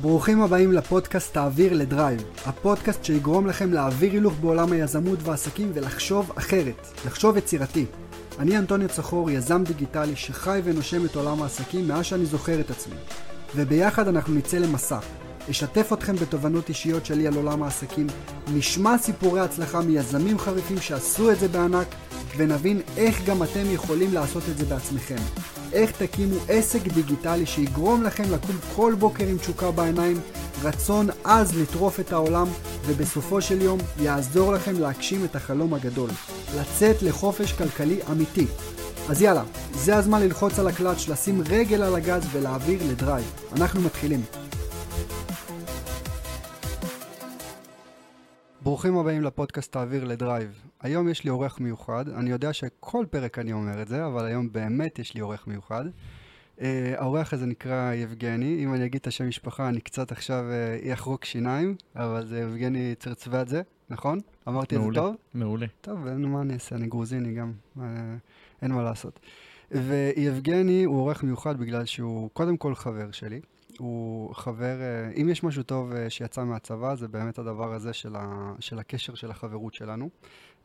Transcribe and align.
ברוכים 0.00 0.42
הבאים 0.42 0.72
לפודקאסט 0.72 1.34
תעביר 1.34 1.72
לדרייב, 1.72 2.22
הפודקאסט 2.46 3.04
שיגרום 3.04 3.46
לכם 3.46 3.72
להעביר 3.72 4.12
הילוך 4.12 4.34
בעולם 4.40 4.72
היזמות 4.72 5.18
והעסקים 5.22 5.70
ולחשוב 5.74 6.32
אחרת, 6.34 6.86
לחשוב 7.06 7.36
יצירתי. 7.36 7.86
אני 8.38 8.58
אנטוניו 8.58 8.88
צחור, 8.88 9.30
יזם 9.30 9.64
דיגיטלי 9.64 10.16
שחי 10.16 10.60
ונושם 10.64 11.04
את 11.04 11.16
עולם 11.16 11.42
העסקים 11.42 11.88
מאז 11.88 12.04
שאני 12.04 12.26
זוכר 12.26 12.60
את 12.60 12.70
עצמי. 12.70 12.94
וביחד 13.56 14.08
אנחנו 14.08 14.34
נצא 14.34 14.58
למסע. 14.58 14.98
אשתף 15.50 15.92
אתכם 15.92 16.16
בתובנות 16.16 16.68
אישיות 16.68 17.06
שלי 17.06 17.26
על 17.26 17.34
עולם 17.34 17.62
העסקים, 17.62 18.06
נשמע 18.54 18.98
סיפורי 18.98 19.40
הצלחה 19.40 19.80
מיזמים 19.80 20.38
חריפים 20.38 20.80
שעשו 20.80 21.30
את 21.32 21.40
זה 21.40 21.48
בענק, 21.48 21.86
ונבין 22.36 22.80
איך 22.96 23.24
גם 23.26 23.42
אתם 23.42 23.64
יכולים 23.70 24.14
לעשות 24.14 24.42
את 24.50 24.58
זה 24.58 24.64
בעצמכם. 24.64 25.16
איך 25.72 26.02
תקימו 26.02 26.36
עסק 26.48 26.82
דיגיטלי 26.82 27.46
שיגרום 27.46 28.02
לכם 28.02 28.24
לקום 28.32 28.56
כל 28.76 28.94
בוקר 28.98 29.26
עם 29.26 29.38
תשוקה 29.38 29.70
בעיניים, 29.70 30.20
רצון 30.62 31.06
עז 31.24 31.56
לטרוף 31.58 32.00
את 32.00 32.12
העולם, 32.12 32.46
ובסופו 32.86 33.40
של 33.40 33.62
יום 33.62 33.78
יעזור 34.00 34.52
לכם 34.52 34.80
להגשים 34.80 35.24
את 35.24 35.36
החלום 35.36 35.74
הגדול, 35.74 36.10
לצאת 36.56 37.02
לחופש 37.02 37.52
כלכלי 37.52 37.98
אמיתי. 38.10 38.46
אז 39.08 39.22
יאללה, 39.22 39.42
זה 39.74 39.96
הזמן 39.96 40.22
ללחוץ 40.22 40.58
על 40.58 40.68
הקלאץ', 40.68 41.08
לשים 41.08 41.42
רגל 41.48 41.82
על 41.82 41.94
הגז 41.94 42.26
ולהעביר 42.32 42.80
לדרייב. 42.90 43.32
אנחנו 43.56 43.80
מתחילים. 43.80 44.22
ברוכים 48.62 48.96
הבאים 48.96 49.22
לפודקאסט 49.22 49.72
תעביר 49.72 50.04
לדרייב. 50.04 50.71
היום 50.82 51.08
יש 51.08 51.24
לי 51.24 51.30
אורח 51.30 51.60
מיוחד, 51.60 52.08
אני 52.08 52.30
יודע 52.30 52.52
שכל 52.52 53.06
פרק 53.10 53.38
אני 53.38 53.52
אומר 53.52 53.82
את 53.82 53.88
זה, 53.88 54.06
אבל 54.06 54.24
היום 54.24 54.52
באמת 54.52 54.98
יש 54.98 55.14
לי 55.14 55.20
אורח 55.20 55.46
מיוחד. 55.46 55.84
Uh, 56.58 56.62
האורח 56.96 57.32
הזה 57.32 57.46
נקרא 57.46 57.92
יבגני, 57.92 58.64
אם 58.64 58.74
אני 58.74 58.86
אגיד 58.86 59.00
את 59.00 59.06
השם 59.06 59.28
משפחה 59.28 59.68
אני 59.68 59.80
קצת 59.80 60.12
עכשיו 60.12 60.44
uh, 60.44 60.92
אחרוק 60.92 61.24
שיניים, 61.24 61.76
אבל 61.96 62.26
זה 62.26 62.40
יבגני 62.40 62.94
צרצוואדזה, 62.98 63.62
נכון? 63.90 64.18
אמרתי 64.48 64.76
מעולה, 64.76 64.88
את 64.88 65.04
זה 65.04 65.10
טוב? 65.10 65.16
מעולה. 65.34 65.66
טוב, 65.80 66.06
אין 66.06 66.22
מה 66.24 66.40
אני 66.40 66.54
אעשה, 66.54 66.76
אני 66.76 66.86
גרוזיני 66.86 67.34
גם, 67.34 67.52
uh, 67.76 67.80
אין 68.62 68.72
מה 68.72 68.82
לעשות. 68.82 69.20
ויבגני 69.70 70.84
הוא 70.84 70.98
אורח 70.98 71.22
מיוחד 71.22 71.58
בגלל 71.58 71.84
שהוא 71.84 72.30
קודם 72.32 72.56
כל 72.56 72.74
חבר 72.74 73.10
שלי. 73.10 73.40
הוא 73.78 74.34
חבר, 74.34 74.80
אה, 74.80 75.10
אם 75.16 75.28
יש 75.28 75.44
משהו 75.44 75.62
טוב 75.62 75.92
אה, 75.92 76.10
שיצא 76.10 76.44
מהצבא, 76.44 76.94
זה 76.94 77.08
באמת 77.08 77.38
הדבר 77.38 77.74
הזה 77.74 77.92
של, 77.92 78.16
ה, 78.16 78.52
של 78.60 78.78
הקשר 78.78 79.14
של 79.14 79.30
החברות 79.30 79.74
שלנו. 79.74 80.10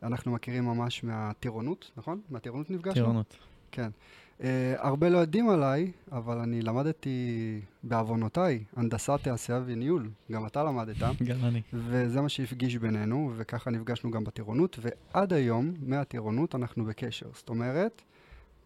אנחנו 0.02 0.32
מכירים 0.32 0.64
ממש 0.64 1.04
מהטירונות, 1.04 1.90
נכון? 1.96 2.20
מהטירונות 2.30 2.70
נפגשנו? 2.70 2.94
טירונות. 2.94 3.36
כן. 3.72 3.90
Uh, 4.38 4.42
הרבה 4.76 5.08
לא 5.08 5.18
יודעים 5.18 5.50
עליי, 5.50 5.92
אבל 6.12 6.38
אני 6.38 6.62
למדתי 6.62 7.60
בעוונותיי 7.82 8.64
הנדסת 8.76 9.18
תעשייה 9.22 9.60
וניהול, 9.66 10.10
גם 10.32 10.46
אתה 10.46 10.64
למדת. 10.64 10.96
גם 11.24 11.44
אני. 11.44 11.62
וזה 11.72 12.20
מה 12.20 12.28
שהפגיש 12.28 12.76
בינינו, 12.76 13.32
וככה 13.36 13.70
נפגשנו 13.70 14.10
גם 14.10 14.24
בטירונות, 14.24 14.78
ועד 14.82 15.32
היום, 15.32 15.74
מהטירונות, 15.82 16.54
אנחנו 16.54 16.84
בקשר. 16.84 17.26
זאת 17.34 17.48
אומרת, 17.48 18.02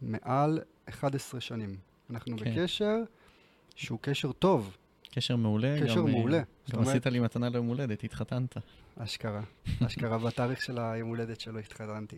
מעל 0.03 0.59
11 0.89 1.41
שנים. 1.41 1.77
אנחנו 2.11 2.37
כן. 2.39 2.45
בקשר 2.55 2.97
שהוא 3.75 3.99
קשר 4.03 4.33
טוב, 4.33 4.77
קשר 5.15 5.37
מעולה. 5.37 5.77
קשר 5.83 6.01
גם, 6.01 6.07
אה, 6.07 6.13
מעולה. 6.13 6.39
גם 6.71 6.79
אומרת- 6.79 6.89
עשית 6.89 7.07
לי 7.07 7.21
מתנה 7.21 7.49
ליום 7.49 7.67
הולדת, 7.67 8.05
התחתנת. 8.05 8.57
אשכרה, 8.99 9.43
אשכרה, 9.87 10.19
בתאריך 10.19 10.63
של 10.63 10.79
היום 10.79 11.09
הולדת 11.09 11.41
שלו 11.41 11.59
התחתנתי. 11.59 12.17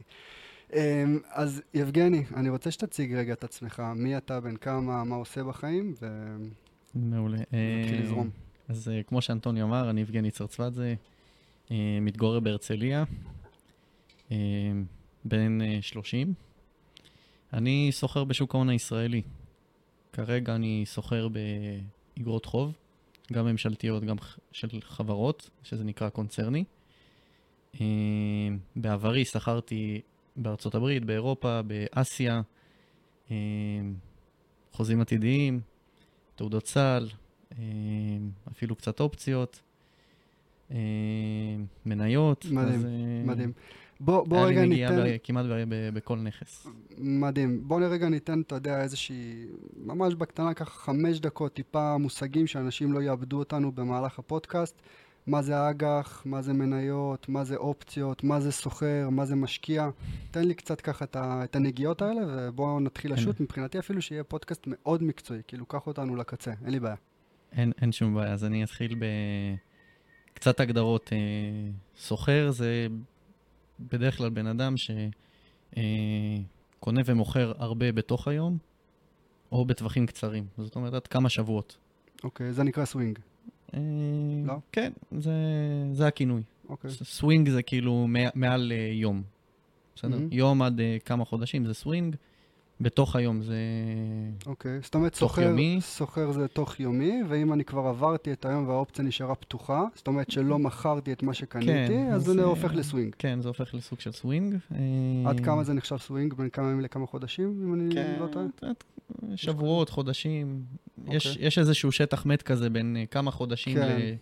אמ, 0.73 1.19
אז 1.31 1.63
יבגני, 1.75 2.25
אני 2.35 2.49
רוצה 2.49 2.71
שתציג 2.71 3.15
רגע 3.15 3.33
את 3.33 3.45
עצמך, 3.45 3.83
מי 3.97 4.17
אתה, 4.17 4.41
בן 4.41 4.57
כמה, 4.57 5.05
מה 5.05 5.17
עושה 5.17 5.45
בחיים, 5.45 5.95
ונתחיל 6.01 7.11
מעולה. 7.11 7.39
אה, 7.39 8.01
לזרום. 8.03 8.31
אז 8.69 8.89
אה, 8.89 9.03
כמו 9.03 9.23
שאנטוני 9.23 9.63
אמר, 9.63 9.91
אני 9.91 10.01
יבגני 10.01 10.31
צרצוואדזה, 10.31 10.95
אה, 11.71 11.99
מתגורר 12.01 12.41
בהרצליה, 12.41 13.05
אה, 14.33 14.37
בן 15.25 15.61
אה, 15.61 15.79
30. 15.83 16.35
אני 17.53 17.89
סוחר 17.93 18.25
בשוק 18.25 18.55
ההון 18.55 18.69
הישראלי. 18.69 19.23
כרגע 20.13 20.55
אני 20.55 20.83
סוחר 20.87 21.29
באגרות 21.29 22.47
חוב, 22.47 22.73
גם 23.33 23.47
ממשלתיות, 23.47 24.05
גם 24.05 24.17
של 24.53 24.69
חברות, 24.81 25.51
שזה 25.63 25.85
נקרא 25.85 26.09
קונצרני. 26.09 26.65
אה, 27.81 27.87
בעברי 28.77 29.25
שכרתי 29.25 30.01
בארצות 30.37 30.75
הברית, 30.75 31.05
באירופה, 31.05 31.61
באסיה, 31.63 32.43
אה, 33.31 33.37
חוזים 34.73 35.01
עתידיים, 35.01 35.61
תעודות 36.37 36.67
סל, 36.67 37.09
אה, 37.53 37.65
אפילו 38.53 38.77
קצת 38.77 39.01
אופציות, 39.01 39.61
מניות. 41.87 42.47
מדהים, 42.51 42.75
אז, 42.75 42.87
מדהים. 43.25 43.53
בוא, 44.01 44.27
בוא 44.27 44.37
היה 44.37 44.47
רגע 44.47 44.61
לי 44.61 44.69
נגיעה 44.69 44.91
ניתן, 44.91 45.05
ב- 45.05 45.17
כמעט 45.23 45.47
ב- 45.69 45.89
בכל 45.95 46.19
נכס. 46.19 46.67
מדהים. 46.99 47.69
בוא 47.69 47.81
רגע 47.81 48.09
ניתן, 48.09 48.41
אתה 48.41 48.55
יודע, 48.55 48.83
איזושהי, 48.83 49.47
ממש 49.77 50.15
בקטנה 50.15 50.55
ככה 50.55 50.71
חמש 50.71 51.21
דקות, 51.21 51.55
טיפה 51.55 51.99
מושגים 51.99 52.47
שאנשים 52.47 52.93
לא 52.93 53.03
יאבדו 53.03 53.39
אותנו 53.39 53.73
במהלך 53.73 54.19
הפודקאסט. 54.19 54.83
מה 55.27 55.43
זה 55.43 55.71
אג"ח, 55.71 56.23
מה 56.25 56.43
זה 56.43 56.53
מניות, 56.53 57.29
מה 57.29 57.45
זה 57.45 57.57
אופציות, 57.57 58.25
מה 58.25 58.41
זה 58.41 58.53
סוחר, 58.53 59.09
מה 59.11 59.25
זה 59.25 59.37
משקיע. 59.37 59.91
תן 60.31 60.45
לי 60.45 60.55
קצת 60.55 60.81
ככה 60.81 61.05
את, 61.05 61.57
הנגיעות 61.57 62.03
האלה, 62.03 62.21
ובואו 62.27 62.81
נתחיל 62.81 63.13
אין. 63.13 63.21
לשוט. 63.21 63.41
מבחינתי 63.41 63.79
אפילו 63.79 64.03
שיהיה 64.03 64.25
פודקאסט 64.25 64.65
מאוד 64.67 65.03
מקצועי, 65.03 65.41
כאילו, 65.47 65.67
קח 65.67 65.87
אותנו 65.87 66.17
לקצה, 66.17 66.53
אין 66.65 66.73
לי 66.73 66.81
בעיה. 66.81 66.97
אין, 67.53 67.73
אין 67.81 67.93
שום 67.93 68.15
בעיה, 68.15 68.33
אז 68.33 68.45
אני 68.45 68.65
אתחיל 68.65 68.97
בקצת 70.35 70.61
הגדרות. 70.61 71.11
אה, 71.13 71.19
סוחר 71.97 72.51
זה 72.51 72.87
בדרך 73.81 74.17
כלל 74.17 74.31
בן 74.31 74.47
אדם 74.47 74.75
שקונה 76.81 77.01
ומוכר 77.05 77.53
הרבה 77.59 77.93
בתוך 77.93 78.29
היום, 78.29 78.59
או 79.53 79.65
בטווחים 79.65 80.07
קצרים. 80.07 80.47
זאת 80.59 80.77
אומרת, 80.77 80.95
עד 80.95 81.07
כמה 81.07 81.29
שבועות. 81.29 81.77
אוקיי, 82.25 82.53
זה 82.53 82.63
נקרא 82.63 82.85
סווינג. 82.85 83.19
אה, 83.75 83.81
לא? 84.45 84.55
כן, 84.73 84.93
זה, 85.19 85.33
זה 85.93 86.07
הכינוי. 86.07 86.43
אוקיי. 86.69 86.91
סווינג 86.91 87.49
זה 87.51 87.63
כאילו 87.63 88.07
מע- 88.09 88.29
מעל 88.35 88.73
אה, 88.73 88.91
יום. 88.93 89.23
בסדר? 89.97 90.09
מהמם. 90.11 90.29
יום 90.33 90.63
עד 90.63 90.81
אה, 90.81 90.97
כמה 91.05 91.25
חודשים 91.25 91.67
זה 91.67 91.75
סווינג, 91.75 92.17
בתוך 92.81 93.17
היום 93.17 93.43
זה... 93.43 93.57
אוקיי, 94.47 94.79
זאת 94.83 94.95
אומרת, 94.95 95.15
סוחר. 95.15 95.55
סוחר 95.81 96.33
זה 96.33 96.49
תוך 96.49 96.81
יומי, 96.81 97.23
ואם 97.29 97.53
אני 97.53 97.65
כבר 97.65 97.87
עברתי 97.87 98.33
את 98.33 98.45
היום 98.45 98.69
והאופציה 98.69 99.05
נשארה 99.05 99.35
פתוחה, 99.35 99.85
זאת 99.95 100.07
אומרת 100.07 100.31
שלא 100.31 100.59
מכרתי 100.59 101.13
את 101.13 101.23
מה 101.23 101.35
שקניתי, 101.35 101.89
כן, 101.89 102.13
אז 102.13 102.25
זה 102.25 102.41
אה, 102.41 102.45
הופך 102.45 102.75
לסווינג. 102.75 103.15
כן, 103.19 103.41
זה 103.41 103.49
הופך 103.49 103.75
לסוג 103.75 104.01
של 104.01 104.13
סווינג. 104.13 104.55
עד 105.27 105.39
אה, 105.39 105.45
כמה 105.45 105.65
זה 105.65 105.73
נחשב 105.73 105.97
סווינג? 105.97 106.35
בין 106.35 106.49
כמה 106.49 106.67
ימים 106.67 106.81
לכמה 106.81 107.07
חודשים, 107.07 107.63
אם 107.65 107.75
אני 107.75 107.95
כן, 107.95 108.17
לא 108.21 108.27
טועה? 108.27 108.47
שבועות, 109.37 109.91
חודשים. 109.91 110.63
יש, 111.09 111.27
אוקיי. 111.27 111.47
יש 111.47 111.59
איזשהו 111.59 111.93
שטח 111.93 112.27
מת 112.27 112.43
כזה 112.43 112.71
בין 112.71 112.97
אה, 113.01 113.07
כמה 113.07 113.31
חודשים 113.31 113.75
כן. 113.75 114.15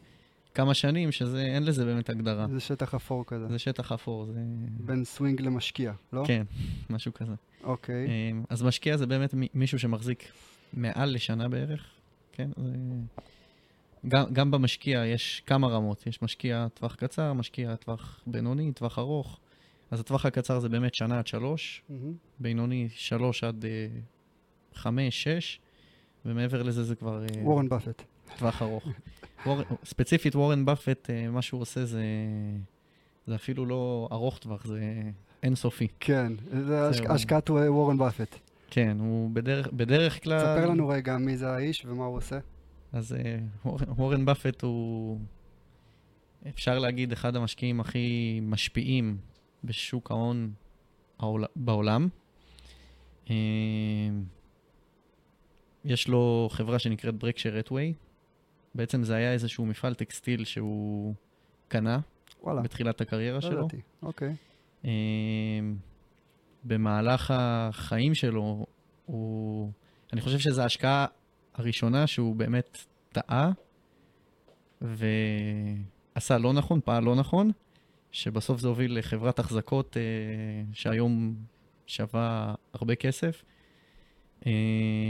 לכמה 0.52 0.74
שנים, 0.74 1.12
שזה, 1.12 1.42
אין 1.42 1.64
לזה 1.64 1.84
באמת 1.84 2.10
הגדרה. 2.10 2.46
זה 2.50 2.60
שטח 2.60 2.94
אפור 2.94 3.24
כזה. 3.26 3.48
זה 3.48 3.58
שטח 3.58 3.92
אפור, 3.92 4.26
זה... 4.26 4.40
בין 4.80 5.04
סווינג 5.04 5.40
למשקיע, 5.40 5.92
לא? 6.12 6.24
כן, 6.26 6.42
משהו 6.90 7.14
כזה. 7.14 7.32
אוקיי. 7.64 8.06
אה, 8.06 8.30
אז 8.50 8.62
משקיע 8.62 8.96
זה 8.96 9.06
באמת 9.06 9.34
מי- 9.34 9.48
מישהו 9.54 9.78
שמחזיק 9.78 10.32
מעל 10.72 11.14
לשנה 11.14 11.48
בערך, 11.48 11.86
כן? 12.32 12.50
זה... 12.56 12.72
גם, 14.08 14.24
גם 14.32 14.50
במשקיע 14.50 15.06
יש 15.06 15.42
כמה 15.46 15.68
רמות, 15.68 16.06
יש 16.06 16.22
משקיע 16.22 16.66
טווח 16.74 16.94
קצר, 16.94 17.32
משקיע 17.32 17.76
טווח 17.76 18.20
בינוני, 18.26 18.72
טווח 18.72 18.98
ארוך. 18.98 19.40
אז 19.90 20.00
הטווח 20.00 20.26
הקצר 20.26 20.60
זה 20.60 20.68
באמת 20.68 20.94
שנה 20.94 21.18
עד 21.18 21.26
שלוש, 21.26 21.82
מהמם. 21.88 22.12
בינוני 22.40 22.88
שלוש 22.90 23.44
עד 23.44 23.64
אה, 23.64 23.86
חמש, 24.74 25.22
שש, 25.22 25.60
ומעבר 26.24 26.62
לזה 26.62 26.84
זה 26.84 26.94
כבר 26.94 27.22
אה, 27.22 27.42
וורן 27.42 27.68
באפט. 27.68 28.02
טווח 28.38 28.62
ארוך. 28.62 28.84
וור... 29.46 29.62
ספציפית 29.84 30.36
וורן 30.36 30.64
באפט, 30.64 31.10
אה, 31.10 31.30
מה 31.30 31.42
שהוא 31.42 31.60
עושה 31.60 31.84
זה, 31.84 32.02
זה 33.26 33.34
אפילו 33.34 33.66
לא 33.66 34.08
ארוך 34.12 34.38
טווח, 34.38 34.64
זה 34.66 34.80
אינסופי. 35.42 35.88
כן, 36.00 36.32
זה 36.66 36.88
השק-. 36.88 37.10
השקעת 37.10 37.50
וורן 37.50 37.98
באפט. 37.98 38.36
כן, 38.70 38.96
הוא 39.00 39.30
בדרך, 39.32 39.68
בדרך 39.72 40.22
כלל... 40.24 40.38
ספר 40.38 40.66
לנו 40.70 40.88
רגע 40.88 41.16
מי 41.18 41.36
זה 41.36 41.50
האיש 41.50 41.84
ומה 41.86 42.04
הוא 42.04 42.16
עושה. 42.16 42.38
אז 42.92 43.12
אה, 43.12 43.38
וורן- 43.64 43.88
וורן 43.96 44.24
באפט 44.24 44.62
הוא, 44.62 45.18
אפשר 46.48 46.78
להגיד, 46.78 47.12
אחד 47.12 47.36
המשקיעים 47.36 47.80
הכי 47.80 48.40
משפיעים 48.42 49.16
בשוק 49.64 50.10
ההון 50.10 50.52
העול- 51.18 51.44
בעולם. 51.56 52.08
אה, 53.30 53.34
יש 55.84 56.08
לו 56.08 56.48
חברה 56.52 56.78
שנקראת 56.78 57.14
ברקשר 57.14 57.50
רטווי. 57.50 57.94
בעצם 58.74 59.04
זה 59.04 59.14
היה 59.14 59.32
איזשהו 59.32 59.66
מפעל 59.66 59.94
טקסטיל 59.94 60.44
שהוא 60.44 61.14
קנה 61.68 61.98
וואלה, 62.42 62.62
בתחילת 62.62 63.00
הקריירה 63.00 63.34
לא 63.34 63.40
שלו. 63.40 63.58
ידעתי. 63.58 63.80
אוקיי. 64.02 64.34
אה, 64.84 64.90
במהלך 66.64 67.34
החיים 67.36 68.14
שלו, 68.14 68.66
הוא... 69.06 69.70
אני 70.12 70.20
חושב 70.20 70.38
שזו 70.38 70.62
ההשקעה 70.62 71.06
הראשונה 71.54 72.06
שהוא 72.06 72.36
באמת 72.36 72.78
טעה 73.12 73.52
ועשה 74.80 76.38
לא 76.38 76.52
נכון, 76.52 76.80
פעל 76.84 77.04
לא 77.04 77.14
נכון, 77.14 77.50
שבסוף 78.12 78.60
זה 78.60 78.68
הוביל 78.68 78.98
לחברת 78.98 79.38
החזקות 79.38 79.96
אה, 79.96 80.02
שהיום 80.72 81.34
שווה 81.86 82.54
הרבה 82.72 82.94
כסף. 82.94 83.44
אה, 84.46 84.52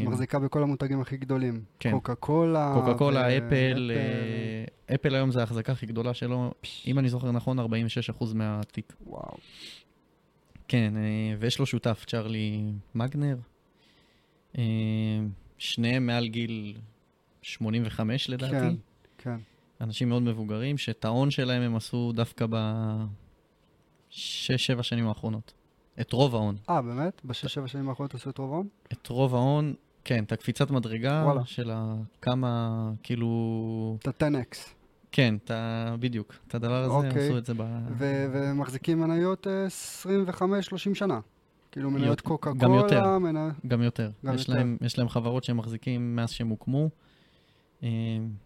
מחזיקה 0.07 0.39
בכל 0.39 0.63
המותגים 0.63 1.01
הכי 1.01 1.17
גדולים. 1.17 1.65
כן. 1.79 1.91
קוקה 1.91 2.15
קולה. 2.15 2.73
קוקה 2.75 2.95
קולה, 2.99 3.39
אפל, 3.39 3.91
אה, 3.95 4.95
אפל 4.95 5.15
היום 5.15 5.31
זה 5.31 5.41
ההחזקה 5.41 5.73
הכי 5.73 5.87
גדולה 5.87 6.15
שלו, 6.15 6.55
אם 6.87 6.99
אני 6.99 7.09
זוכר 7.09 7.33
נכון, 7.33 7.59
46% 7.59 8.35
מהתיק. 8.35 8.93
וואו. 9.07 9.37
כן, 10.69 10.97
אה, 10.97 11.35
ויש 11.39 11.59
לו 11.59 11.67
שותף, 11.67 12.05
צ'רלי 12.07 12.73
מגנר. 12.95 13.37
שניהם 15.59 16.07
מעל 16.07 16.29
גיל 16.29 16.77
85 17.43 18.31
לדעתי. 18.31 18.53
כן, 18.53 18.75
כן. 19.19 19.37
אנשים 19.81 20.09
מאוד 20.09 20.23
מבוגרים, 20.23 20.79
שאת 20.79 21.05
ההון 21.05 21.31
שלהם 21.31 21.63
הם 21.63 21.77
עשו 21.77 22.13
דווקא 22.13 22.47
בשש-שבע 24.11 24.83
שנים 24.83 25.09
האחרונות. 25.09 25.53
את 26.01 26.13
רוב 26.13 26.35
ההון. 26.35 26.57
אה, 26.71 26.83
באמת? 26.83 27.21
בשש-שבע 27.25 27.69
שנים 27.69 27.89
האחרונות 27.89 28.15
עשו 28.15 28.31
את 28.31 28.39
רוב 28.39 28.53
ההון? 28.53 28.69
את 28.93 29.07
רוב 29.07 29.35
ההון, 29.35 29.75
כן, 30.05 30.25
את 30.25 30.33
הקפיצת 30.33 30.71
מדרגה 30.71 31.23
וואלה. 31.25 31.45
של 31.45 31.71
כמה, 32.23 32.91
כאילו... 33.03 33.99
את 34.03 34.23
ה-10x. 34.23 34.57
כן, 35.13 35.35
את 35.45 35.51
ה... 35.51 35.95
בדיוק. 36.01 36.35
את 36.49 36.55
הדבר 36.55 36.83
הזה, 36.83 36.95
אוקיי. 36.95 37.27
עשו 37.27 37.39
את 37.39 37.47
זה 37.47 37.55
ב... 37.55 37.63
ו- 37.99 38.27
ומחזיקים 38.33 39.01
מניות 39.01 39.47
אה, 39.47 39.67
25-30 40.33 40.95
שנה. 40.95 41.21
כאילו 41.73 41.91
מניות 41.91 42.21
קוקה 42.21 42.53
גם 42.59 42.75
יותר. 42.75 43.01
קולה, 43.01 43.19
מניה... 43.19 43.51
גם 43.67 43.83
יותר. 43.83 44.11
גם 44.27 44.35
יש, 44.35 44.41
יותר. 44.41 44.53
להם, 44.53 44.77
יש 44.81 44.99
להם 44.99 45.09
חברות 45.09 45.45
שהם 45.45 45.57
מחזיקים 45.57 46.17
מאז 46.17 46.31
שהם 46.31 46.49
הוקמו. 46.49 46.89
אה, 47.83 47.89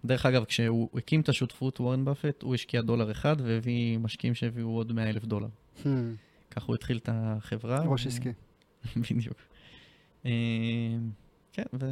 דרך 0.05 0.27
אגב, 0.27 0.45
כשהוא 0.45 0.89
הקים 0.95 1.21
את 1.21 1.29
השותפות, 1.29 1.81
וורן 1.81 2.05
באפט, 2.05 2.43
הוא 2.43 2.55
השקיע 2.55 2.83
דולר 2.83 3.11
אחד 3.11 3.37
והביא 3.39 3.99
משקיעים 3.99 4.35
שהביאו 4.35 4.69
עוד 4.69 4.93
100 4.93 5.11
אלף 5.11 5.25
דולר. 5.25 5.49
ככה 6.57 6.67
הוא 6.67 6.75
התחיל 6.75 6.97
את 6.97 7.09
החברה. 7.13 7.81
ראש 7.81 8.07
ו- 8.07 8.09
עסקי. 8.09 8.33
בדיוק. 9.11 9.37
אה, 10.27 10.31
כן, 11.53 11.65
ו... 11.81 11.87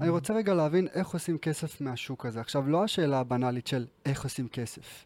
אני 0.00 0.08
רוצה 0.08 0.34
רגע 0.34 0.54
להבין 0.54 0.88
איך 0.94 1.08
עושים 1.08 1.38
כסף 1.38 1.80
מהשוק 1.80 2.26
הזה. 2.26 2.40
עכשיו, 2.40 2.68
לא 2.68 2.84
השאלה 2.84 3.20
הבנאלית 3.20 3.66
של 3.66 3.86
איך 4.06 4.24
עושים 4.24 4.48
כסף. 4.48 5.04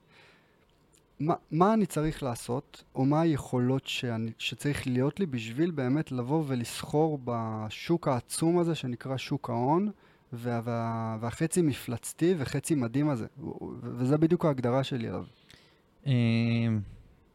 מה, 1.20 1.34
מה 1.50 1.74
אני 1.74 1.86
צריך 1.86 2.22
לעשות, 2.22 2.84
או 2.94 3.04
מה 3.04 3.20
היכולות 3.20 3.86
שאני, 3.86 4.32
שצריך 4.38 4.86
להיות 4.86 5.20
לי 5.20 5.26
בשביל 5.26 5.70
באמת 5.70 6.12
לבוא 6.12 6.44
ולסחור 6.46 7.18
בשוק 7.24 8.08
העצום 8.08 8.58
הזה 8.58 8.74
שנקרא 8.74 9.16
שוק 9.16 9.50
ההון, 9.50 9.90
וה, 10.32 10.60
וה, 10.64 11.16
והחצי 11.20 11.62
מפלצתי 11.62 12.34
וחצי 12.38 12.74
מדהים 12.74 13.10
הזה. 13.10 13.26
וזה 13.82 14.18
בדיוק 14.18 14.44
ההגדרה 14.44 14.84
שלי 14.84 15.08
עליו. 15.08 15.24
אה, 16.06 16.12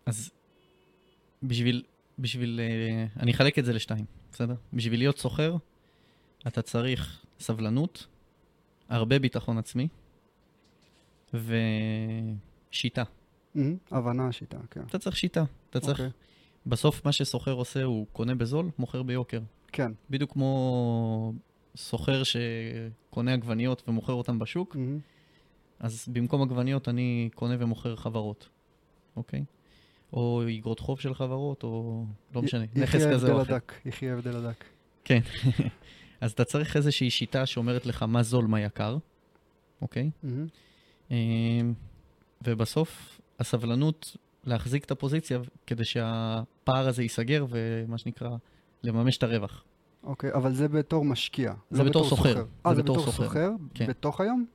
אז 0.05 0.31
בשביל, 1.47 1.83
בשביל, 2.19 2.59
אה, 2.63 3.05
אני 3.19 3.31
אחלק 3.31 3.59
את 3.59 3.65
זה 3.65 3.73
לשתיים, 3.73 4.05
בסדר? 4.31 4.55
בשביל 4.73 4.99
להיות 4.99 5.17
סוחר, 5.17 5.55
אתה 6.47 6.61
צריך 6.61 7.25
סבלנות, 7.39 8.07
הרבה 8.89 9.19
ביטחון 9.19 9.57
עצמי, 9.57 9.87
ושיטה. 11.33 13.03
מהמם, 13.55 13.77
הבנה 13.91 14.27
השיטה, 14.27 14.57
כן. 14.71 14.81
אתה 14.89 14.99
צריך 14.99 15.17
שיטה. 15.17 15.43
אתה 15.69 15.79
צריך, 15.79 15.99
אוקיי. 15.99 16.11
בסוף 16.65 17.05
מה 17.05 17.11
שסוחר 17.11 17.51
עושה, 17.51 17.83
הוא 17.83 18.05
קונה 18.13 18.35
בזול, 18.35 18.69
מוכר 18.79 19.03
ביוקר. 19.03 19.41
כן. 19.71 19.91
בדיוק 20.09 20.31
כמו 20.31 21.33
סוחר 21.75 22.21
שקונה 22.23 23.33
עגבניות 23.33 23.83
ומוכר 23.87 24.13
אותן 24.13 24.39
בשוק, 24.39 24.75
מהמם. 24.75 24.99
אז 25.79 26.07
במקום 26.13 26.41
עגבניות 26.41 26.89
אני 26.89 27.29
קונה 27.35 27.55
ומוכר 27.59 27.95
חברות, 27.95 28.49
אוקיי? 29.15 29.45
או 30.15 30.43
איגרות 30.47 30.79
חוב 30.79 30.99
של 30.99 31.13
חברות, 31.13 31.63
או 31.63 32.05
לא 32.35 32.41
משנה, 32.41 32.65
נכס 32.75 33.05
כזה 33.05 33.33
או 33.33 33.41
אחר. 33.41 33.57
יחי 33.85 34.09
ההבדל 34.09 34.35
הדק. 34.35 34.63
כן. 35.03 35.19
אז 36.21 36.31
אתה 36.31 36.43
צריך 36.43 36.75
איזושהי 36.75 37.09
שיטה 37.09 37.45
שאומרת 37.45 37.85
לך 37.85 38.03
מה 38.03 38.23
זול, 38.23 38.45
מה 38.45 38.61
יקר, 38.61 38.97
אוקיי? 39.81 40.09
אמ, 41.11 41.73
ובסוף 42.41 43.19
הסבלנות 43.39 44.17
להחזיק 44.43 44.85
את 44.85 44.91
הפוזיציה 44.91 45.39
כדי 45.67 45.85
שהפער 45.85 46.87
הזה 46.87 47.03
ייסגר 47.03 47.45
ומה 47.49 47.97
שנקרא, 47.97 48.29
לממש 48.83 49.17
את 49.17 49.23
הרווח. 49.23 49.63
אוקיי, 50.03 50.33
אבל 50.33 50.53
זה 50.53 50.67
בתור 50.67 51.05
משקיע. 51.05 51.53
זה 51.71 51.83
לא 51.83 51.89
בתור 51.89 52.09
סוחר. 52.09 52.43
אה, 52.65 52.69
זה 52.69 52.75
זה 52.75 52.83
בתור. 52.83 53.11
סוחר? 53.11 53.49
כן. 53.73 53.87
בתוך 53.87 54.21
היום? 54.21 54.45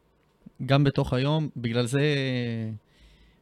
גם 0.67 0.85
בתוך 0.85 1.13
היום, 1.13 1.49
בגלל 1.57 1.87
זה 1.87 2.01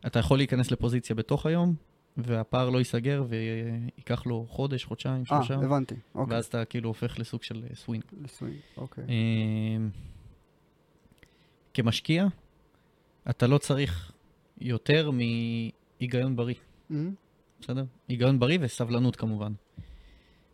אתה 0.07 0.19
יכול 0.19 0.39
להיכנס 0.39 0.71
לפוזיציה 0.71 1.17
בתוך 1.17 1.47
היום, 1.47 1.75
והפער 2.17 2.71
לא 2.71 2.79
ייסגר 2.79 3.25
וייקח 3.29 4.27
לו 4.27 4.47
חודש, 4.49 4.85
חודשיים, 4.85 5.21
אה, 5.21 5.27
שלושה, 5.27 5.55
הבנתי. 5.55 5.95
אוקיי. 6.15 6.35
ואז 6.35 6.47
אתה 6.47 6.65
כאילו 6.65 6.89
הופך 6.89 7.19
לסוג 7.19 7.43
של 7.43 7.65
אה, 7.71 7.77
swing. 7.77 8.05
ל 8.23 8.28
swing, 8.28 8.57
אוקיי. 8.77 9.05
אמ, 9.05 9.91
כמשקיע, 11.75 12.27
אתה 13.31 13.47
לא 13.47 13.59
צריך 13.59 14.13
יותר 14.61 15.11
מהיגיון 15.11 16.37
בריא, 16.37 16.55
מהמם. 16.91 17.15
בסדר? 17.61 17.85
היגיון 18.09 18.39
בריא 18.39 18.59
וסבלנות 18.61 19.17
כמובן. 19.17 19.53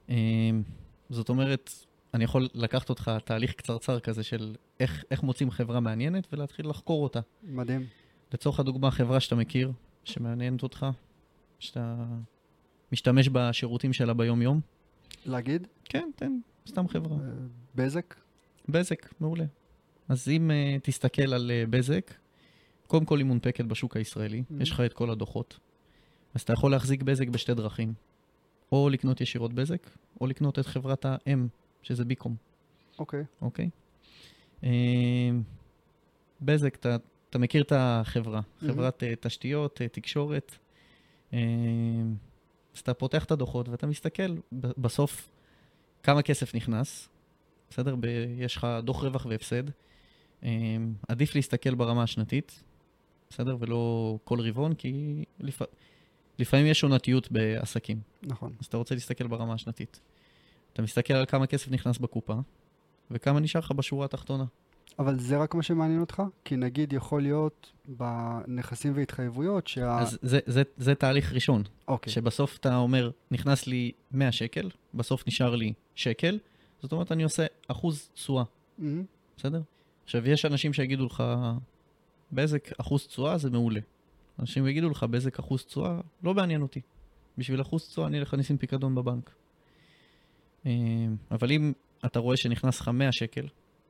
אמ, 0.08 0.62
זאת 1.10 1.28
אומרת, 1.28 1.70
אני 2.14 2.24
יכול 2.24 2.48
לקחת 2.54 2.90
אותך 2.90 3.10
תהליך 3.24 3.52
קצרצר 3.52 4.00
כזה 4.00 4.22
של 4.22 4.56
איך, 4.80 5.04
איך 5.10 5.22
מוצאים 5.22 5.50
חברה 5.50 5.80
מעניינת 5.80 6.26
ולהתחיל 6.32 6.68
לחקור 6.68 7.02
אותה. 7.02 7.20
מדהים. 7.42 7.86
לצורך 8.32 8.60
הדוגמה, 8.60 8.90
חברה 8.90 9.20
שאתה 9.20 9.34
מכיר, 9.34 9.72
שמעניינת 10.04 10.62
אותך, 10.62 10.86
שאתה 11.64 11.96
משתמש 12.92 13.28
בשירותים 13.28 13.92
שלה 13.92 14.14
ביום-יום, 14.14 14.60
להגיד? 15.26 15.66
כן, 15.84 16.10
תן, 16.16 16.38
סתם 16.68 16.88
חברה. 16.88 17.16
אה, 17.16 17.30
בזק? 17.74 18.14
בזק, 18.68 19.08
מעולה. 19.20 19.44
אז 20.08 20.28
אם 20.28 20.50
uh, 20.50 20.80
תסתכל 20.82 21.34
על 21.34 21.50
uh, 21.50 21.70
בזק, 21.70 22.14
קודם 22.86 23.04
כל 23.04 23.18
היא 23.18 23.26
מונפקת 23.26 23.64
בשוק 23.64 23.96
הישראלי, 23.96 24.42
Mhm. 24.50 24.62
יש 24.62 24.70
לך 24.70 24.80
את 24.80 24.92
כל 24.92 25.10
הדוחות. 25.10 25.58
אז 26.34 26.40
אתה 26.42 26.52
יכול 26.52 26.70
להחזיק 26.70 27.02
בזק 27.02 27.28
בשתי 27.28 27.54
דרכים. 27.54 27.94
או 28.72 28.88
לקנות 28.88 29.20
ישירות 29.20 29.52
בזק, 29.52 29.90
או 30.20 30.26
לקנות 30.26 30.58
את 30.58 30.66
חברת 30.66 31.06
האם, 31.08 31.46
שזה 31.82 32.04
ביקום, 32.04 32.36
אוקיי. 32.98 33.24
אוקיי? 33.42 33.70
Uh, 34.62 34.64
בזק, 36.40 36.74
אתה, 36.74 36.96
אתה 37.30 37.38
מכיר 37.38 37.62
את 37.62 37.72
החברה, 37.76 38.40
Mhm. 38.40 38.66
חברת 38.66 39.02
uh, 39.02 39.06
תשתיות, 39.20 39.80
uh, 39.80 39.88
תקשורת. 39.92 40.52
Uh, 41.34 41.36
אז 42.74 42.80
אתה 42.80 42.94
פותח 42.94 43.24
את 43.24 43.30
הדוחות 43.30 43.68
ואתה 43.68 43.86
מסתכל 43.86 44.36
בסוף 44.52 45.28
כמה 46.02 46.22
כסף 46.22 46.54
נכנס, 46.54 47.08
בסדר? 47.70 47.96
ב- 48.00 48.06
יש 48.38 48.56
לך 48.56 48.66
דוח 48.82 49.04
רווח 49.04 49.26
והפסד. 49.26 49.62
Um, 50.42 50.46
עדיף 51.08 51.34
להסתכל 51.34 51.74
ברמה 51.74 52.02
השנתית, 52.02 52.62
בסדר? 53.30 53.56
ולא 53.60 54.16
כל 54.24 54.40
רבעון, 54.40 54.74
כי 54.74 55.24
לפ... 55.40 55.62
לפעמים 56.38 56.66
יש 56.66 56.82
עונתיות 56.82 57.32
בעסקים, 57.32 58.00
נכון. 58.22 58.52
אז 58.60 58.66
אתה 58.66 58.76
רוצה 58.76 58.94
להסתכל 58.94 59.26
ברמה 59.26 59.54
השנתית. 59.54 60.00
אתה 60.72 60.82
מסתכל 60.82 61.14
על 61.14 61.26
כמה 61.26 61.46
כסף 61.46 61.70
נכנס 61.70 61.98
בקופה, 61.98 62.34
וכמה 63.10 63.40
נשאר 63.40 63.60
לך 63.60 63.72
בשורה 63.72 64.04
התחתונה. 64.04 64.44
אבל 64.98 65.18
זה 65.18 65.38
רק 65.38 65.54
מה 65.54 65.62
שמעניין 65.62 66.00
אותך? 66.00 66.22
כי 66.44 66.56
נגיד 66.56 66.92
יכול 66.92 67.22
להיות 67.22 67.72
בנכסים 67.88 68.92
והתחייבויות 68.96 69.66
שה... 69.66 69.98
אז 69.98 70.18
זה, 70.22 70.38
זה, 70.46 70.62
זה 70.76 70.94
תהליך 70.94 71.32
ראשון, 71.32 71.62
אוקיי. 71.88 72.12
שבסוף 72.12 72.56
אתה 72.56 72.76
אומר, 72.76 73.10
נכנס 73.30 73.66
לי 73.66 73.92
100 74.12 74.32
שקל, 74.32 74.70
בסוף 74.94 75.26
נשאר 75.26 75.54
לי 75.54 75.72
שקל, 75.94 76.38
זאת 76.82 76.92
אומרת, 76.92 77.12
אני 77.12 77.22
עושה 77.22 77.46
אחוז 77.68 78.10
תשואה, 78.14 78.44
מהמם. 78.78 79.04
בסדר? 79.36 79.60
עכשיו, 80.04 80.28
יש 80.28 80.44
אנשים 80.44 80.72
שיגידו 80.72 81.06
לך, 81.06 81.22
בזק 82.32 82.80
אחוז 82.80 83.06
תשואה 83.06 83.38
זה 83.38 83.50
מעולה. 83.50 83.80
אנשים 84.38 84.66
יגידו 84.66 84.90
לך, 84.90 85.02
בזק 85.02 85.38
אחוז 85.38 85.64
תשואה, 85.64 86.00
לא 86.22 86.34
מעניין 86.34 86.62
אותי. 86.62 86.80
בשביל 87.38 87.60
אחוז 87.60 87.88
תשואה 87.88 88.06
אני 88.06 88.18
אלך 88.18 88.34
לשים 88.34 88.58
פיקדון 88.58 88.94
בבנק. 88.94 89.30
אה, 90.66 90.72
אבל 91.30 91.52
אם 91.52 91.72
אתה 92.06 92.18
רואה 92.18 92.36
שנכנס 92.36 92.80
לך 92.80 92.88
100 92.88 93.12
שקל, 93.12 93.46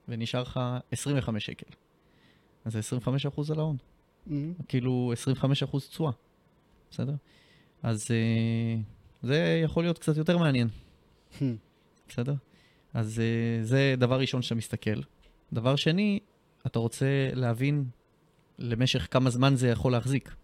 ונשאר 0.08 0.42
לך 0.42 0.61
25 0.90 1.46
שקל, 1.46 1.70
אז 2.64 2.73
זה 2.73 2.78
25 2.78 3.26
אחוז 3.26 3.50
על 3.50 3.58
ההון. 3.58 3.76
מהמם. 4.26 4.54
כאילו 4.68 5.11
25 5.12 5.62
אחוז 5.62 5.88
תשואה, 5.88 6.12
בסדר? 6.90 7.14
אז 7.82 8.06
אה, 8.11 8.80
זה 9.23 9.61
יכול 9.64 9.84
להיות 9.84 9.99
קצת 9.99 10.16
יותר 10.16 10.38
מעניין. 10.38 10.68
הם. 11.40 11.56
בסדר? 12.08 12.34
אז 12.94 13.18
uh, 13.18 13.64
זה 13.64 13.94
דבר 13.99 14.20
ראשון 14.20 14.42
שאתה 14.42 14.54
מסתכל. 14.54 15.00
דבר 15.52 15.76
שני, 15.76 16.18
אתה 16.66 16.78
רוצה 16.78 17.30
להבין 17.32 17.84
למשך 18.58 19.08
כמה 19.11 19.30
זמן 19.30 19.56
זה 19.56 19.68
יכול 19.68 19.92
להחזיק. 19.92 20.34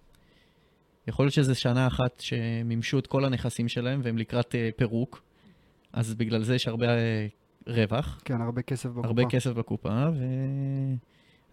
יכול 1.08 1.24
להיות 1.24 1.34
שזה 1.34 1.54
שנה 1.54 1.86
אחת 1.86 2.20
שמימשו 2.20 2.98
את 2.98 3.06
כל 3.06 3.24
הנכסים 3.24 3.68
שלהם 3.68 4.00
והם 4.04 4.18
לקראת 4.18 4.52
uh, 4.52 4.76
פירוק, 4.76 5.22
אז 5.92 6.14
בגלל 6.14 6.42
זה 6.42 6.54
יש 6.54 6.68
הרבה 6.68 6.86
uh, 6.86 7.39
רווח, 7.66 8.20
כן, 8.24 8.40
הרבה 8.40 8.62
כסף 8.62 8.88
בקופה. 8.88 9.08
הרבה 9.08 9.22
כסף 9.24 9.50
בקופה, 9.50 10.08
ו... 10.14 10.24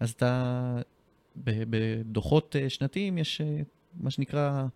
אז 0.00 0.10
אתה 0.10 0.80
בדוחות 1.36 2.56
אה, 2.56 2.70
שנתיים 2.70 3.18
יש 3.18 3.40
אה, 3.40 3.60
מה 4.00 4.10
שנקרא 4.10 4.66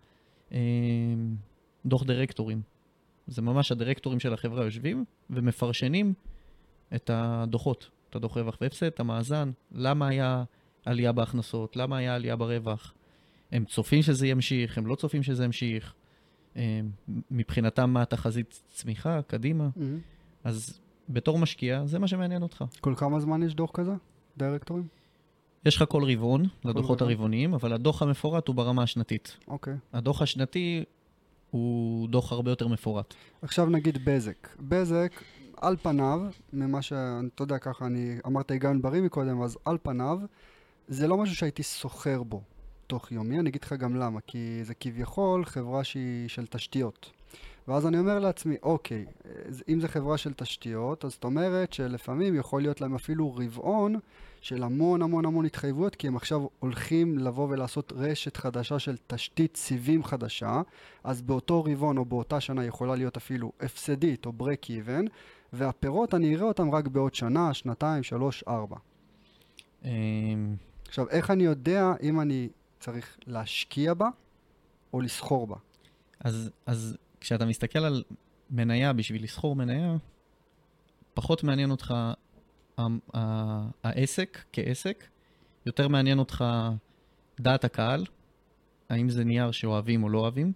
אה, 0.51 0.57
דוח 1.85 2.03
דירקטורים. 2.03 2.61
זה 3.27 3.41
ממש 3.41 3.71
הדירקטורים 3.71 4.19
של 4.19 4.33
החברה 4.33 4.65
יושבים 4.65 5.05
ומפרשנים 5.29 6.13
את 6.95 7.09
הדוחות, 7.13 7.89
את 8.09 8.15
הדוח 8.15 8.37
רווח 8.37 8.57
והפסד, 8.61 8.85
את 8.85 8.99
המאזן, 8.99 9.51
למה 9.71 10.07
היה 10.07 10.43
עלייה 10.85 11.11
בהכנסות, 11.11 11.75
למה 11.75 11.97
היה 11.97 12.15
עלייה 12.15 12.35
ברווח. 12.35 12.93
הם 13.51 13.65
צופים 13.65 14.01
שזה 14.01 14.27
ימשיך, 14.27 14.77
הם 14.77 14.87
לא 14.87 14.95
צופים 14.95 15.23
שזה 15.23 15.45
ימשיך. 15.45 15.93
מבחינתם 17.31 17.89
מה 17.89 18.01
התחזית 18.01 18.61
צמיחה, 18.69 19.21
קדימה. 19.21 19.69
מהמם. 19.75 19.99
אז 20.43 20.79
בתור 21.09 21.39
משקיע, 21.39 21.85
זה 21.85 21.99
מה 21.99 22.07
שמעניין 22.07 22.43
אותך. 22.43 22.63
כל 22.81 22.93
כמה 22.97 23.19
זמן 23.19 23.43
יש 23.43 23.55
דוח 23.55 23.71
כזה? 23.73 23.91
דירקטורים? 24.37 24.87
יש 25.65 25.75
לך 25.75 25.83
כל 25.89 26.03
רבעון 26.11 26.45
לדוחות 26.65 27.01
רבעון. 27.01 27.11
הרבעוניים, 27.11 27.53
אבל 27.53 27.73
הדוח 27.73 28.01
המפורט 28.01 28.47
הוא 28.47 28.55
ברמה 28.55 28.83
השנתית. 28.83 29.37
אוקיי. 29.47 29.73
הדוח 29.93 30.21
השנתי 30.21 30.83
הוא 31.51 32.07
דוח 32.09 32.31
הרבה 32.31 32.51
יותר 32.51 32.67
מפורט. 32.67 33.13
עכשיו 33.41 33.65
נגיד 33.65 34.05
בזק. 34.05 34.47
בזק, 34.59 35.21
על 35.61 35.75
פניו, 35.81 36.21
ממה 36.53 36.81
ש... 36.81 36.93
אתה 37.35 37.43
יודע, 37.43 37.57
ככה 37.57 37.85
אני... 37.85 38.17
אמרת 38.25 38.51
היגיון 38.51 38.81
בריא 38.81 39.01
מקודם, 39.01 39.41
אז 39.41 39.57
על 39.65 39.77
פניו, 39.83 40.19
זה 40.87 41.07
לא 41.07 41.17
משהו 41.17 41.35
שהייתי 41.35 41.63
סוחר 41.63 42.23
בו 42.23 42.41
תוך 42.87 43.11
יומי, 43.11 43.39
אני 43.39 43.49
אגיד 43.49 43.63
לך 43.63 43.73
גם 43.73 43.95
למה, 43.95 44.19
כי 44.27 44.59
זה 44.63 44.73
כביכול 44.73 45.45
חברה 45.45 45.83
שהיא 45.83 46.27
של 46.27 46.45
תשתיות. 46.45 47.11
ואז 47.67 47.87
אני 47.87 47.99
אומר 47.99 48.19
לעצמי, 48.19 48.55
אוקיי, 48.63 49.05
אם 49.69 49.79
זו 49.81 49.87
חברה 49.87 50.17
של 50.17 50.33
תשתיות, 50.33 51.05
אז 51.05 51.11
זאת 51.11 51.23
אומרת 51.23 51.73
שלפעמים 51.73 52.35
יכול 52.35 52.61
להיות 52.61 52.81
להם 52.81 52.95
אפילו 52.95 53.35
רבעון 53.35 53.99
של 54.41 54.63
המון 54.63 55.01
המון 55.01 55.25
המון 55.25 55.45
התחייבויות, 55.45 55.95
כי 55.95 56.07
הם 56.07 56.15
עכשיו 56.15 56.45
הולכים 56.59 57.19
לבוא 57.19 57.47
ולעשות 57.49 57.93
רשת 57.95 58.37
חדשה 58.37 58.79
של 58.79 58.97
תשתית 59.07 59.57
סיבים 59.57 60.03
חדשה, 60.03 60.61
אז 61.03 61.21
באותו 61.21 61.63
רבעון 61.63 61.97
או 61.97 62.05
באותה 62.05 62.41
שנה 62.41 62.65
יכולה 62.65 62.95
להיות 62.95 63.17
אפילו 63.17 63.51
הפסדית 63.61 64.25
או 64.25 64.31
break 64.39 64.65
even, 64.65 65.09
והפירות 65.53 66.13
אני 66.13 66.35
אראה 66.35 66.45
אותם 66.45 66.71
רק 66.71 66.87
בעוד 66.87 67.15
שנה, 67.15 67.53
שנתיים, 67.53 68.03
שלוש, 68.03 68.43
ארבע. 68.47 68.77
אמ, 69.85 69.89
עכשיו, 70.87 71.09
איך 71.09 71.31
אני 71.31 71.43
יודע 71.43 71.93
אם 72.01 72.19
אני 72.19 72.49
צריך 72.79 73.17
להשקיע 73.27 73.93
בה 73.93 74.09
או 74.93 75.01
לסחור 75.01 75.47
בה? 75.47 75.55
אז, 76.19 76.49
אז 76.65 76.97
כשאתה 77.23 77.45
מסתכל 77.45 77.79
על 77.79 78.03
מניה 78.49 78.93
בשביל 78.93 79.23
לסחור 79.23 79.55
מניה, 79.55 79.95
פחות 81.13 81.43
מעניין 81.43 81.71
אותך 81.71 81.93
העסק 83.83 84.43
כעסק, 84.51 85.07
יותר 85.65 85.87
מעניין 85.87 86.19
אותך 86.19 86.45
דעת 87.39 87.63
הקהל, 87.63 88.05
האם 88.89 89.09
זה 89.09 89.23
נייר 89.23 89.51
שאוהבים 89.51 90.03
או 90.03 90.09
לא 90.09 90.19
אוהבים. 90.19 90.53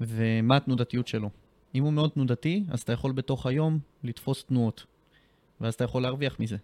ומה 0.00 0.56
התנודתיות 0.56 1.08
שלו. 1.08 1.30
אם 1.74 1.82
הוא 1.82 1.92
מאוד 1.92 2.10
תנודתי, 2.10 2.64
אז 2.68 2.82
אתה 2.82 2.92
יכול 2.92 3.12
בתוך 3.12 3.46
היום 3.46 3.78
לתפוס 4.02 4.44
תנועות, 4.44 4.86
ואז 5.60 5.74
אתה 5.74 5.84
יכול 5.84 6.02
להרוויח 6.02 6.40
מזה. 6.40 6.56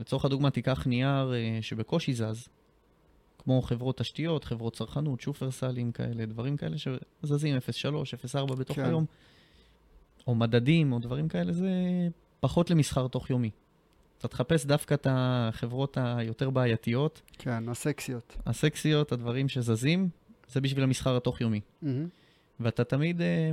לצורך 0.00 0.24
הדוגמה, 0.24 0.50
תיקח 0.50 0.86
נייר 0.86 1.34
אה, 1.34 1.58
שבקושי 1.60 2.12
זז, 2.12 2.48
כמו 3.48 3.62
חברות 3.62 3.98
תשתיות, 3.98 4.44
חברות 4.44 4.76
צרכנות, 4.76 5.20
שופרסלים 5.20 5.92
כאלה, 5.92 6.26
דברים 6.26 6.56
כאלה 6.56 6.76
שזזים 6.78 7.56
0.3, 7.56 7.60
0.4 8.34 8.54
בתוך 8.54 8.76
כן. 8.76 8.84
היום, 8.84 9.04
או 10.26 10.34
מדדים 10.34 10.92
או 10.92 10.98
דברים 10.98 11.28
כאלה, 11.28 11.52
זה 11.52 11.70
פחות 12.40 12.70
למסחר 12.70 13.08
תוך 13.08 13.30
יומי. 13.30 13.50
אתה 14.18 14.28
תחפש 14.28 14.66
דווקא 14.66 14.94
את 14.94 15.06
החברות 15.10 15.98
היותר 16.00 16.50
בעייתיות, 16.50 17.22
כן, 17.38 17.68
הסקסיות. 17.68 18.36
הסקסיות, 18.46 19.12
הדברים 19.12 19.48
שזזים, 19.48 20.08
זה 20.48 20.60
בשביל 20.60 20.84
המסחר 20.84 21.16
התוך 21.16 21.40
יומי. 21.40 21.60
מהמם. 21.82 22.08
ואתה 22.60 22.84
תמיד 22.84 23.20
אה, 23.20 23.50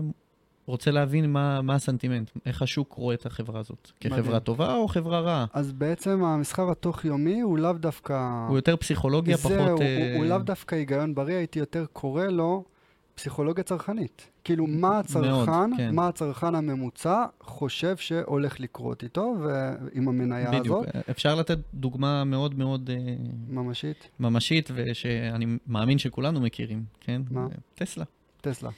רוצה 0.66 0.92
להבין 0.92 1.32
מה, 1.32 1.62
מה 1.62 1.76
הסנטימנט, 1.76 2.32
איך 2.46 2.62
השוק 2.62 2.94
רואה 2.94 3.16
את 3.16 3.26
החברה 3.26 3.60
הזאת. 3.60 3.92
כחברה 4.00 4.20
מדהים. 4.22 4.40
טובה 4.40 4.76
או 4.76 4.88
חברה 4.88 5.20
רעה? 5.20 5.46
אז 5.54 5.74
בעצם 5.74 6.24
המסחר 6.24 6.72
התוך-יומי 6.72 7.42
הוא 7.42 7.58
לאו 7.58 7.74
דווקא... 7.74 8.46
הוא 8.50 8.58
יותר 8.58 8.76
פסיכולוגיה, 8.76 9.38
זהו, 9.38 9.52
פחות... 9.52 9.70
הוא, 9.70 9.82
אה, 9.82 10.16
הוא 10.18 10.26
לאו 10.26 10.38
דווקא 10.38 10.76
היגיון 10.76 11.16
בריא, 11.16 11.36
הייתי 11.36 11.60
יותר 11.60 11.86
קורא 11.94 12.26
לו 12.26 12.64
פסיכולוגיה 13.16 13.64
צרכנית. 13.64 14.32
כאילו, 14.44 14.68
מה 14.68 15.00
הצרכן, 15.00 15.78
כן. 15.78 15.96
מה 15.96 16.08
הצרכן 16.08 16.56
הממוצע 16.56 17.26
חושב 17.42 17.98
שהולך 17.98 18.60
לקרות 18.60 19.04
איתו, 19.04 19.36
ועם 19.42 20.08
המניה 20.08 20.52
בדיוק. 20.52 20.84
הזאת, 20.88 21.10
אפשר 21.10 21.36
לתת 21.36 21.58
דוגמה 21.74 22.24
מאוד 22.24 22.58
מאוד 22.58 22.90
אה, 22.94 23.16
ממשית, 23.50 24.10
ממשית, 24.20 24.70
ושאני 24.76 25.46
מאמין 25.68 25.98
שכולנו 25.98 26.42
מכירים, 26.42 26.84
כן? 27.02 27.22
מה? 27.32 27.48
טסלה. 27.76 28.06
טסלה. 28.42 28.70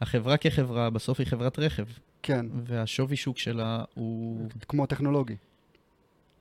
החברה 0.00 0.36
כחברה, 0.36 0.90
בסוף 0.90 1.20
היא 1.20 1.26
חברת 1.26 1.58
רכב, 1.58 1.84
כן, 2.22 2.46
והשווי 2.64 3.16
שוק 3.16 3.38
שלה 3.38 3.84
הוא... 3.94 4.48
כמו 4.68 4.86
טכנולוגי. 4.86 5.36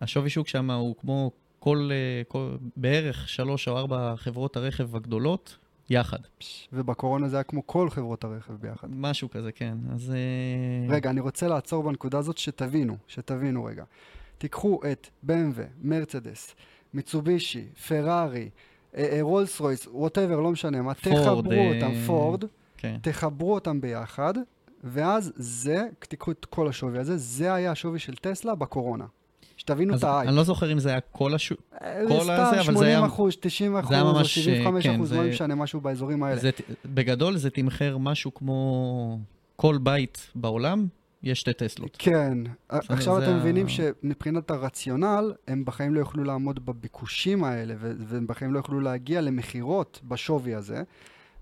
השווי 0.01 0.29
שוק 0.29 0.47
שם 0.47 0.71
הוא 0.71 0.95
כמו 1.01 1.31
כל, 1.59 1.89
אה, 1.91 2.23
כל... 2.27 2.55
בערך 2.77 3.29
שלוש 3.29 3.67
או 3.67 3.77
ארבע 3.77 4.13
חברות 4.15 4.57
הרכב 4.57 4.95
הגדולות 4.95 5.57
יחד. 5.89 6.17
ובקורונה 6.73 7.29
זה 7.29 7.35
היה 7.35 7.43
כמו 7.43 7.67
כל 7.67 7.89
חברות 7.89 8.23
הרכב 8.23 8.53
ביחד. 8.53 8.87
משהו 8.91 9.29
כזה, 9.29 9.51
כן. 9.51 9.77
אז... 9.93 10.11
אה, 10.11 10.95
רגע, 10.95 11.09
אני 11.09 11.19
רוצה 11.19 11.47
לעצור 11.47 11.83
בנקודה 11.83 12.17
הזאת 12.17 12.37
שתבינו, 12.37 12.97
שתבינו 13.07 13.63
רגע. 13.65 13.83
תיקחו 14.37 14.79
את 14.91 15.07
BMW, 15.27 15.61
מרצדס, 15.81 16.55
מיצובישי, 16.93 17.65
פרארי, 17.87 18.49
אה, 18.97 19.17
רולס 19.21 19.59
רויס, 19.59 19.87
ווטאבר, 19.87 20.39
לא 20.39 20.51
משנה 20.51 20.81
מה, 20.81 20.93
תחברו 20.93 21.73
אותם, 21.73 21.91
פורד, 22.07 22.43
כן. 22.81 22.97
תחברו 23.01 23.53
אותם 23.53 23.81
ביחד, 23.81 24.33
ואז 24.83 25.31
זה, 25.35 25.87
תיקחו 25.99 26.31
את 26.31 26.45
כל 26.45 26.67
השווי 26.67 26.99
הזה, 26.99 27.17
זה 27.17 27.53
היה 27.53 27.71
השווי 27.71 27.99
של 27.99 28.15
טסלה 28.15 28.55
בקורונה. 28.55 29.05
שתבינו 29.57 29.95
את 29.95 30.03
האייפ. 30.03 30.27
אני 30.27 30.37
לא 30.37 30.43
זוכר 30.43 30.71
אם 30.71 30.79
זה 30.79 30.89
היה 30.89 30.99
כל 30.99 31.33
השוק. 31.33 31.59
אה, 31.81 32.01
כל 32.07 32.31
הזה, 32.31 32.51
אבל 32.51 32.63
80 32.63 32.77
זה 32.79 32.85
היה- 32.85 33.05
אחוז, 33.05 33.33
90 33.39 33.77
אחוז, 33.77 33.95
או 33.97 34.13
ממש, 34.13 34.35
75 34.39 34.83
כן, 34.85 34.95
אחוז, 34.95 35.09
זה- 35.09 35.15
לא 35.17 35.29
משנה, 35.29 35.55
משהו 35.55 35.81
באזורים 35.81 36.23
האלה. 36.23 36.39
זה, 36.41 36.49
בגדול 36.85 37.37
זה 37.37 37.49
תמחר 37.49 37.97
משהו 37.97 38.33
כמו 38.33 39.19
כל 39.55 39.77
בית 39.83 40.31
בעולם, 40.35 40.87
יש 41.23 41.39
שתי 41.39 41.53
טסלות. 41.53 41.95
כן, 41.99 42.37
עכשיו 42.69 43.17
אתם 43.23 43.31
ה- 43.31 43.37
מבינים 43.39 43.65
שמבחינת 43.69 44.51
הרציונל, 44.51 45.33
הם 45.47 45.65
בחיים 45.65 45.93
לא 45.95 45.99
יוכלו 45.99 46.23
לעמוד 46.23 46.65
בביקושים 46.65 47.43
האלה, 47.43 47.73
והם 47.79 48.27
בחיים 48.27 48.53
לא 48.53 48.59
יוכלו 48.59 48.79
להגיע 48.79 49.21
למכירות 49.21 49.99
בשווי 50.03 50.55
הזה, 50.55 50.83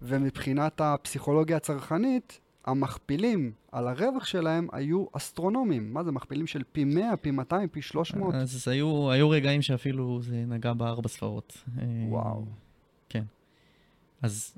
ומבחינת 0.01 0.81
הפסיכולוגיה 0.81 1.57
הצרכנית, 1.57 2.39
המכפילים 2.65 3.51
על 3.71 3.87
הרווח 3.87 4.25
שלהם 4.25 4.67
היו 4.71 5.05
אסטרונומיים. 5.13 5.93
מה 5.93 6.03
זה, 6.03 6.11
מכפילים 6.11 6.47
של 6.47 6.63
פי 6.71 6.83
100, 6.83 7.17
פי 7.17 7.31
200, 7.31 7.69
פי 7.69 7.81
300? 7.81 8.35
אז 8.35 8.67
היו, 8.67 9.11
היו 9.11 9.29
רגעים 9.29 9.61
שאפילו 9.61 10.21
זה 10.21 10.43
נגע 10.47 10.73
בארבע 10.73 11.07
ספרות. 11.07 11.63
וואו. 12.09 12.45
כן. 13.09 13.23
אז, 14.21 14.57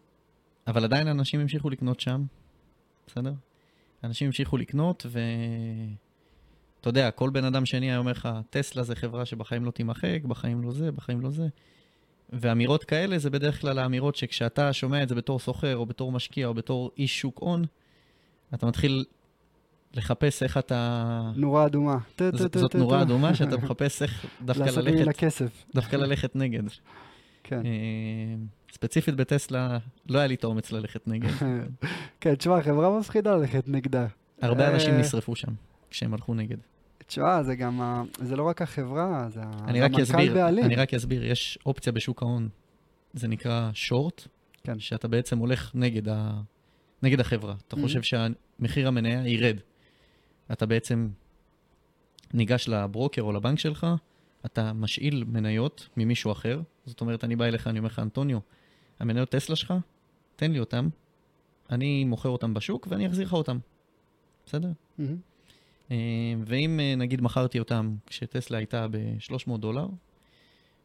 אבל 0.68 0.84
עדיין 0.84 1.08
אנשים 1.08 1.40
המשיכו 1.40 1.70
לקנות 1.70 2.00
שם, 2.00 2.24
בסדר? 3.08 3.34
אנשים 4.04 4.28
המשיכו 4.28 4.58
לקנות, 4.58 5.06
ו... 5.10 5.20
אתה 6.82 6.90
יודע, 6.90 7.12
כל 7.12 7.30
בן 7.30 7.46
אדם 7.46 7.66
שני 7.66 7.86
היה 7.86 7.98
אומר 7.98 8.12
לך, 8.12 8.30
טסלה 8.50 8.84
זה 8.84 8.96
חברה 8.96 9.26
שבחיים 9.26 9.66
לא 9.66 9.72
תימחק, 9.72 10.20
בחיים 10.24 10.62
לא 10.62 10.72
זה, 10.72 10.92
בחיים 10.92 11.22
לא 11.22 11.30
זה. 11.30 11.48
ואמירות 12.34 12.84
כאלה 12.84 13.18
זה 13.18 13.30
בדרך 13.30 13.62
כלל 13.62 13.80
האמירות 13.80 14.16
שכשאתה 14.16 14.74
שומע 14.74 15.04
את 15.04 15.10
זה 15.10 15.16
בתור 15.16 15.40
סוחר, 15.40 15.78
או 15.78 15.86
בתור 15.86 16.12
משקיע, 16.12 16.48
או 16.48 16.54
בתור 16.54 16.92
איש 16.98 17.20
שוק 17.20 17.40
הון, 17.40 17.66
אתה 18.54 18.66
מתחיל 18.66 19.06
לחפש 19.94 20.44
איך 20.44 20.58
אתה... 20.58 21.32
נורה 21.36 21.66
אדומה. 21.66 21.98
זאת 22.34 22.76
נורה. 22.76 23.02
אדומה 23.02 23.36
שאתה 23.36 23.58
מחפש 23.58 24.02
איך 24.02 24.26
דווקא 24.42 24.64
לעשות 24.64 24.84
לי 24.84 24.92
ללכת, 24.92 25.08
לכסף. 25.08 25.66
דווקא 25.76 25.96
ללכת 25.96 26.36
נגד. 26.36 26.64
כן. 27.44 27.66
אה, 27.66 28.36
ספציפית 28.74 29.16
בטסלה, 29.16 29.78
לא 30.10 30.18
היה 30.18 30.28
לי 30.28 30.36
את 30.36 30.44
האומץ 30.44 30.72
ללכת 30.72 31.08
נגד. 31.08 31.30
כן, 32.22 32.36
תשמע, 32.36 32.62
חברה 32.62 33.00
מפחידה 33.00 33.36
ללכת 33.36 33.64
נגדה. 33.68 34.08
הרבה 34.42 34.68
אה, 34.68 34.74
אנשים 34.74 34.98
נשרפו 34.98 35.36
שם 35.36 35.52
כשהם 35.90 36.14
הלכו 36.14 36.34
נגד. 36.34 36.58
תשמע, 37.10 37.44
זה 37.44 37.56
גם, 37.56 37.82
ה- 37.82 38.04
זה 38.22 38.36
לא 38.36 38.44
רק 38.44 38.62
החברה, 38.62 39.30
זה 39.30 39.42
המנכ"ל 39.44 40.34
בעלים. 40.34 40.66
אני 40.66 40.76
רק 40.76 40.94
אסביר, 40.94 41.24
יש 41.26 41.60
אופציה 41.66 41.92
בשוק 41.94 42.22
ההון, 42.24 42.50
זה 43.14 43.28
נקרא 43.28 43.70
שורט, 43.74 44.28
כן. 44.64 44.80
שאתה 44.80 45.08
בעצם 45.08 45.38
הולך 45.38 45.72
נגד, 45.76 46.10
ה... 46.10 46.42
נגד 47.04 47.20
החברה. 47.20 47.56
אתה 47.68 47.76
Mhm. 47.76 47.80
חושב 47.82 48.02
שהמחיר 48.02 48.88
המניה 48.88 49.28
ירד. 49.28 49.56
אתה 50.52 50.66
בעצם 50.66 51.10
ניגש 52.34 52.68
לברוקר 52.70 53.22
או 53.22 53.32
לבנק 53.32 53.60
שלך, 53.60 53.88
אתה 54.46 54.74
משאיל 54.74 55.24
מניות 55.28 55.90
ממישהו 55.98 56.32
אחר, 56.32 56.62
זאת 56.86 57.02
אומרת, 57.02 57.24
אני 57.24 57.36
בא 57.36 57.46
אליך, 57.46 57.68
אני 57.68 57.80
אומר 57.80 57.88
לך, 57.88 58.00
אנטוניו, 58.00 58.40
המניות 59.00 59.30
טסלה 59.30 59.56
שלך, 59.56 59.74
תן 60.36 60.52
לי 60.52 60.60
אותם, 60.60 60.90
אני 61.70 62.04
מוכר 62.06 62.30
אותם 62.30 62.54
בשוק 62.54 62.88
ואני 62.90 63.08
אחזיר 63.08 63.26
לך 63.26 63.34
אותם, 63.34 63.58
בסדר? 64.46 64.70
מהמם. 64.98 65.18
אה, 65.92 65.96
ואם 66.46 66.80
אה, 66.80 66.96
נגיד 66.96 67.22
מכרתי 67.22 67.60
אותם 67.60 67.96
כשטסלה 68.06 68.58
הייתה 68.58 68.88
ב-300 68.92 69.58
דולר, 69.58 69.88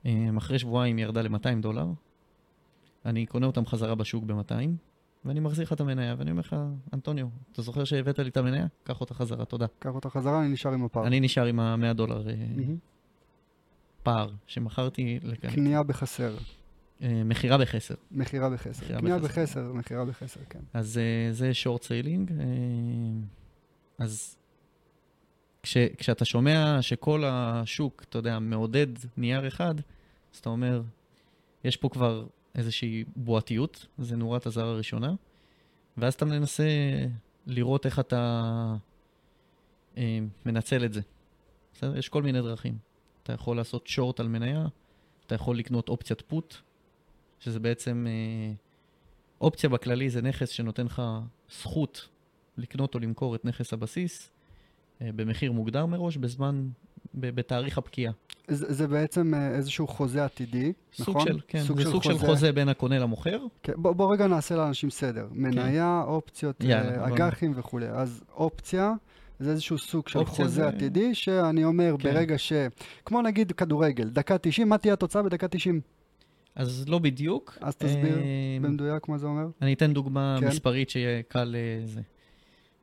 אמ, 0.05 0.37
אחרי 0.37 0.59
שבועיים 0.59 0.99
ירדה 0.99 1.23
ל-200 1.23 1.61
דולר, 1.61 1.87
אני 3.07 3.27
קונה 3.27 3.47
אותם 3.47 3.67
חזרה 3.67 3.95
בשוק 3.95 4.25
ב-200, 4.25 4.55
ואני 5.25 5.41
מחזיר 5.41 5.65
לך 5.65 5.73
את 5.73 5.81
המניה, 5.81 6.15
ואני 6.19 6.31
אומר 6.31 6.41
לך, 6.41 6.57
אנטוניו, 6.95 7.27
אתה 7.53 7.63
זוכר 7.63 7.85
שהבאת 7.85 8.19
לי 8.19 8.29
את 8.29 8.37
המניה? 8.37 8.67
קח 8.85 9.01
אותה 9.01 9.15
חזרה, 9.15 9.45
תודה. 9.45 9.67
קח 9.79 9.91
אותה 9.95 10.11
חזרה, 10.11 10.41
אני 10.41 10.49
נשאר 10.49 10.73
עם 10.73 10.85
הפער. 10.85 11.07
אני 11.07 11.21
נשאר 11.21 11.45
עם 11.45 11.61
ה-100 11.61 11.93
דולר 11.93 12.29
אה. 12.29 12.35
פער 14.03 14.31
שמכרתי, 14.47 15.19
לכ- 15.23 15.55
קנייה 15.55 15.83
בחסר, 15.83 16.37
אה, 17.03 17.23
מכירה 17.25 17.59
בחסר. 17.59 17.95
מכירה 18.11 18.51
בחסר. 18.51 18.99
קנייה 18.99 19.19
בחסר. 19.19 19.73
מכירה 19.73 20.05
בחסר, 20.05 20.41
כן. 20.51 20.61
אז 20.75 21.01
זה 21.33 21.55
short 21.55 21.83
selling. 21.83 22.33
אז 23.99 24.37
כש, 25.65 25.77
כשאתה 25.77 26.25
שומע 26.25 26.79
שכל 26.81 27.25
השוק, 27.27 28.05
אתה 28.09 28.19
יודע, 28.19 28.39
מעודד 28.39 28.87
נייר 29.17 29.49
אחד, 29.49 29.75
אז 30.35 30.39
אתה 30.39 30.49
אומר, 30.49 30.83
יש 31.65 31.77
פה 31.77 31.89
כבר 31.89 32.27
איזושהי 32.55 33.05
בועתיות, 33.17 33.87
זה 33.99 34.17
נורת 34.17 34.47
הזר 34.47 34.67
הראשונה, 34.67 35.15
ואז 35.97 36.15
אתה 36.15 36.25
מנסה 36.25 36.65
לראות 37.47 37.87
איך 37.87 37.99
אתה 37.99 38.75
אה, 39.97 40.19
מנצל 40.47 40.85
את 40.85 40.93
זה. 40.93 41.01
בסדר? 41.75 41.99
יש 41.99 42.09
כל 42.09 42.23
מיני 42.23 42.43
דרכים. 42.43 42.79
אתה 43.23 43.33
יכול 43.33 43.57
לעשות 43.57 43.87
שורט 43.87 44.21
על 44.21 44.29
מניה, 44.29 44.67
אתה 45.27 45.35
יכול 45.35 45.59
לקנות 45.59 45.89
אופציית 45.89 46.21
פוט, 46.21 46.55
שזה 47.41 47.61
בעצם... 47.61 48.07
אה, 48.09 48.55
אופציה 49.41 49.69
בכללי 49.69 50.11
זה 50.11 50.23
נכס 50.23 50.49
שנותן 50.49 50.87
לך 50.87 51.03
זכות 51.51 52.09
לקנות 52.57 52.95
או 52.95 53.01
למכור 53.01 53.35
את 53.35 53.45
נכס 53.45 53.73
הבסיס 53.73 54.31
במחיר 55.01 55.53
מוגדר 55.53 55.87
מראש, 55.87 56.17
בזמן, 56.17 56.69
בתאריך 57.15 57.79
הפקיעה. 57.79 58.13
זה, 58.49 58.73
זה 58.73 58.89
בעצם 58.89 59.35
אה, 59.35 59.55
איזשהו 59.55 59.87
חוזה 59.87 60.25
עתידי, 60.25 60.73
סוג 60.95 61.17
נכון? 61.17 61.29
של, 61.29 61.41
כן, 61.49 61.59
זה 61.61 61.85
סוג 61.85 62.03
של 62.03 62.19
חוזה 62.19 62.53
בין 62.53 62.69
הקונה 62.69 62.99
למוכר. 62.99 63.39
כן, 63.63 63.73
בוא, 63.77 63.93
בוא 63.93 64.13
רגע 64.13 64.27
נעשה 64.27 64.57
לאנשים 64.57 64.91
סדר. 64.91 65.27
מניה, 65.33 66.03
אופציות, 66.07 66.57
כן. 66.59 66.69
יאללה, 66.69 67.03
אה, 67.03 67.09
בוא 67.09 67.17
אג"חים 67.17 67.53
וכולי. 67.57 67.89
אז 67.89 68.25
אופציה 68.37 68.93
זה 69.41 69.51
איזשהו 69.51 69.79
סוג 69.79 70.09
של 70.09 70.25
חוזה 70.25 70.49
זה- 70.49 70.69
עתידי, 70.69 71.15
שאני 71.15 71.65
אומר 71.65 71.95
כן. 71.99 72.13
ברגע 72.13 72.39
ש... 72.39 72.53
כמו 73.05 73.23
נגיד 73.23 73.53
כדורגל, 73.53 74.09
דקה 74.09 74.39
90, 74.39 74.69
מה 74.69 74.79
תהיה 74.79 74.95
התוצאה 74.95 75.23
בדקה 75.23 75.49
90? 75.49 75.81
אז 76.55 76.85
לא 76.89 76.99
בדיוק. 76.99 77.59
אז 77.61 77.77
תסביר 77.77 78.19
אה, 78.19 78.23
במדויק 78.61 79.09
מה 79.09 79.19
זה 79.19 79.27
אומר? 79.27 79.47
אני 79.63 79.73
אתן 79.73 79.93
דוגמה 79.93 80.37
כן. 80.41 80.49
מספרית 80.49 80.91
שיהיה 80.91 81.23
קל 81.23 81.55
לזה. 81.57 82.01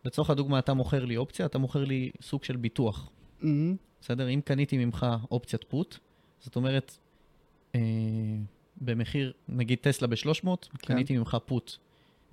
לצורך 0.05 0.29
הדוגמה, 0.29 0.59
אתה 0.59 0.73
מוכר 0.73 1.05
לי 1.05 1.17
אופציה, 1.17 1.45
אתה 1.45 1.57
מוכר 1.57 1.83
לי 1.83 2.11
סוג 2.21 2.43
של 2.43 2.55
ביטוח. 2.55 3.09
מהמם, 3.41 3.75
בסדר? 4.01 4.29
אם 4.29 4.41
קניתי 4.45 4.85
ממך 4.85 5.05
אופציית 5.31 5.63
פוט, 5.63 5.97
זאת 6.39 6.55
אומרת, 6.55 6.97
אה, 7.75 7.79
במחיר, 8.81 9.33
נגיד 9.49 9.77
טסלה 9.81 10.07
ב-300, 10.07 10.17
כן. 10.43 10.77
קניתי 10.93 11.17
ממך 11.17 11.37
פוט 11.45 11.75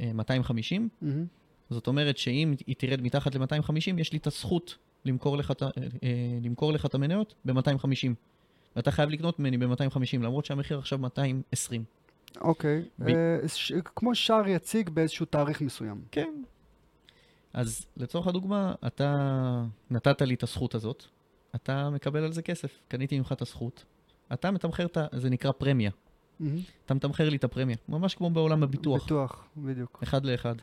אה, 0.01 0.13
250, 0.13 0.89
מהמם. 1.03 1.27
זאת 1.71 1.87
אומרת 1.87 2.19
שאם 2.19 2.55
היא 2.67 2.75
תרד 2.79 3.03
מתחת 3.03 3.35
ל-250, 3.35 3.73
יש 4.01 4.13
לי 4.13 4.19
את 4.19 4.27
הזכות 4.27 4.77
למכור 5.05 5.37
לך, 5.37 5.51
את 5.51 5.63
ה- 5.63 5.67
אה, 6.03 6.11
למכור 6.43 6.73
לך 6.73 6.87
את 6.87 6.95
המניות 6.95 7.35
ב-250. 7.45 8.09
ואתה 8.77 8.91
חייב 8.91 9.11
לקנות 9.11 9.39
ממני 9.39 9.59
ב-250, 9.59 9.99
למרות 10.23 10.45
שהמחיר 10.45 10.79
עכשיו 10.79 10.99
220. 10.99 11.85
אוקיי. 12.41 12.83
ב- 12.99 13.09
אה, 13.09 13.49
ש- 13.49 13.73
כמו 13.85 14.15
שער 14.15 14.49
יציג 14.49 14.91
באיזשהו 14.91 15.27
תאריך 15.27 15.61
מסוים. 15.61 16.01
כן. 16.11 16.43
אז 17.53 17.87
לצורך 17.97 18.27
הדוגמה, 18.27 18.75
אתה 18.87 19.65
נתת 19.91 20.23
לי 20.23 20.35
את 20.35 20.43
הזכות 20.43 20.75
הזאת, 20.75 21.05
אתה 21.55 21.91
מקבל 21.91 22.25
על 22.25 22.33
זה 22.33 22.43
כסף. 22.43 22.79
קניתי 22.89 23.19
ממך 23.19 23.33
את 23.33 23.43
הזכות, 23.43 23.85
אתה 24.33 24.51
מתמחר 24.51 24.87
את 24.87 24.97
ה... 24.97 25.07
זה 25.13 25.31
נקרא 25.31 25.53
פרמיה. 25.53 25.91
מהמם. 26.41 26.59
אתה 26.87 26.95
מתמחר 26.95 27.29
לי 27.29 27.37
את 27.37 27.45
הפרמיה, 27.45 27.77
ממש 27.89 28.15
כמו 28.15 28.31
בעולם 28.31 28.63
הביטוח, 28.63 29.03
ביטוח, 29.03 29.45
בדיוק. 29.57 30.01
אחד 30.03 30.25
לאחד. 30.25 30.55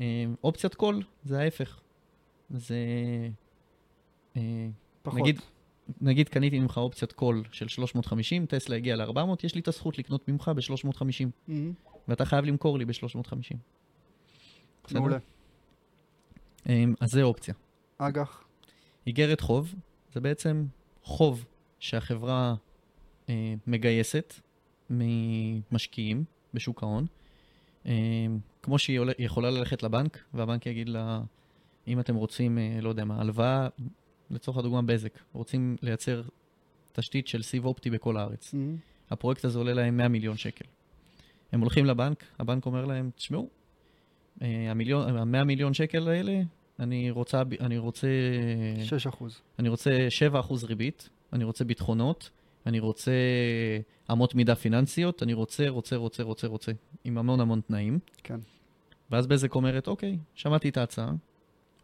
אה, 0.00 0.24
אופציית 0.44 0.74
קול 0.74 1.02
זה 1.24 1.40
ההפך. 1.40 1.80
זה... 2.50 2.76
אה, 4.36 4.68
פחות. 5.02 5.20
נגיד, 5.20 5.40
נגיד 6.00 6.28
קניתי 6.28 6.58
ממך 6.60 6.78
אופציית 6.78 7.12
קול 7.12 7.42
של 7.52 7.68
350, 7.68 8.46
טסלה 8.46 8.76
הגיעה 8.76 8.96
ל-400, 8.96 9.18
יש 9.42 9.54
לי 9.54 9.60
את 9.60 9.68
הזכות 9.68 9.98
לקנות 9.98 10.28
ממך 10.28 10.50
ב-350, 10.56 11.26
מהמם. 11.48 11.72
ואתה 12.08 12.24
חייב 12.24 12.44
למכור 12.44 12.78
לי 12.78 12.84
ב-350. 12.84 13.56
מעולה. 14.92 15.18
אז 17.00 17.10
זה 17.10 17.22
אופציה. 17.22 17.54
אג"ח. 17.98 18.44
איגרת 19.06 19.40
חוב 19.40 19.74
זה 20.12 20.20
בעצם 20.20 20.66
חוב 21.02 21.44
שהחברה 21.78 22.54
אה, 23.28 23.54
מגייסת 23.66 24.34
ממשקיעים 24.90 26.24
בשוק 26.54 26.82
ההון. 26.82 27.06
אה, 27.86 27.92
כמו 28.62 28.78
שהיא 28.78 28.98
עולה- 28.98 29.12
היא 29.18 29.26
יכולה 29.26 29.50
ללכת 29.50 29.82
לבנק, 29.82 30.18
והבנק 30.34 30.66
יגיד 30.66 30.88
לה, 30.88 31.20
אם 31.88 32.00
אתם 32.00 32.14
רוצים, 32.14 32.58
אה, 32.58 32.78
לא 32.82 32.88
יודע 32.88 33.04
מה, 33.04 33.20
הלוואה, 33.20 33.68
לצורך 34.30 34.56
הדוגמה 34.58 34.82
בזק, 34.82 35.18
רוצים 35.32 35.76
לייצר 35.82 36.22
תשתית 36.92 37.28
של 37.28 37.42
סיב 37.42 37.64
אופטי 37.64 37.90
בכל 37.90 38.16
הארץ. 38.16 38.54
מהמם. 38.54 38.76
הפרויקט 39.10 39.44
הזה 39.44 39.58
עולה 39.58 39.72
להם 39.74 39.96
100 39.96 40.08
מיליון 40.08 40.36
שקל. 40.36 40.64
הם 41.52 41.60
הולכים 41.60 41.86
לבנק, 41.86 42.24
הבנק 42.38 42.66
אומר 42.66 42.84
להם, 42.84 43.10
תשמעו, 43.16 43.48
המיליון, 44.40 45.16
ה-100 45.16 45.44
מיליון 45.44 45.74
שקל 45.74 46.08
האלה, 46.08 46.40
אני 46.80 47.10
רוצה, 47.10 47.42
אני 47.60 47.78
רוצה, 47.78 48.08
6 48.84 49.06
אחוז. 49.06 49.40
אני 49.58 49.68
רוצה 49.68 50.08
7% 50.44 50.66
ריבית, 50.66 51.08
אני 51.32 51.44
רוצה 51.44 51.64
ביטחונות, 51.64 52.30
אני 52.66 52.80
רוצה 52.80 53.12
אמות 54.12 54.34
מידה 54.34 54.54
פיננסיות, 54.54 55.22
אני 55.22 55.32
רוצה, 55.32 55.68
רוצה, 55.68 55.96
רוצה, 55.96 56.22
רוצה, 56.22 56.46
רוצה, 56.46 56.72
עם 57.04 57.18
המון 57.18 57.40
המון 57.40 57.60
תנאים. 57.60 57.98
כן. 58.22 58.40
ואז 59.10 59.26
בזק 59.26 59.54
אומרת, 59.54 59.88
אוקיי, 59.88 60.18
שמעתי 60.34 60.68
את 60.68 60.76
ההצעה, 60.76 61.12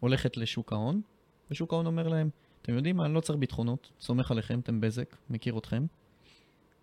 הולכת 0.01 0.37
לשוק 0.37 0.73
ההון, 0.73 1.01
ושוק 1.51 1.73
ההון 1.73 1.87
אומר 1.87 2.09
להם, 2.09 2.31
אתם 2.63 2.75
יודעים 2.75 2.97
מה, 2.97 3.07
אני 3.07 3.15
לא 3.15 3.21
צריך 3.21 3.39
ביטחונות, 3.39 3.91
סומך 4.01 4.31
עליכם, 4.31 4.61
אתם 4.61 4.81
בזק, 4.81 5.17
מכיר 5.31 5.59
אתכם, 5.59 5.87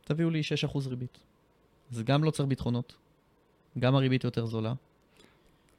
תביאו 0.06 0.30
לי 0.30 0.42
6% 0.74 0.88
ריבית. 0.88 1.20
אז 1.92 2.04
גם 2.04 2.24
לא 2.24 2.32
צריך 2.32 2.50
ביטחונות, 2.50 2.96
גם 3.80 3.96
הריבית 3.96 4.24
יותר 4.24 4.46
זולה. 4.46 4.74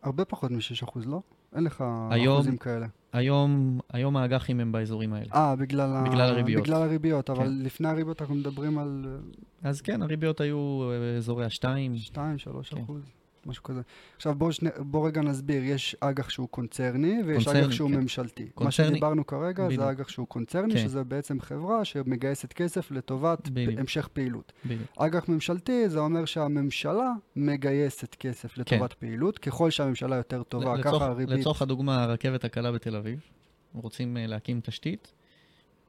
הרבה 0.03 0.25
פחות 0.25 0.51
מ-6 0.51 0.59
אחוז, 0.85 1.07
לא? 1.07 1.21
אין 1.55 1.65
לך 1.65 1.85
היום- 2.11 2.35
אחוזים 2.35 2.57
כאלה. 2.57 2.87
היום, 3.13 3.81
היום 3.93 4.17
האג"חים 4.17 4.61
הם 4.61 4.73
באזורים 4.73 5.13
האלה. 5.13 5.27
אה, 5.35 5.57
בגלל, 5.57 5.93
ה- 5.97 6.03
בגלל 6.09 6.21
הריביות. 6.31 6.63
בגלל 6.63 6.83
הריביות, 6.83 7.31
אבל 7.31 7.45
כן. 7.45 7.53
לפני 7.63 7.89
הריביות 7.89 8.21
אנחנו 8.23 8.35
מדברים 8.35 8.79
על 8.79 9.19
אז 9.63 9.81
כן, 9.81 10.03
הריביות 10.03 10.41
היו 10.41 10.83
אה, 10.91 11.17
אזורי 11.17 11.45
השתיים. 11.45 11.95
2-3 11.95 12.17
כן. 12.71 12.83
אחוז, 12.83 13.03
משהו 13.49 13.63
כזה. 13.63 13.81
עכשיו 14.17 14.35
בוא, 14.35 14.51
שני, 14.53 14.71
בוא 14.79 15.07
רגע 15.09 15.23
נסביר, 15.23 15.63
יש 15.65 15.97
אג"ח 16.01 16.29
שהוא 16.31 16.49
קונצרני 16.49 17.23
ויש 17.27 17.45
קונצרני, 17.45 17.65
אג"ח 17.67 17.73
שהוא 17.73 17.91
כן. 17.91 17.97
ממשלתי. 18.01 18.43
מה 18.45 18.51
קונצרני, 18.55 18.89
שדיברנו 18.89 19.27
כרגע 19.27 19.65
בדיוק. 19.65 19.81
זה 19.83 19.91
אג"ח 19.91 20.09
שהוא 20.09 20.27
קונצרני, 20.27 20.75
כן. 20.75 20.79
שזה 20.79 21.05
בעצם 21.05 21.41
חברה 21.41 21.85
שמגייסת 21.85 22.53
כסף 22.53 22.91
לטובת 22.91 23.49
בדיוק. 23.49 23.81
המשך 23.81 24.09
פעילות. 24.13 24.53
בדיוק. 24.65 24.89
אג"ח 24.97 25.29
ממשלתי 25.29 25.89
זה 25.89 25.99
אומר 25.99 26.25
שהממשלה 26.25 27.13
מגייסת 27.37 28.15
כסף 28.15 28.59
לטובת 28.59 28.93
פעילות, 28.93 29.39
ככל 29.39 29.71
שהממשלה 29.71 30.17
יותר 30.17 30.43
טובה, 30.43 30.75
לצורך- 30.75 30.95
ככה 30.97 31.07
הריבית... 31.07 31.39
לצורך 31.39 31.63
הדוגמה, 31.63 32.03
הרכבת 32.03 32.45
הקלה 32.45 32.73
בתל 32.73 32.97
אביב, 32.97 33.21
רוצים 33.75 34.17
אה, 34.17 34.27
להקים 34.27 34.61
תשתית, 34.61 35.13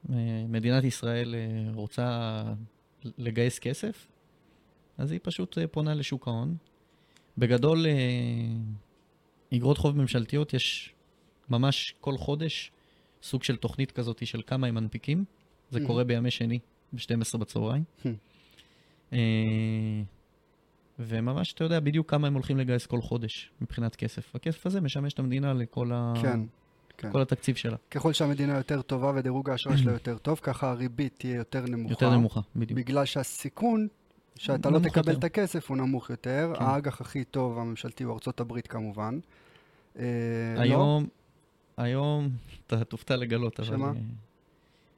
אה, 0.10 0.15
מדינת 0.50 0.84
ישראל 0.84 1.36
אה, 1.36 1.72
רוצה 1.74 2.41
לגייס 3.17 3.60
כסף, 3.60 4.08
אז 4.98 5.12
היא 5.12 5.19
פשוט 5.24 5.58
פונה 5.72 5.93
לשוק 5.93 6.28
ההון. 6.28 6.56
בגדול, 7.39 7.86
אה, 7.86 7.91
איגרות 9.52 9.78
חוב 9.78 9.97
ממשלתיות 9.97 10.54
יש 10.54 10.93
ממש 11.49 11.95
כל 12.02 12.17
חודש 12.17 12.71
סוג 13.23 13.43
של 13.43 13.56
תוכנית 13.56 13.91
כזאת 13.91 14.28
של 14.28 14.41
כמה 14.47 14.67
הם 14.67 14.75
מנפיקים. 14.75 15.25
זה 15.71 15.80
Mhm. 15.80 15.88
קורה 15.88 16.04
בימי 16.04 16.32
שני, 16.32 16.60
ב-12 16.93 17.38
בצהריים. 17.38 17.84
Hmm. 18.04 18.08
אה, 19.13 19.17
וממש 20.99 21.54
אתה 21.54 21.63
יודע 21.63 21.80
בדיוק 21.80 22.12
כמה 22.12 22.28
הם 22.28 22.34
הולכים 22.34 22.58
לגייס 22.58 22.86
כל 22.86 23.02
חודש 23.02 23.52
מבחינת 23.62 23.95
כסף. 23.95 24.36
הכסף 24.36 24.65
הזה 24.65 24.82
משמש 24.82 25.13
את 25.13 25.19
המדינה 25.19 25.54
לכל 25.54 25.91
ה... 25.93 26.13
כן, 26.21 26.39
כן. 26.97 27.12
כל 27.12 27.21
התקציב 27.21 27.56
שלה. 27.56 27.78
ככל 27.91 28.13
שהמדינה 28.13 28.58
יותר 28.58 28.82
טובה 28.82 29.12
ודירוג 29.15 29.49
האשראי 29.49 29.78
שלה 29.78 29.91
יותר 29.91 30.17
טוב, 30.17 30.39
ככה 30.43 30.71
הריבית 30.71 31.15
תהיה 31.17 31.36
יותר 31.36 31.65
נמוכה. 31.65 31.93
יותר 31.93 32.10
נמוכה, 32.10 32.39
בדיוק. 32.56 32.80
בגלל 32.80 33.06
שהסיכון 33.06 33.88
שאתה 34.35 34.69
לא 34.69 34.79
תקבל 34.79 35.07
יותר. 35.07 35.19
את 35.19 35.23
הכסף 35.23 35.69
הוא 35.69 35.77
נמוך 35.77 36.09
יותר. 36.09 36.53
כן. 36.59 36.63
האג"ח 36.65 37.01
הכי 37.01 37.23
טוב 37.23 37.57
הממשלתי 37.59 38.03
הוא 38.03 38.13
ארצות 38.13 38.39
הברית 38.39 38.67
כמובן. 38.67 39.19
אה, 39.99 40.03
לא? 40.55 40.61
היום, 40.61 41.07
היום, 41.77 42.29
אתה 42.67 42.83
תופתע 42.83 43.15
לגלות, 43.15 43.59
אבל... 43.59 43.67
שמה? 43.67 43.87
אה, 43.87 43.91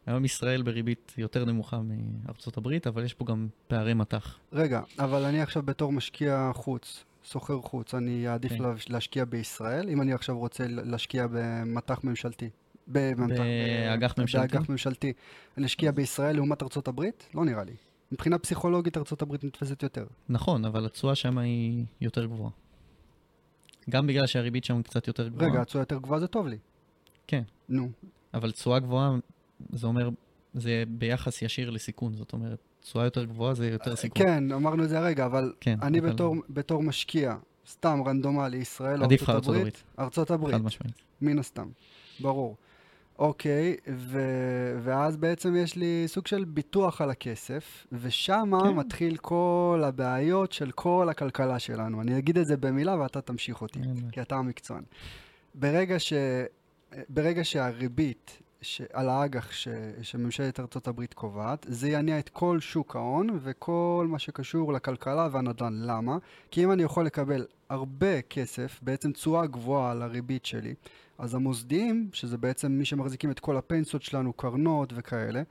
היום 0.05 0.25
ישראל 0.25 0.61
בריבית 0.61 1.13
יותר 1.17 1.45
נמוכה 1.45 1.79
מארצות 2.25 2.57
הברית, 2.57 2.87
אבל 2.87 3.03
יש 3.05 3.13
פה 3.13 3.25
גם 3.25 3.47
פערי 3.67 3.93
מטח. 3.93 4.37
רגע, 4.53 4.81
אבל 4.99 5.23
אני 5.25 5.41
עכשיו 5.41 5.63
בתור 5.63 5.91
משקיע 5.91 6.51
חוץ, 6.53 7.03
סוחר 7.25 7.61
חוץ, 7.61 7.95
אני 7.95 8.27
אעדיף 8.27 8.51
כן. 8.51 8.57
להש- 8.63 8.89
להשקיע 8.89 9.25
בישראל, 9.25 9.89
אם 9.89 10.01
אני 10.01 10.13
עכשיו 10.13 10.37
רוצה 10.37 10.63
להשקיע 10.67 11.27
במטח 11.31 12.03
ממשלתי. 12.03 12.49
באג"ח 12.87 14.17
ממשלתי? 14.17 14.47
באג"ח 14.47 14.69
ממשלתי. 14.69 15.13
אני 15.57 15.65
אשקיע 15.65 15.91
בישראל 15.91 16.35
לעומת 16.35 16.63
ארצות 16.63 16.87
הברית? 16.87 17.27
לא 17.33 17.45
נראה 17.45 17.63
לי. 17.63 17.73
מבחינה 18.12 18.38
פסיכולוגית 18.39 18.97
ארה"ב 18.97 19.45
נתפסת 19.45 19.84
יותר. 19.84 20.06
נכון, 20.30 20.65
אבל 20.65 20.86
התשואה 20.86 21.15
שם 21.15 21.38
היא 21.38 21.86
יותר 22.02 22.26
גבוהה. 22.26 22.52
גם 23.89 24.08
בגלל 24.08 24.28
שהריבית 24.28 24.63
שם 24.63 24.82
קצת 24.82 25.08
יותר 25.08 25.28
גבוהה. 25.28 25.52
רגע, 25.52 25.62
התשואה 25.62 25.82
יותר 25.82 25.97
גבוהה 25.97 26.19
זה 26.19 26.28
טוב 26.28 26.47
לי. 26.47 26.58
כן. 27.28 27.43
נו, 27.69 27.89
אבל 28.34 28.52
תשואה 28.52 28.80
גבוהה, 28.80 29.12
זה 29.74 29.88
אומר, 29.88 30.10
זה 30.54 30.84
ביחס 30.88 31.41
ישיר 31.41 31.69
לסיכון. 31.69 32.13
זאת 32.15 32.34
אומרת, 32.34 32.60
תשואה 32.82 33.04
יותר 33.06 33.24
גבוהה 33.26 33.54
זה 33.54 33.67
יותר 33.67 33.95
סיכון. 33.95 34.24
כן, 34.26 34.52
אמרנו 34.52 34.84
את 34.84 34.89
זה 34.89 35.00
הרגע, 35.00 35.26
אבל 35.26 35.54
כן, 35.60 35.78
אני 35.82 36.00
אבל- 36.00 36.10
בתור, 36.13 36.36
בתור 36.50 36.84
משקיע, 36.84 37.36
סתם 37.69 38.00
רנדומלי, 38.06 38.58
ישראל 38.58 39.04
או 39.04 39.10
ארצות 39.10 39.30
ארצות 39.30 39.56
הברית, 39.56 39.84
ארצות 40.00 40.32
הברית. 40.32 40.56
מן 41.21 41.39
הסתם, 41.39 41.69
ברור. 42.19 42.56
אוקיי, 43.21 43.75
ו... 43.88 44.19
ואז 44.84 45.17
בעצם 45.17 45.55
יש 45.55 45.75
לי 45.75 46.03
סוג 46.07 46.27
של 46.27 46.43
ביטוח 46.43 47.01
על 47.01 47.10
הכסף, 47.10 47.88
ושמה 47.91 48.62
כן. 48.63 48.75
מתחיל 48.75 49.17
כל 49.17 49.81
הבעיות 49.86 50.51
של 50.51 50.71
כל 50.71 51.10
הכלכלה 51.10 51.60
שלנו. 51.60 52.01
אני 52.01 52.17
אגיד 52.17 52.38
את 52.38 52.45
זה 52.45 52.57
במילה 52.57 52.99
ואתה 52.99 53.21
תמשיך 53.21 53.62
אותי, 53.62 53.79
בעיה. 53.79 54.12
כי 54.12 54.21
אתה 54.21 54.36
המקצוען. 54.36 54.84
ברגע, 55.55 55.99
ש... 55.99 56.13
ברגע 57.10 57.43
שהריבית 57.43 58.39
ש... 58.62 58.81
על 58.93 59.10
האג"ח 59.10 59.51
ש... 59.51 59.67
שממשלת 60.01 60.88
הברית 60.88 61.13
קובעת, 61.13 61.65
זה 61.69 61.89
יניע 61.89 62.19
את 62.19 62.29
כל 62.29 62.60
שוק 62.60 62.95
ההון 62.95 63.39
וכל 63.41 64.05
מה 64.10 64.19
שקשור 64.19 64.73
לכלכלה 64.73 65.27
והנדל"ן. 65.31 65.73
למה? 65.73 66.17
כי 66.51 66.63
אם 66.63 66.71
אני 66.71 66.84
יכול 66.84 67.05
לקבל 67.05 67.45
הרבה 67.69 68.21
כסף, 68.21 68.79
בעצם 68.81 69.12
תשואה 69.12 69.45
גבוהה 69.45 69.91
על 69.91 70.01
הריבית 70.01 70.45
שלי, 70.45 70.73
אז 71.21 71.36
המוסדיים, 71.36 72.10
שזה 72.13 72.38
בעצם 72.38 72.71
מי 72.71 72.86
שמחזיקים 72.86 73.31
את 73.31 73.39
כל 73.39 73.57
הפנסיות 73.57 74.01
שלנו, 74.01 74.34
קרנות 74.34 74.93
וכאלה, 74.95 75.41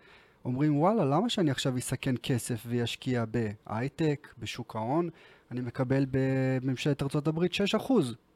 אומרים, 0.44 0.78
וואלה, 0.78 1.04
למה 1.04 1.28
שאני 1.28 1.50
עכשיו 1.50 1.78
אסכן 1.78 2.14
כסף 2.22 2.62
וישקיע 2.66 3.24
בהייטק, 3.24 4.28
בשוק 4.38 4.76
ההון? 4.76 5.09
אני 5.50 5.61
מקבל 5.61 6.06
בממשלת 6.11 7.02
הברית 7.26 7.52
6%. 7.78 7.92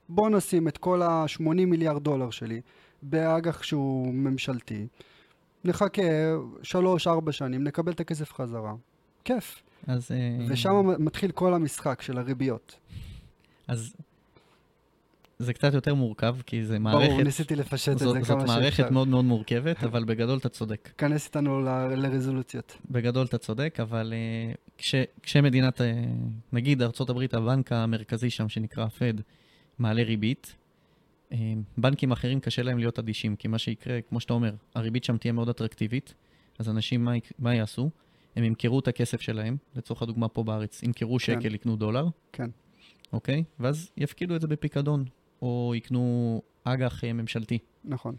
בוא 0.08 0.30
נשים 0.30 0.68
את 0.68 0.78
כל 0.78 1.02
ה-80 1.02 1.42
מיליארד 1.42 2.04
דולר 2.04 2.30
שלי 2.30 2.60
באג"ח 3.02 3.62
שהוא 3.62 4.14
ממשלתי, 4.14 4.86
נחכה 5.64 6.02
3-4 7.06 7.32
שנים, 7.32 7.64
נקבל 7.64 7.92
את 7.92 8.00
הכסף 8.00 8.32
חזרה. 8.32 8.74
כיף. 9.24 9.62
אז... 9.86 10.10
אה, 10.10 10.46
ושם 10.48 11.04
מתחיל 11.04 11.30
כל 11.30 11.54
המשחק 11.54 12.02
של 12.02 12.18
הריביות. 12.18 12.78
אז 13.68 13.96
זה 15.38 15.52
קצת 15.52 15.74
יותר 15.74 15.94
מורכב, 15.94 16.36
כי 16.46 16.64
זה 16.64 16.78
מערכת... 16.78 17.08
ברור, 17.08 17.22
ניסיתי 17.22 17.56
לפשט 17.56 17.92
את 17.92 17.98
זה 17.98 18.04
זאת, 18.04 18.14
כמה 18.14 18.24
זאת 18.24 18.40
שאפשר. 18.40 18.60
מערכת 18.60 18.90
מאוד 18.90 19.08
מאוד 19.08 19.24
מורכבת, 19.24 19.84
אבל 19.84 20.04
בגדול 20.04 20.38
אתה 20.38 20.48
צודק. 20.48 20.90
כנס 20.98 21.26
איתנו 21.26 21.60
ל- 21.60 21.94
לרזולוציות. 21.94 22.76
בגדול 22.90 23.26
אתה 23.26 23.38
צודק, 23.38 23.78
אבל 23.82 24.12
uh, 24.12 24.56
כש, 24.78 24.94
כשמדינת, 25.22 25.80
uh, 25.80 25.84
נגיד 26.52 26.82
הברית, 27.10 27.34
הבנק 27.34 27.72
המרכזי 27.72 28.30
שם, 28.30 28.48
שנקרא 28.48 28.86
פד, 28.86 29.14
מעלה 29.78 30.02
ריבית, 30.02 30.54
uh, 31.30 31.34
בנקים 31.78 32.12
אחרים 32.12 32.40
קשה 32.40 32.62
להם 32.62 32.78
להיות 32.78 32.98
אדישים, 32.98 33.36
כי 33.36 33.48
מה 33.48 33.58
שיקרה, 33.58 34.00
כמו 34.08 34.20
שאתה 34.20 34.32
אומר, 34.32 34.54
הריבית 34.74 35.04
שם 35.04 35.16
תהיה 35.16 35.32
מאוד 35.32 35.48
אטרקטיבית, 35.48 36.14
אז 36.58 36.68
אנשים, 36.68 37.04
מה, 37.04 37.12
מה 37.38 37.54
יעשו? 37.54 37.90
הם 38.36 38.44
ימכרו 38.44 38.78
את 38.78 38.88
הכסף 38.88 39.20
שלהם, 39.20 39.56
לצורך 39.76 40.02
הדוגמה 40.02 40.28
פה 40.28 40.42
בארץ, 40.42 40.82
ימכרו 40.82 41.18
כן. 41.18 41.18
שקל, 41.18 41.54
יקנו 41.54 41.76
דולר, 41.76 42.06
כן. 42.32 42.50
אוקיי? 43.12 43.44
ואז 43.60 43.90
יפקידו 43.96 44.36
את 44.36 44.40
זה 44.40 44.46
בפיקדון, 44.46 45.04
או 45.42 45.72
יקנו 45.76 46.42
אג"ח 46.64 47.04
אה, 47.04 47.12
ממשלתי. 47.12 47.58
נכון. 47.84 48.14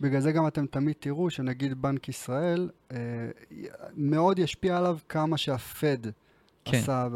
בגלל 0.00 0.20
זה 0.20 0.32
גם 0.32 0.46
אתם 0.46 0.66
תמיד 0.66 0.94
תראו 0.98 1.30
שנגיד 1.30 1.82
בנק 1.82 2.08
ישראל, 2.08 2.70
אה, 2.92 2.96
מאוד 3.96 4.38
ישפיע 4.38 4.78
עליו 4.78 4.98
כמה 5.08 5.36
שהפד 5.36 5.98
כן. 6.64 6.78
עשה 6.78 7.08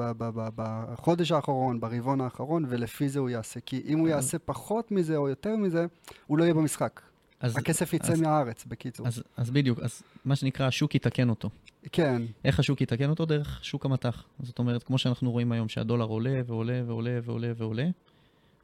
בחודש 0.54 1.33
האחרון, 1.33 1.80
ברבעון 1.80 2.20
האחרון, 2.20 2.64
ולפי 2.68 3.09
זה 3.09 3.18
הוא 3.18 3.30
יעשה. 3.30 3.61
כי 3.61 3.83
אם 3.87 3.98
הוא 3.98 4.09
יעשה 4.09 4.38
פחות 4.38 4.90
מזה 4.90 5.16
או 5.16 5.28
יותר 5.28 5.57
מזה, 5.57 5.87
הוא 6.26 6.38
לא 6.38 6.44
יהיה 6.44 6.54
במשחק. 6.54 7.00
אז, 7.40 7.57
הכסף 7.57 7.92
יצא 7.92 8.12
אז- 8.12 8.20
מהארץ, 8.20 8.64
בקיצור. 8.64 9.07
אז, 9.07 9.22
אז 9.37 9.50
בדיוק, 9.50 9.78
אז 9.80 10.02
מה 10.24 10.37
שנקרא, 10.37 10.66
השוק 10.66 10.94
יתקן 10.94 11.28
אותו. 11.28 11.50
כן, 11.92 12.22
איך 12.44 12.59
השוק 12.59 12.80
יתקן 12.80 13.11
אותו? 13.11 13.24
דרך 13.24 13.64
שוק 13.64 13.85
המטח. 13.85 14.24
זאת 14.42 14.59
אומרת, 14.59 14.83
כמו 14.83 14.98
שאנחנו 14.98 15.30
רואים 15.30 15.52
היום, 15.52 15.68
שהדולר 15.68 16.04
עולה 16.04 16.40
ועולה 16.46 16.83
ועולה 16.87 17.18
ועולה 17.22 17.52
ועולה, 17.57 17.87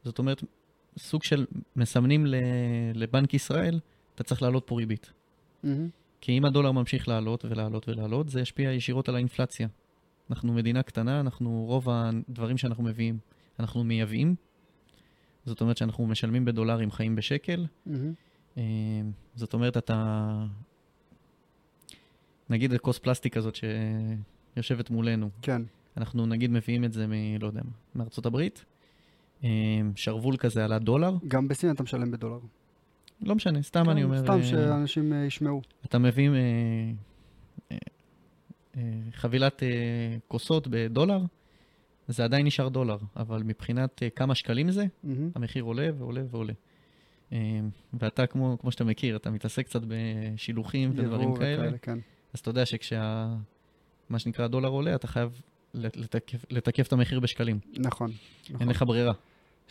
זאת 0.03 0.19
אומרת, 0.19 0.43
סוג 0.97 1.23
של 1.23 1.45
מסמנים 1.75 2.25
לבנק 2.93 3.33
ישראל, 3.33 3.79
אתה 4.15 4.23
צריך 4.23 4.41
להעלות 4.41 4.63
פה 4.65 4.75
ריבית. 4.75 5.13
מהמם. 5.63 5.89
כי 6.21 6.37
אם 6.37 6.45
הדולר 6.45 6.71
ממשיך 6.71 7.07
לעלות 7.07 7.45
ולעלות 7.45 7.89
ולעלות, 7.89 8.29
זה 8.29 8.41
ישפיע 8.41 8.71
ישירות 8.71 9.09
על 9.09 9.15
האינפלציה. 9.15 9.67
אנחנו 10.29 10.53
מדינה 10.53 10.83
קטנה, 10.83 11.19
אנחנו, 11.19 11.65
רוב 11.67 11.87
הדברים 11.89 12.57
שאנחנו 12.57 12.83
מביאים, 12.83 13.17
אנחנו 13.59 13.83
מייבאים. 13.83 14.35
זאת 15.45 15.61
אומרת 15.61 15.77
שאנחנו 15.77 16.07
משלמים 16.07 16.45
בדולרים, 16.45 16.91
חיים 16.91 17.15
בשקל. 17.15 17.65
אה, 18.57 18.63
זאת 19.35 19.53
אומרת, 19.53 19.77
אתה... 19.77 20.45
נגיד 22.49 22.73
הכוס 22.73 22.99
פלסטיק 22.99 23.37
הזאת 23.37 23.55
שיושבת 23.55 24.89
מולנו, 24.89 25.29
כן, 25.41 25.61
אנחנו 25.97 26.25
נגיד 26.25 26.51
מביאים 26.51 26.83
את 26.83 26.93
זה 26.93 27.07
מ... 27.07 27.11
לא 27.41 27.47
יודע 27.47 27.61
מה, 27.63 27.71
מארצות 27.95 28.25
הברית, 28.25 28.65
שרוול 29.95 30.37
כזה 30.37 30.65
על 30.65 30.73
הדולר, 30.73 31.13
גם 31.27 31.47
בסין 31.47 31.71
אתה 31.71 31.83
משלם 31.83 32.11
בדולר. 32.11 32.39
לא 33.21 33.35
משנה, 33.35 33.61
סתם 33.61 33.83
כן, 33.83 33.89
אני 33.89 34.03
אומר, 34.03 34.19
סתם 34.19 34.31
אה, 34.33 34.43
שאנשים 34.43 35.13
אה, 35.13 35.25
ישמעו. 35.25 35.61
אתה 35.85 35.99
מביא 35.99 36.29
אה, 37.71 37.77
חבילת 39.13 39.63
כוסות 40.27 40.67
בדולר, 40.67 41.19
זה 42.07 42.23
עדיין 42.23 42.45
נשאר 42.45 42.69
דולר, 42.69 42.97
אבל 43.15 43.43
מבחינת 43.43 44.01
כמה 44.15 44.35
שקלים 44.35 44.71
זה, 44.71 44.85
מהמם. 45.03 45.29
המחיר 45.35 45.63
עולה 45.63 45.89
ועולה 45.97 46.21
ועולה. 46.31 46.53
ואתה, 47.93 48.25
כמו, 48.27 48.57
כמו 48.61 48.71
שאתה 48.71 48.83
מכיר, 48.83 49.15
אתה 49.15 49.29
מתעסק 49.29 49.65
קצת 49.65 49.81
בשילוחים 49.87 50.91
ודברים 50.95 51.35
כאלה, 51.35 51.61
וכאלה, 51.61 51.77
כן. 51.77 51.99
אז 52.33 52.39
אתה 52.39 52.49
יודע 52.49 52.65
שכשה... 52.65 53.33
מה 54.09 54.19
שנקרא 54.19 54.45
הדולר 54.45 54.69
עולה, 54.69 54.95
אתה 54.95 55.07
חייב 55.07 55.41
לתקף, 55.73 56.45
לתקף 56.49 56.87
את 56.87 56.93
המחיר 56.93 57.19
בשקלים. 57.19 57.59
נכון. 57.77 58.11
נכון. 58.43 58.61
אין 58.61 58.69
לך 58.69 58.83
ברירה. 58.87 59.13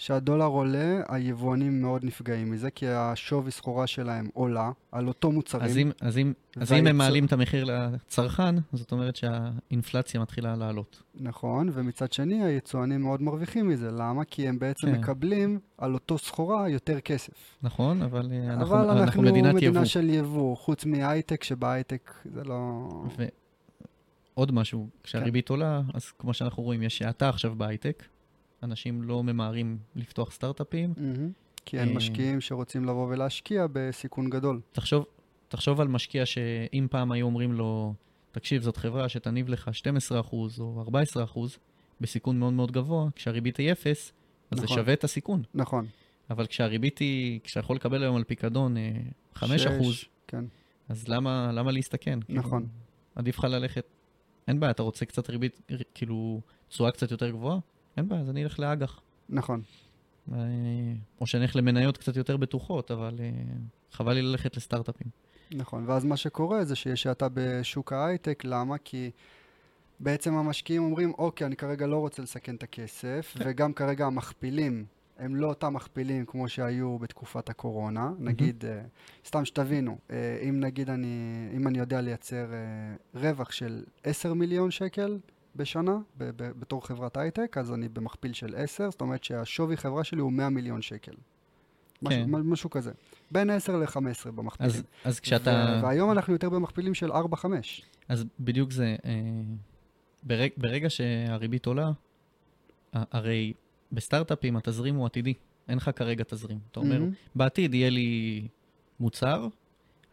כשהדולר 0.01 0.45
עולה, 0.45 1.01
היבואנים 1.09 1.83
מאוד 1.83 2.05
נפגעים 2.05 2.51
מזה, 2.51 2.71
כי 2.71 2.89
השווי 2.89 3.51
סחורה 3.51 3.87
שלהם 3.87 4.29
עולה 4.35 4.71
על 4.93 5.09
אותו 5.09 5.33
מוצרים. 5.33 5.65
אז 5.71 5.79
אם, 5.79 5.91
אז, 6.01 6.19
אם, 6.19 6.33
אז 6.57 6.73
אם 6.73 6.87
הם 6.87 6.97
מעלים 6.97 7.25
את 7.27 7.33
המחיר 7.33 7.65
לצרכן, 7.65 8.55
זאת 8.73 8.93
אומרת 8.93 9.17
שהאינפלציה 9.17 10.21
מתחילה 10.21 10.57
לעלות. 10.57 11.03
נכון, 11.15 11.71
ומצד 11.73 12.13
שני 12.13 12.45
היצואנים 12.45 13.03
מאוד 13.03 13.23
מרוויחים 13.23 13.69
מזה. 13.69 13.91
למה? 13.91 14.25
כי 14.25 14.49
הם 14.49 14.59
בעצם 14.59 14.87
כן. 14.87 15.01
מקבלים 15.01 15.59
על 15.79 15.95
אותו 15.95 16.19
סחורה 16.19 16.69
יותר 16.69 17.01
כסף. 17.01 17.59
נכון, 17.63 18.03
אבל 18.03 18.33
אה, 18.33 18.53
אנחנו, 18.53 18.75
אבל 18.75 18.85
אנחנו, 18.85 19.03
אנחנו 19.03 19.23
מדינת 19.23 19.55
מדינה 19.55 19.71
יבוא. 19.71 19.85
של 19.85 20.11
יבוא, 20.11 20.57
חוץ 20.57 20.85
מהייטק, 20.85 21.45
שבהייטק 21.45 22.11
זה 22.35 22.45
לא... 22.45 22.89
ועוד 24.37 24.53
משהו, 24.53 24.89
כשהריבית 25.03 25.49
עולה, 25.49 25.81
אז 25.95 26.11
כמו 26.19 26.35
שאנחנו 26.35 26.63
רואים, 26.63 26.83
יש 26.83 27.03
האטה 27.03 27.29
עכשיו 27.29 27.55
בהייטק. 27.57 28.03
אנשים 28.62 29.03
לא 29.03 29.23
ממהרים 29.23 29.79
לפתוח 29.96 30.33
סטארט-אפים. 30.33 30.94
מהמם. 30.96 31.33
כי 31.64 31.79
אין 31.79 31.88
אה. 31.88 31.94
משקיעים 31.94 32.40
שרוצים 32.40 32.85
לבוא 32.85 33.09
ולהשקיע 33.09 33.66
בסיכון 33.73 34.31
גדול. 34.31 34.61
תחשוב, 34.73 35.05
תחשוב 35.49 35.81
על 35.81 35.88
משקיע 35.88 36.27
שאם 36.27 36.87
פעם 36.90 37.12
היו 37.12 37.27
אומרים 37.27 37.53
לו, 37.53 37.94
תקשיב, 38.33 38.62
זאת 38.62 38.77
חברה 38.77 39.09
שתניב 39.09 39.49
לך 39.49 39.70
12% 40.31 40.35
או 40.61 40.85
14% 41.35 41.38
בסיכון 42.01 42.38
מאוד 42.38 42.53
מאוד 42.53 42.73
גבוה, 42.73 43.09
כשהריבית 43.14 43.57
היא 43.57 43.73
0, 43.73 44.12
אז 44.51 44.59
זה 44.59 44.64
נכון. 44.64 44.77
שווה 44.77 44.92
את 44.92 45.05
הסיכון. 45.05 45.42
נכון. 45.55 45.87
אבל 46.31 46.46
כשהריבית 46.46 46.99
היא, 46.99 47.40
כשאתה 47.44 47.61
יכול 47.61 47.77
לקבל 47.77 48.03
היום 48.03 48.16
על 48.16 48.25
פיקדון 48.25 48.77
אה, 48.77 48.92
5%, 49.37 49.46
שש, 49.59 50.09
כן, 50.27 50.44
אז 50.88 51.09
למה, 51.09 51.53
למה 51.53 51.73
להסתכן? 51.73 52.18
כאילו, 52.20 52.38
נכון. 52.38 52.66
עדיף 53.14 53.38
לך 53.38 53.44
ללכת, 53.44 53.85
אין 54.49 54.61
בעיה, 54.61 54.70
אתה 54.70 54.83
רוצה 54.83 55.05
קצת 55.05 55.31
ריבית, 55.31 55.61
כאילו, 55.94 56.40
תשואה 56.68 56.90
קצת 56.90 57.11
יותר 57.11 57.31
גבוהה? 57.31 57.59
אין 58.01 58.09
בעיה, 58.09 58.23
אז 58.23 58.31
אני 58.31 58.45
אלך 58.45 58.59
לאג"ח. 58.59 59.01
נכון. 59.29 59.63
או 61.21 61.27
שאני 61.27 61.43
אלך 61.43 61.57
למניות 61.57 61.97
קצת 61.97 62.17
יותר 62.17 62.37
בטוחות, 62.37 62.91
אבל 62.91 63.17
אה, 63.21 63.31
חבל 63.93 64.13
לי 64.13 64.23
ללכת 64.23 64.57
לסטארט-אפים. 64.57 65.07
נכון, 65.55 65.85
ואז 65.87 66.05
מה 66.05 66.17
שקורה 66.17 66.65
זה 66.65 66.77
שיש 66.77 67.07
האטה 67.07 67.29
בשוק 67.35 67.93
ההייטק, 67.93 68.43
למה? 68.45 68.79
כי 68.79 69.11
בעצם 70.01 70.35
המשקיעים 70.35 70.83
אומרים, 70.83 71.13
אוקיי, 71.19 71.47
אני 71.47 71.57
כרגע 71.57 71.87
לא 71.87 71.97
רוצה 71.97 72.23
לסכן 72.23 72.55
את 72.55 72.63
הכסף, 72.63 73.35
כן. 73.39 73.45
וגם 73.47 73.73
כרגע 73.73 74.07
המכפילים 74.07 74.85
הם 75.21 75.37
לא 75.37 75.47
אותם 75.47 75.75
מכפילים 75.75 76.27
כמו 76.27 76.49
שהיו 76.49 76.99
בתקופת 76.99 77.49
הקורונה. 77.49 78.11
נגיד, 78.19 78.65
אה, 78.65 78.83
סתם 79.27 79.45
שתבינו, 79.45 79.99
אה, 80.11 80.39
אם 80.49 80.61
נגיד 80.61 80.91
אני, 80.91 81.49
אם 81.57 81.69
אני 81.69 81.79
יודע 81.79 82.01
לייצר 82.01 82.53
אה, 82.53 83.21
רווח 83.21 83.53
של 83.53 83.85
10 84.05 84.35
מיליון 84.35 84.71
שקל 84.71 85.19
בשנה 85.57 85.99
ב- 86.19 86.31
ב- 86.37 86.61
בתור 86.61 86.87
חברת 86.87 87.17
הייטק, 87.17 87.57
אז 87.59 87.73
אני 87.73 87.89
במכפיל 87.89 88.33
של 88.33 88.55
10, 88.57 88.91
זאת 88.91 89.01
אומרת 89.01 89.25
שהשווי 89.25 89.77
חברה 89.77 90.05
שלי 90.05 90.21
הוא 90.21 90.33
100 90.33 90.49
מיליון 90.49 90.83
שקל. 90.83 91.13
משהו, 92.03 92.25
כן. 92.25 92.31
משהו 92.31 92.71
כזה. 92.71 92.93
בין 93.31 93.51
10 93.51 93.77
ל-15 93.77 94.31
במכפילים. 94.31 94.71
אז, 94.71 94.83
אז 95.05 95.21
כשאתה... 95.21 95.51
ו- 95.81 95.85
והיום 95.85 96.11
אנחנו 96.11 96.33
יותר 96.33 96.49
במכפילים 96.49 96.95
של 96.95 97.13
4-5. 97.13 97.15
אז 98.09 98.25
בדיוק 98.41 98.71
זה, 98.73 98.97
אה, 99.05 99.11
ברג, 100.23 100.51
ברגע 100.57 100.91
שהריבית 100.91 101.67
עולה, 101.67 101.91
הרי 102.93 103.53
בסטארט-אפים 103.93 104.57
התזרים 104.57 104.95
הוא 104.95 105.07
עתידי, 105.07 105.35
אין 105.69 105.77
לך 105.77 105.91
כרגע 105.97 106.25
תזרים. 106.29 106.59
אתה 106.71 106.81
אומר, 106.81 106.99
מהמם. 106.99 107.13
בעתיד 107.35 107.75
יהיה 107.75 107.91
לי 107.91 108.49
מוצר, 109.01 109.49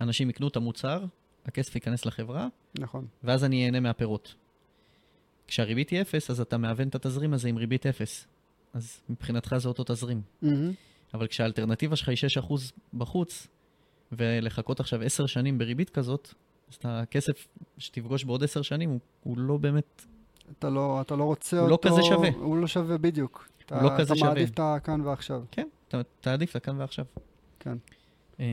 אנשים 0.01 0.29
יקנו 0.29 0.47
את 0.47 0.55
המוצר, 0.55 1.05
הכסף 1.45 1.75
ייכנס 1.75 2.05
לחברה, 2.05 2.47
נכון. 2.79 3.05
ואז 3.23 3.43
אני 3.43 3.65
אהנה 3.65 3.79
מהפירות. 3.79 4.35
כשהריבית 5.47 5.89
היא 5.89 6.01
אפס, 6.01 6.29
אז 6.29 6.41
אתה 6.41 6.57
מאבן 6.57 6.87
את 6.87 6.95
התזרים 6.95 7.33
הזה 7.33 7.49
עם 7.49 7.57
ריבית 7.57 7.85
אפס. 7.85 8.27
אז 8.73 8.99
מבחינתך 9.09 9.55
זה 9.57 9.67
אותו 9.67 9.83
תזרים. 9.83 10.21
מהמם. 10.41 10.71
אבל 11.13 11.27
כשהאלטרנטיבה 11.27 11.95
שלך 11.95 12.09
היא 12.09 12.17
6% 12.41 12.53
בחוץ, 12.93 13.47
ולחכות 14.11 14.79
עכשיו 14.79 15.01
10 15.01 15.25
שנים 15.25 15.57
בריבית 15.57 15.89
כזאת, 15.89 16.33
אז 16.69 16.75
את 16.75 16.85
הכסף 16.89 17.47
שתפגוש 17.77 18.23
בעוד 18.23 18.43
10 18.43 18.61
שנים, 18.61 18.89
הוא, 18.89 18.99
הוא 19.23 19.37
לא 19.37 19.57
באמת... 19.57 20.05
אתה 20.59 20.69
לא, 20.69 21.01
אתה 21.01 21.15
לא 21.15 21.23
רוצה 21.23 21.59
הוא 21.59 21.69
לא 21.69 21.73
אותו... 21.73 21.89
כזה 21.89 22.03
שווה. 22.03 22.29
הוא 22.29 22.57
לא 22.57 22.67
שווה 22.67 22.97
בדיוק. 22.97 23.49
אתה, 23.65 23.81
לא 23.81 23.89
כזה 23.97 24.13
אתה 24.13 24.15
שווה. 24.15 24.29
מעדיף 24.33 24.49
את 24.49 24.59
הכאן 24.63 25.01
ועכשיו. 25.01 25.43
כן, 25.51 25.67
אתה 25.87 26.01
תעדיף 26.21 26.55
לכאן 26.55 26.79
ועכשיו. 26.79 27.05
כן. 27.59 27.77
אה, 28.39 28.45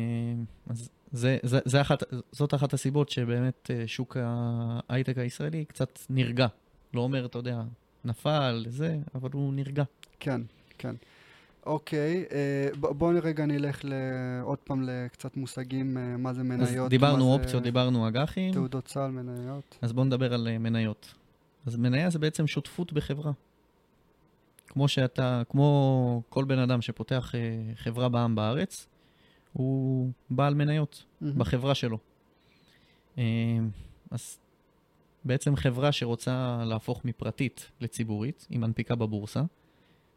אז 0.67 0.91
זה, 1.13 1.39
זה, 1.43 1.59
זה 1.65 1.81
אחת, 1.81 2.03
זאת 2.33 2.55
אחת 2.55 2.75
הסיבות 2.75 3.09
שבאמת 3.09 3.71
אה, 3.71 3.85
שוק 3.87 4.17
ההייטק 4.21 5.19
הישראלי 5.19 5.65
קצת 5.65 5.99
נרגע. 6.11 6.47
לא 6.95 7.01
אומר, 7.01 7.27
אתה 7.27 7.39
יודע, 7.39 7.63
נפל, 8.05 8.65
זה, 8.69 8.99
אבל 9.15 9.29
הוא 9.33 9.55
נרגע. 9.55 9.85
כן, 10.21 10.41
כן. 10.79 10.95
אוקיי, 11.67 12.25
אה, 12.33 12.69
בואו 12.79 13.19
רגע 13.23 13.47
נלך 13.47 13.81
עוד 14.43 14.59
פעם 14.59 14.83
לקצת 14.83 15.37
מושגים, 15.37 15.99
אה, 15.99 16.17
מה 16.17 16.33
זה 16.33 16.41
אז 16.41 16.47
מניות. 16.47 16.91
דיברנו 16.91 17.31
מה 17.31 17.37
זה 17.37 17.43
אופציות, 17.43 17.63
דיברנו 17.63 18.09
אג"חים, 18.09 18.53
תעודות 18.53 18.89
סל, 18.89 19.07
מניות. 19.07 19.79
אז 19.83 19.93
בואו 19.93 20.07
נדבר 20.07 20.35
על 20.35 20.49
אה, 20.49 20.59
מניות. 20.59 21.15
אז 21.67 21.77
מניה 21.77 22.11
זה 22.11 22.19
בעצם 22.19 22.47
שותפות 22.47 22.93
בחברה. 22.93 23.33
כמו 24.67 24.89
שאתה, 24.89 25.43
כמו 25.49 26.23
כל 26.29 26.45
בן 26.45 26.59
אדם 26.59 26.81
שפותח 26.81 27.35
חברה 27.75 28.09
בעם 28.09 28.35
בארץ, 28.35 28.87
הוא 29.53 30.11
בעל 30.31 30.55
מניות 30.55 31.05
מהמם. 31.21 31.39
בחברה 31.39 31.75
שלו. 31.75 31.99
אז 34.11 34.39
בעצם 35.25 35.57
חברה 35.57 35.93
שרוצה 35.93 36.65
להפוך 36.65 37.05
מפרטית 37.05 37.71
לציבורית, 37.81 38.47
היא 38.51 38.59
מנפיקה 38.59 38.95
בבורסה, 38.95 39.43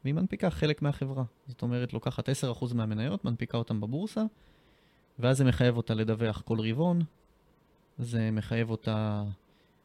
והיא 0.03 0.13
מנפיקה 0.13 0.49
חלק 0.49 0.81
מהחברה. 0.81 1.23
זאת 1.47 1.61
אומרת, 1.61 1.93
לוקחת 1.93 2.29
10% 2.29 2.73
מהמניות, 2.73 3.25
מנפיקה 3.25 3.57
אותן 3.57 3.81
בבורסה, 3.81 4.23
ואז 5.19 5.37
זה 5.37 5.43
מחייב 5.43 5.77
אותה 5.77 5.93
לדווח 5.93 6.41
כל 6.41 6.59
רבעון, 6.59 7.01
זה 7.97 8.31
מחייב 8.31 8.69
אותה 8.69 9.23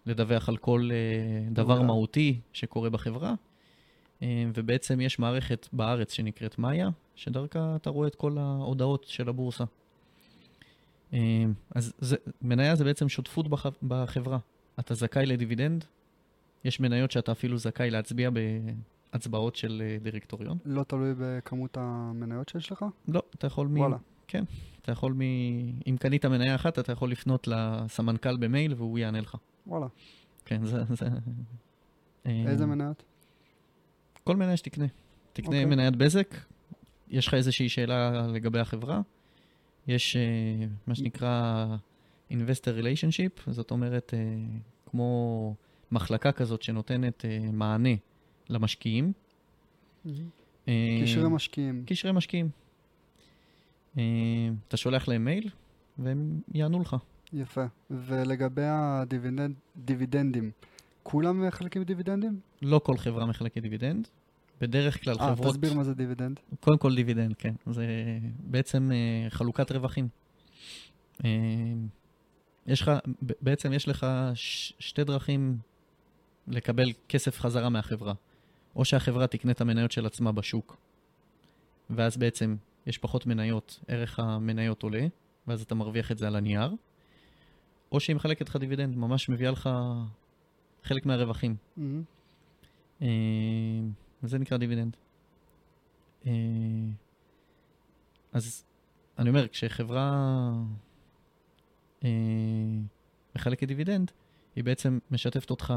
לדווח 0.06 0.48
על 0.48 0.56
כל 0.56 0.90
אה, 0.92 1.50
דבר 1.50 1.74
פעולה. 1.74 1.86
מהותי 1.86 2.40
שקורה 2.52 2.90
בחברה, 2.90 3.34
אה, 4.22 4.44
ובעצם 4.54 5.00
יש 5.00 5.18
מערכת 5.18 5.68
בארץ 5.72 6.12
שנקראת 6.12 6.58
מאיה, 6.58 6.88
שדרכה 7.14 7.76
אתה 7.76 7.90
רואה 7.90 8.08
את 8.08 8.14
כל 8.14 8.38
ההודעות 8.38 9.04
של 9.04 9.28
הבורסה. 9.28 9.64
אה, 11.12 11.44
אז 11.74 11.92
זה, 11.98 12.16
מניה 12.42 12.76
זה 12.76 12.84
בעצם 12.84 13.08
שותפות 13.08 13.48
בח, 13.48 13.66
בחברה. 13.82 14.38
אתה 14.80 14.94
זכאי 14.94 15.26
לדיבידנד, 15.26 15.84
יש 16.64 16.80
מניות 16.80 17.10
שאתה 17.10 17.32
אפילו 17.32 17.58
זכאי 17.58 17.90
להצביע 17.90 18.30
בהצבעות 19.12 19.56
של 19.56 19.82
אה, 19.84 19.98
דירקטוריון. 20.02 20.58
לא 20.64 20.82
תלוי 20.82 21.14
בכמות 21.18 21.76
המניות 21.80 22.48
שיש 22.48 22.72
לך? 22.72 22.84
לא, 23.08 23.22
אתה 23.34 23.46
יכול 23.46 23.66
מ... 23.66 23.76
וואלה. 23.78 23.96
אתה 24.82 24.92
יכול 24.92 25.12
מ... 25.12 25.20
אם 25.86 25.96
קנית 26.00 26.24
מניה 26.24 26.54
אחת, 26.54 26.78
אתה 26.78 26.92
יכול 26.92 27.10
לפנות 27.10 27.48
לסמנכ"ל 27.48 28.36
במייל 28.36 28.74
והוא 28.74 28.98
יענה 28.98 29.20
לך. 29.20 29.36
וואלה. 29.66 29.86
כן, 30.44 30.64
זה... 30.64 30.84
זה... 30.94 31.06
אה, 32.26 32.44
איזה 32.46 32.66
מניות? 32.66 33.02
כל 34.24 34.36
מניה 34.36 34.56
שתקנה. 34.56 34.86
תקנה 35.32 35.46
אוקיי. 35.46 35.64
מניית 35.64 35.96
בזק, 35.96 36.34
יש 37.08 37.26
לך 37.26 37.34
איזושהי 37.34 37.68
שאלה 37.68 38.26
לגבי 38.26 38.58
החברה, 38.58 39.00
יש 39.86 40.16
אה, 40.16 40.66
מה 40.86 40.94
שנקרא 40.94 41.66
Investor 42.32 42.82
Relationship, 42.82 43.50
זאת 43.50 43.70
אומרת, 43.70 44.14
אה, 44.14 44.18
כמו 44.86 45.54
מחלקה 45.92 46.32
כזאת 46.32 46.62
שנותנת 46.62 47.24
אה, 47.24 47.38
מענה 47.52 47.94
למשקיעים. 48.48 49.12
אה, 50.68 51.00
קשרי 51.02 51.28
משקיעים. 51.28 51.84
קשרי 51.86 52.12
משקיעים. 52.12 52.48
אה, 53.98 54.02
אתה 54.68 54.76
שולח 54.76 55.08
להם 55.08 55.24
מייל, 55.24 55.48
והם 55.98 56.40
יענו 56.54 56.80
לך. 56.80 56.96
יפה. 57.32 57.64
ולגבי 57.90 58.62
הדיבידנדים, 58.64 60.50
כולם 61.02 61.46
מחלקים 61.46 61.84
דיבידנדים? 61.84 62.40
לא 62.62 62.78
כל 62.84 62.96
חברה 62.96 63.26
מחלקת 63.26 63.62
דיבידנד. 63.62 64.08
בדרך 64.60 65.04
כלל 65.04 65.14
אה, 65.20 65.34
חברות... 65.34 65.54
תסביר 65.54 65.74
מה 65.74 65.84
זה 65.84 65.94
דיבידנד. 65.94 66.40
קודם 66.60 66.78
כל 66.78 66.94
דיבידנד, 66.94 67.34
כן. 67.36 67.54
זה 67.70 67.86
בעצם 68.38 68.90
אה, 68.92 69.30
חלוקת 69.30 69.72
רווחים. 69.72 70.08
אה, 71.24 71.30
יש 72.66 72.82
לך, 72.82 72.90
בעצם 73.40 73.72
יש 73.72 73.88
לך 73.88 74.06
ש- 74.34 74.72
שתי 74.78 75.04
דרכים 75.04 75.58
לקבל 76.48 76.92
כסף 77.08 77.40
חזרה 77.40 77.68
מהחברה. 77.68 78.14
או 78.76 78.84
שהחברה 78.84 79.26
תקנה 79.26 79.52
את 79.52 79.60
המניות 79.60 79.92
של 79.92 80.06
עצמה 80.06 80.32
בשוק, 80.32 80.76
ואז 81.90 82.16
בעצם 82.16 82.56
יש 82.86 82.98
פחות 82.98 83.26
מניות, 83.26 83.80
ערך 83.88 84.18
המניות 84.20 84.82
עולה, 84.82 85.06
ואז 85.46 85.62
אתה 85.62 85.74
מרוויח 85.74 86.12
את 86.12 86.18
זה 86.18 86.26
על 86.26 86.36
הנייר, 86.36 86.74
או 87.92 88.00
שהיא 88.00 88.16
מחלקת 88.16 88.48
לך 88.48 88.56
דיבידנד, 88.56 88.96
ממש 88.96 89.28
מביאה 89.28 89.50
לך 89.50 89.70
חלק 90.82 91.06
מהרווחים. 91.06 91.56
מהמם. 91.76 92.02
אה, 93.02 93.08
וזה 94.22 94.38
נקרא 94.38 94.56
דיבידנד. 94.56 94.96
אה, 96.26 96.32
אז 98.32 98.64
אני 99.18 99.28
אומר, 99.28 99.48
כשחברה 99.48 100.52
אה, 102.04 102.08
מחלקת 103.36 103.68
דיבידנד, 103.68 104.10
היא 104.56 104.64
בעצם 104.64 104.98
משתפת 105.10 105.50
אותך 105.50 105.74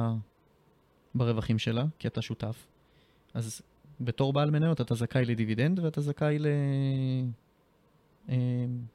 ברווחים 1.15 1.59
שלה, 1.59 1.85
כי 1.99 2.07
אתה 2.07 2.21
שותף. 2.21 2.67
אז 3.33 3.61
בתור 4.01 4.33
בעל 4.33 4.51
מניות 4.51 4.81
אתה 4.81 4.95
זכאי 4.95 5.25
לדיבידנד 5.25 5.79
ואתה 5.79 6.01
זכאי 6.01 6.37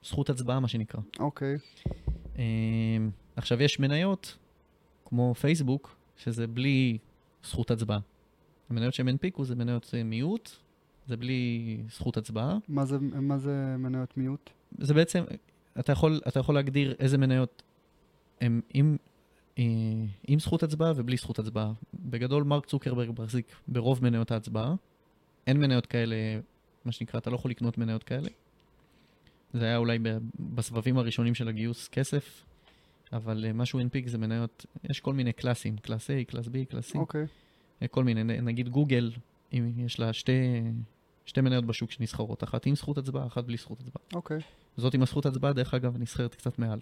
לזכות 0.02 0.30
הצבעה, 0.30 0.60
מה 0.60 0.68
שנקרא. 0.68 1.00
אוקיי. 1.18 1.56
אה, 2.38 2.44
עכשיו, 3.36 3.62
יש 3.62 3.80
מניות, 3.80 4.36
כמו 5.04 5.34
פייסבוק, 5.34 5.96
שזה 6.16 6.46
בלי 6.46 6.98
זכות 7.44 7.70
הצבעה. 7.70 7.98
המניות 8.70 8.94
שהם 8.94 9.08
הנפיקו 9.08 9.44
זה 9.44 9.54
מניות 9.54 9.90
אה, 9.94 10.02
מיעוט, 10.02 10.50
זה 11.06 11.16
בלי 11.16 11.76
זכות 11.90 12.16
הצבעה. 12.16 12.58
מה 12.68 12.84
זה- 12.84 12.98
מה 13.00 13.38
זה 13.38 13.74
מניות 13.78 14.16
מיעוט? 14.16 14.50
זה 14.78 14.94
בעצם, 14.94 15.24
אתה 15.78 15.92
יכול, 15.92 16.20
אתה 16.28 16.40
יכול 16.40 16.54
להגדיר 16.54 16.94
איזה 16.98 17.18
מניות 17.18 17.62
הם 18.40 18.60
עם, 18.74 18.96
אה, 19.58 19.64
עם 20.28 20.38
זכות 20.38 20.62
הצבעה 20.62 20.92
ובלי 20.96 21.16
זכות 21.16 21.38
הצבעה. 21.38 21.72
בגדול, 21.94 22.44
מרק 22.44 22.66
צוקרברג 22.66 23.10
מחזיק 23.18 23.56
ברוב 23.68 24.04
מניות 24.04 24.30
ההצבעה. 24.30 24.74
אין 25.46 25.56
מניות 25.60 25.86
כאלה, 25.86 26.16
מה 26.84 26.92
שנקרא, 26.92 27.20
אתה 27.20 27.30
לא 27.30 27.34
יכול 27.34 27.50
לקנות 27.50 27.78
מניות 27.78 28.04
כאלה. 28.04 28.28
זה 29.52 29.64
היה 29.64 29.76
אולי 29.76 29.98
בסבבים 30.40 30.98
הראשונים 30.98 31.34
של 31.34 31.48
הגיוס 31.48 31.88
כסף, 31.88 32.44
אבל 33.12 33.44
אה, 33.44 33.52
מה 33.52 33.66
שהוא 33.66 33.80
הנפיק 33.80 34.08
זה 34.08 34.18
מניות, 34.18 34.66
יש 34.90 35.00
כל 35.00 35.14
מיני 35.14 35.32
class 35.32 35.60
ים, 35.60 35.76
class 35.76 36.10
A, 36.10 36.12
class 36.26 36.46
B, 36.46 36.50
class 36.68 36.92
C. 36.92 36.98
אוקיי. 36.98 37.26
אה, 37.82 37.88
כל 37.88 38.04
מיני, 38.04 38.24
נגיד 38.24 38.68
גוגל, 38.68 39.12
אם 39.52 39.72
יש 39.76 40.00
לה 40.00 40.12
שתי, 40.12 40.32
שתי 41.26 41.40
מניות 41.40 41.64
בשוק 41.64 41.90
שנסחרות, 41.90 42.44
אחת 42.44 42.66
עם 42.66 42.74
זכות 42.74 42.98
הצבעה, 42.98 43.26
אחת 43.26 43.44
בלי 43.44 43.56
זכות 43.56 43.78
הצבעה. 43.80 44.02
אוקיי. 44.14 44.38
זאת 44.76 44.94
עם 44.94 45.02
הזכות 45.02 45.26
הצבעה, 45.26 45.52
דרך 45.52 45.74
אגב, 45.74 45.96
נסחרת 45.98 46.34
קצת 46.34 46.58
מעל. 46.58 46.78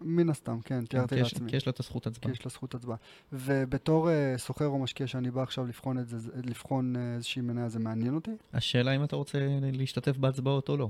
מן 0.00 0.30
הסתם, 0.30 0.60
כן, 0.64 0.84
תיארתי 0.84 1.14
כי 1.14 1.20
יש- 1.20 1.32
לעצמי. 1.32 1.50
כי 1.50 1.56
יש 1.56 1.66
לה 1.66 1.70
את 1.70 1.80
הזכות 1.80 2.02
כי 2.02 2.08
הצבעה. 2.08 2.32
יש 2.32 2.44
לה 2.44 2.50
זכות 2.50 2.74
הצבעה. 2.74 2.96
ובתור 3.32 4.10
אה, 4.10 4.34
סוחר 4.38 4.66
או 4.66 4.78
משקיע 4.78 5.06
שאני 5.06 5.30
בא 5.30 5.42
עכשיו 5.42 5.66
לבחון 5.66 5.98
את 5.98 6.08
זה, 6.08 6.16
לבחון 6.44 6.96
אה, 6.96 7.14
איזושהי 7.14 7.42
מניה, 7.42 7.68
זה 7.68 7.78
מעניין 7.78 8.14
אותי? 8.14 8.30
השאלה 8.52 8.96
אם 8.96 9.04
אתה 9.04 9.16
רוצה 9.16 9.38
להשתתף 9.72 10.16
בהצבעות 10.16 10.68
או 10.68 10.76
לא. 10.76 10.88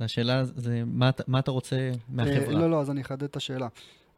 השאלה 0.00 0.44
זה 0.44 0.82
מה, 0.86 1.10
מה 1.26 1.38
אתה 1.38 1.50
רוצה 1.50 1.76
אה, 1.76 1.92
מהחברה. 2.08 2.52
לא, 2.54 2.70
לא, 2.70 2.80
אז 2.80 2.90
אני 2.90 3.00
אחדד 3.00 3.22
את 3.22 3.36
השאלה. 3.36 3.68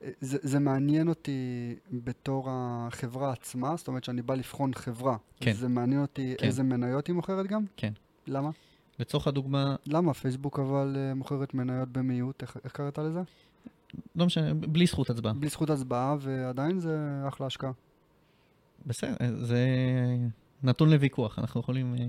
אה, 0.02 0.08
זה, 0.20 0.38
זה 0.42 0.58
מעניין 0.58 1.08
אותי 1.08 1.74
בתור 1.92 2.48
החברה 2.50 3.32
עצמה, 3.32 3.76
זאת 3.76 3.88
אומרת 3.88 4.04
שאני 4.04 4.22
בא 4.22 4.34
לבחון 4.34 4.74
חברה. 4.74 5.16
כן. 5.40 5.52
זה 5.52 5.68
מעניין 5.68 6.00
אותי 6.00 6.34
כן. 6.38 6.46
איזה 6.46 6.62
מניות 6.62 7.06
היא 7.06 7.14
מוכרת 7.14 7.46
גם? 7.46 7.64
כן. 7.76 7.92
למה? 8.26 8.50
לצורך 8.98 9.26
הדוגמה, 9.26 9.76
למה? 9.86 10.14
פייסבוק 10.14 10.58
אבל 10.58 10.96
אה, 10.98 11.14
מוכרת 11.14 11.54
מניות 11.54 11.88
במיעוט, 11.88 12.42
איך, 12.42 12.56
איך 12.64 12.72
קראת 12.72 12.98
לזה? 12.98 13.22
לא 14.16 14.26
משנה, 14.26 14.54
בלי 14.54 14.86
זכות 14.86 15.10
הצבעה. 15.10 15.32
בלי 15.32 15.48
זכות 15.48 15.70
הצבעה, 15.70 16.16
ועדיין 16.20 16.80
זה 16.80 16.98
אחלה 17.28 17.46
השקעה. 17.46 17.72
בסדר, 18.86 19.16
זה 19.42 19.66
נתון 20.62 20.90
לוויכוח, 20.90 21.38
אנחנו 21.38 21.60
יכולים 21.60 21.94
אה, 21.94 22.06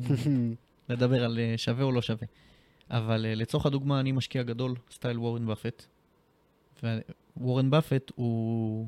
לדבר 0.89 1.23
על 1.23 1.39
אה, 1.39 1.53
שווה 1.57 1.83
או 1.83 1.91
לא 1.91 2.01
שווה. 2.01 2.27
אבל 2.89 3.25
אה, 3.25 3.35
לצורך 3.35 3.65
הדוגמה, 3.65 3.99
אני 3.99 4.11
משקיע 4.11 4.43
גדול, 4.43 4.75
סטייל 4.91 5.19
וורן 5.19 5.45
באפט. 5.45 5.85
ווורן 7.37 7.69
באפט 7.69 8.11
הוא 8.15 8.87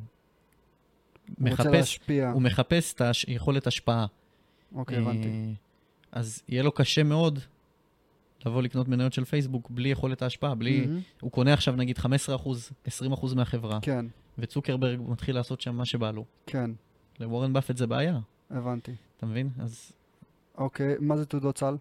הוא 1.38 1.50
מחפש. 1.50 2.00
הוא 2.34 2.42
מחפש 2.42 2.94
את 2.94 3.02
היכולת 3.28 3.68
השפעה. 3.68 4.06
אוקיי, 4.76 4.98
הבנתי. 4.98 5.28
אה, 5.28 5.52
אז 6.12 6.44
יהיה 6.48 6.64
לו 6.64 6.72
קשה 6.72 7.04
מאוד 7.04 7.40
לבוא 8.46 8.62
לקנות 8.62 8.88
מניות 8.88 9.14
של 9.14 9.26
פייסבוק 9.26 9.70
בלי 9.70 9.90
יכולת 9.90 10.22
ההשפעה, 10.22 10.56
בלי... 10.56 10.86
מהמם. 10.86 11.00
הוא 11.22 11.32
קונה 11.32 11.54
עכשיו 11.54 11.76
נגיד 11.76 11.98
15%, 11.98 12.02
20% 12.88 13.36
מהחברה, 13.36 13.80
כן, 13.82 14.06
וצוקרברג 14.38 15.00
מתחיל 15.08 15.36
לעשות 15.36 15.62
שם 15.62 15.76
מה 15.76 15.86
שבא 15.86 16.12
לו. 16.12 16.26
כן, 16.46 16.72
לוורן 17.20 17.54
באפט 17.54 17.78
זה 17.78 17.88
בעיה, 17.88 18.20
הבנתי. 18.50 18.92
אתה 19.18 19.26
מבין? 19.26 19.50
אז 19.60 19.92
אוקיי, 20.58 20.96
מה 21.00 21.18
זה 21.18 21.26
תעודות 21.26 21.58
סל? 21.58 21.76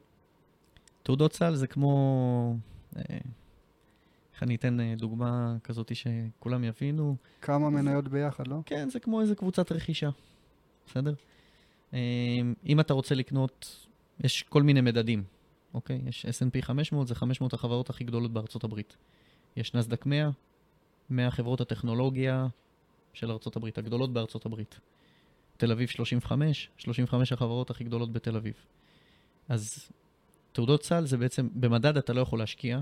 תעודות 1.03 1.33
סל 1.33 1.55
זה 1.55 1.66
כמו... 1.66 2.57
אה, 2.96 3.03
אני 4.42 4.55
אתן 4.55 4.81
אה, 4.81 4.94
דוגמה 4.96 5.57
כזאת 5.64 5.92
שכולם 5.94 6.64
יבינו? 6.64 7.16
כמה 7.40 7.70
מניות 7.70 8.09
ביחד, 8.09 8.48
לא? 8.48 8.57
כן, 8.66 8.90
זה 8.90 9.00
כמו 9.00 9.20
איזה 9.20 9.35
קבוצת 9.35 9.72
רכישה, 9.72 10.11
בסדר? 10.87 11.14
אה, 11.94 11.98
אם 12.66 12.81
אתה 12.81 12.94
רוצה 12.94 13.14
לקנות, 13.14 13.87
יש 14.24 14.42
כל 14.42 14.62
מיני 14.62 14.81
מדדים, 14.81 15.24
אוקיי? 15.74 16.00
יש 16.07 16.26
S&P 16.26 16.62
500, 16.62 17.09
זה 17.09 17.14
500 17.14 17.53
החברות 17.53 17.90
הכי 17.90 18.05
גדולות 18.05 18.33
בארצות 18.33 18.64
הברית. 18.64 18.96
יש 19.57 19.74
נסדק 19.74 20.07
100, 20.07 20.31
100 21.11 21.31
חברות 21.31 21.61
הטכנולוגיה 21.61 22.46
של 23.12 23.31
ארצות 23.31 23.57
הברית, 23.57 23.79
הגדולות 23.79 24.12
בארצות 24.12 24.46
הברית. 24.46 24.81
תל 25.57 25.72
אביב 25.72 25.88
35, 25.88 26.70
35 26.76 27.33
החברות 27.33 27.70
הכי 27.70 27.85
גדולות 27.85 28.12
בתל 28.12 28.37
אביב. 28.37 28.55
אז 29.48 29.90
תעודות 30.53 30.83
סל 30.83 31.07
זה 31.07 31.16
בעצם, 31.16 31.48
במדד 31.55 31.96
אתה 31.96 32.12
לא 32.12 32.20
יכול 32.20 32.38
להשקיע 32.38 32.81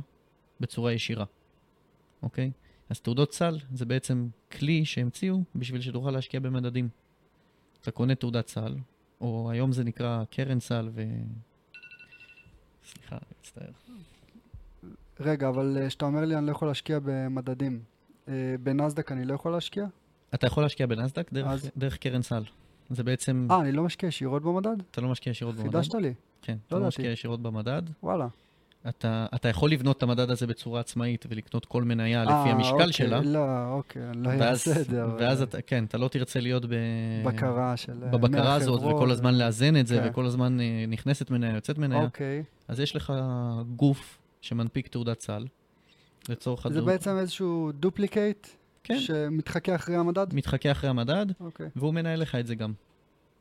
בצורה 0.60 0.92
ישירה, 0.92 1.24
אוקיי? 2.22 2.50
אז 2.90 3.00
תעודות 3.00 3.32
סל 3.32 3.58
זה 3.72 3.86
בעצם 3.86 4.28
כלי 4.52 4.84
שהמציאו 4.84 5.42
בשביל 5.54 5.80
שתוכל 5.80 6.10
להשקיע 6.10 6.40
במדדים. 6.40 6.88
אתה 7.80 7.90
קונה 7.90 8.14
תעודת 8.14 8.48
סל, 8.48 8.74
או 9.20 9.50
היום 9.50 9.72
זה 9.72 9.84
נקרא 9.84 10.24
קרן 10.30 10.60
סל 10.60 10.88
ו... 10.92 11.02
סליחה, 12.84 13.16
אני 13.16 13.34
מצטער. 13.40 13.70
רגע, 15.20 15.48
אבל 15.48 15.76
כשאתה 15.88 16.04
אומר 16.04 16.24
לי 16.24 16.36
אני 16.36 16.46
לא 16.46 16.50
יכול 16.50 16.68
להשקיע 16.68 16.98
במדדים, 17.04 17.80
אה, 18.28 18.54
בנסדק 18.62 19.12
אני 19.12 19.24
לא 19.24 19.34
יכול 19.34 19.52
להשקיע? 19.52 19.86
אתה 20.34 20.46
יכול 20.46 20.62
להשקיע 20.62 20.86
בנסדק 20.86 21.32
דרך, 21.32 21.46
אז? 21.46 21.70
דרך 21.76 21.96
קרן 21.96 22.22
סל. 22.22 22.42
זה 22.90 23.04
בעצם, 23.04 23.48
אה, 23.50 23.60
אני 23.60 23.72
לא 23.72 23.82
משקיע 23.82 24.06
ישירות 24.06 24.42
במדד? 24.42 24.76
אתה 24.90 25.00
לא 25.00 25.08
משקיע 25.08 25.30
ישירות 25.30 25.54
במדד. 25.54 25.70
חידשת 25.70 25.94
לי, 25.94 26.14
כן, 26.42 26.52
לא 26.52 26.58
אתה 26.66 26.78
לא. 26.78 26.86
משקיע 26.88 27.10
ישירות 27.10 27.42
במדד. 27.42 27.82
וואלה. 28.02 28.28
אתה, 28.88 29.26
אתה 29.34 29.48
יכול 29.48 29.70
לבנות 29.70 29.96
את 29.96 30.02
המדד 30.02 30.30
הזה 30.30 30.46
בצורה 30.46 30.80
עצמאית 30.80 31.26
ולקנות 31.28 31.64
כל 31.64 31.82
מניה 31.82 32.24
לפי 32.24 32.32
אה, 32.32 32.50
המשקל 32.50 32.72
אוקיי, 32.72 32.92
שלה. 32.92 33.20
לא, 33.20 33.68
אוקיי, 33.68 34.02
לא 34.14 34.30
אעשה 34.30 34.80
את 34.80 34.86
זה, 34.86 35.04
אבל... 35.04 35.22
ואז 35.22 35.42
אתה, 35.42 35.62
כן, 35.62 35.84
אתה 35.84 35.98
לא 35.98 36.08
תרצה 36.08 36.40
להיות 36.40 36.64
ב... 36.64 36.74
בקרה 37.24 37.76
של... 37.76 37.92
אה, 38.02 38.08
בבקרה 38.08 38.42
100 38.42 38.54
הזאת, 38.54 38.80
חברות, 38.80 38.94
וכל 38.94 39.10
הזמן 39.10 39.34
לאזן 39.34 39.76
את 39.76 39.86
זה, 39.86 40.00
כן. 40.02 40.08
וכל 40.10 40.26
הזמן 40.26 40.60
אה, 40.60 40.84
נכנסת 40.88 41.30
מניה, 41.30 41.54
יוצאת 41.54 41.78
מניה. 41.78 42.04
אוקיי. 42.04 42.42
אז 42.68 42.80
יש 42.80 42.96
לך 42.96 43.12
גוף 43.76 44.18
שמנפיק 44.40 44.88
תעודת 44.88 45.20
סל, 45.20 45.46
לצורך 46.28 46.68
זה 46.68 46.78
הדו... 46.78 46.86
בעצם 46.86 47.16
איזשהו 47.18 47.72
duplicate, 47.72 48.46
כן, 48.84 48.98
שמתחקה 48.98 49.74
אחרי 49.74 49.96
המדד? 49.96 50.34
מתחקה 50.34 50.70
אחרי 50.70 50.90
המדד, 50.90 51.26
אוקיי. 51.40 51.68
והוא 51.76 51.94
מנהל 51.94 52.20
לך 52.20 52.34
את 52.34 52.46
זה 52.46 52.54
גם. 52.54 52.72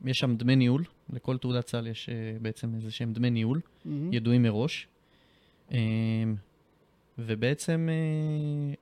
יש 0.06 0.19
שם 0.19 0.36
דמי 0.36 0.56
ניהול, 0.56 0.84
לכל 1.13 1.38
תעודת 1.38 1.67
סל 1.67 1.88
יש 1.88 2.10
אה, 2.10 2.15
בעצם 2.41 2.76
איזה 2.76 2.91
שהם 2.91 3.13
דמי 3.13 3.30
ניהול, 3.30 3.60
מהמם. 3.86 4.13
ידועים 4.13 4.43
מראש. 4.43 4.88
אה, 5.71 5.77
ובעצם 7.17 7.89
אה, 7.91 8.73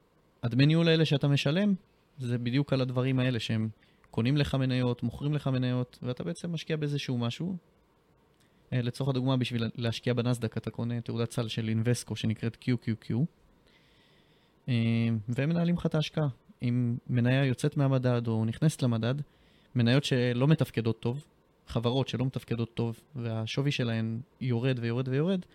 הדמי 0.44 0.66
ניהול 0.66 0.88
האלה 0.88 1.06
שאתה 1.06 1.28
משלם, 1.28 1.74
זה 2.18 2.38
בדיוק 2.38 2.74
על 2.74 2.82
הדברים 2.82 3.20
האלה 3.20 3.40
שהם 3.40 3.70
קונים 4.12 4.38
לך 4.38 4.56
מניות, 4.56 5.04
מוכרים 5.04 5.34
לך 5.34 5.48
מניות, 5.48 6.00
ואתה 6.02 6.24
בעצם 6.24 6.52
משקיע 6.52 6.78
באיזשהו 6.78 7.18
משהו. 7.18 7.58
אה, 8.74 8.82
לצורך 8.82 9.10
הדוגמה, 9.10 9.38
בשביל 9.38 9.64
להשקיע 9.76 10.14
בנסדק, 10.14 10.58
אתה 10.58 10.72
קונה 10.72 11.02
תעודת 11.02 11.32
סל 11.32 11.48
של 11.48 11.70
אינבסקו 11.70 12.16
שנקראת 12.16 12.58
QQQ, 12.62 13.14
אה, 14.70 14.74
והם 15.30 15.50
מנהלים 15.50 15.76
לך 15.76 15.86
את 15.86 15.96
ההשקעה. 15.96 16.28
אם 16.62 16.98
מניה 17.08 17.46
יוצאת 17.46 17.78
מהמדד 17.78 18.28
או 18.28 18.46
נכנסת 18.46 18.84
למדד, 18.84 19.16
מניות 19.76 20.04
שלא 20.04 20.48
מתפקדות 20.48 21.00
טוב, 21.00 21.26
חברות 21.68 22.08
שלא 22.08 22.26
מתפקדות 22.26 22.74
טוב, 22.74 23.00
והשווי 23.16 23.72
שלהן 23.72 24.20
יורד 24.42 24.80
ויורד 24.82 25.08
ויורד, 25.08 25.46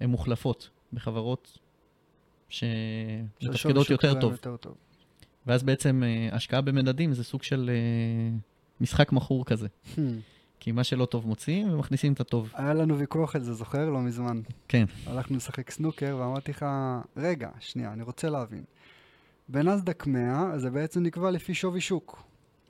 הן 0.00 0.10
מוחלפות 0.10 0.70
בחברות 0.92 1.58
שמתפקדות 2.48 3.86
טוב. 4.20 4.32
יותר 4.32 4.56
טוב. 4.56 4.74
ואז 5.46 5.62
בעצם 5.62 6.02
אה, 6.02 6.36
השקעה 6.36 6.60
במדדים 6.60 7.12
זה 7.12 7.24
סוג 7.24 7.42
של 7.42 7.70
אה, 7.72 8.36
משחק 8.80 9.12
מכור 9.12 9.44
כזה. 9.44 9.66
Hmm. 9.96 10.00
כי 10.60 10.72
מה 10.72 10.84
שלא 10.84 11.04
טוב 11.04 11.26
מוציאים 11.26 11.72
ומכניסים 11.72 12.12
את 12.12 12.20
הטוב. 12.20 12.52
היה 12.54 12.74
לנו 12.74 12.98
ויכוח 12.98 13.36
על 13.36 13.42
זה, 13.42 13.54
זוכר? 13.54 13.90
לא 13.90 14.00
מזמן. 14.00 14.40
כן. 14.68 14.84
הלכנו 15.06 15.36
לשחק 15.36 15.70
סנוקר 15.70 16.16
ואמרתי 16.20 16.50
לך, 16.50 16.66
רגע, 17.16 17.50
שנייה, 17.60 17.92
אני 17.92 18.02
רוצה 18.02 18.30
להבין. 18.30 18.64
בנסדק 19.48 20.06
100 20.06 20.58
זה 20.58 20.70
בעצם 20.70 21.02
נקבע 21.02 21.30
לפי 21.30 21.54
שווי 21.54 21.80
שוק, 21.80 22.22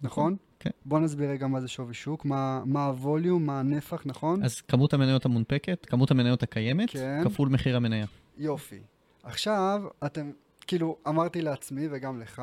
נכון? 0.03 0.37
כן. 0.67 0.71
בוא 0.85 1.01
נסביר 1.01 1.31
רגע 1.31 1.47
מה 1.47 1.61
זה 1.61 1.69
שווי 1.69 1.95
שוק, 1.95 2.25
מה, 2.25 2.63
מה 2.65 2.87
הווליום, 2.87 3.47
מה 3.47 3.61
הנפח, 3.61 4.03
נכון? 4.07 4.45
אז 4.45 4.61
כמות 4.61 4.95
המניות 4.95 5.25
המונפקת, 5.25 5.87
כמות 5.87 6.11
המניות 6.11 6.43
הקיימת, 6.43 6.91
כן. 6.91 7.21
כפול 7.25 7.49
מחיר 7.49 7.77
המניה. 7.77 8.07
יופי. 8.39 8.81
עכשיו, 9.23 9.83
אתם, 10.07 10.31
כאילו, 10.67 10.97
אמרתי 11.09 11.43
לעצמי 11.43 11.89
וגם 11.91 12.21
לך, 12.21 12.43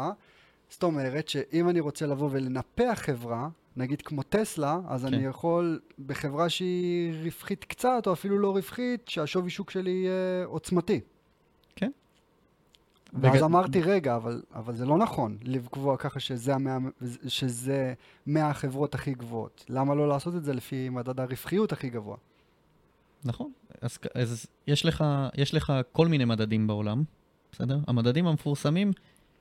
זאת 0.70 0.84
אומרת 0.84 1.28
שאם 1.28 1.70
אני 1.70 1.80
רוצה 1.80 2.06
לבוא 2.06 2.30
ולנפח 2.32 3.00
חברה, 3.02 3.50
נגיד 3.78 4.02
כמו 4.02 4.24
טסלה, 4.24 4.80
אז 4.88 5.06
כן. 5.06 5.14
אני 5.14 5.26
יכול 5.26 5.80
בחברה 6.06 6.50
שהיא 6.50 7.14
רווחית 7.24 7.64
קצת, 7.66 8.04
או 8.08 8.14
אפילו 8.14 8.40
לא 8.40 8.52
רווחית, 8.52 9.08
שהשווי 9.08 9.50
שוק 9.50 9.72
שלי 9.72 9.92
יהיה 9.92 10.46
עוצמתי. 10.46 11.00
ואז 13.14 13.36
בג- 13.36 13.44
אמרתי, 13.44 13.82
רגע, 13.82 14.16
אבל, 14.16 14.42
אבל 14.56 14.76
זה 14.76 14.86
לא 14.86 14.98
נכון 14.98 15.38
לקבוע 15.44 15.98
ככה 15.98 16.20
שזה, 16.20 16.56
המאה, 16.56 16.78
שזה 17.28 17.94
100 18.28 18.50
החברות 18.50 18.96
הכי 18.96 19.14
גבוהות. 19.14 19.66
למה 19.70 19.96
לא 19.96 20.08
לעשות 20.08 20.36
את 20.36 20.44
זה 20.44 20.54
לפי 20.54 20.90
מדד 20.90 21.20
הרווחיות 21.20 21.72
הכי 21.72 21.90
גבוה? 21.90 22.18
נכון. 23.26 23.52
אז, 23.82 23.98
אז 24.16 24.46
יש, 24.68 24.86
לך, 24.86 25.04
יש 25.36 25.54
לך 25.54 25.74
כל 25.92 26.08
מיני 26.08 26.26
מדדים 26.26 26.68
בעולם, 26.68 27.04
בסדר? 27.52 27.80
המדדים 27.88 28.28
המפורסמים, 28.28 28.92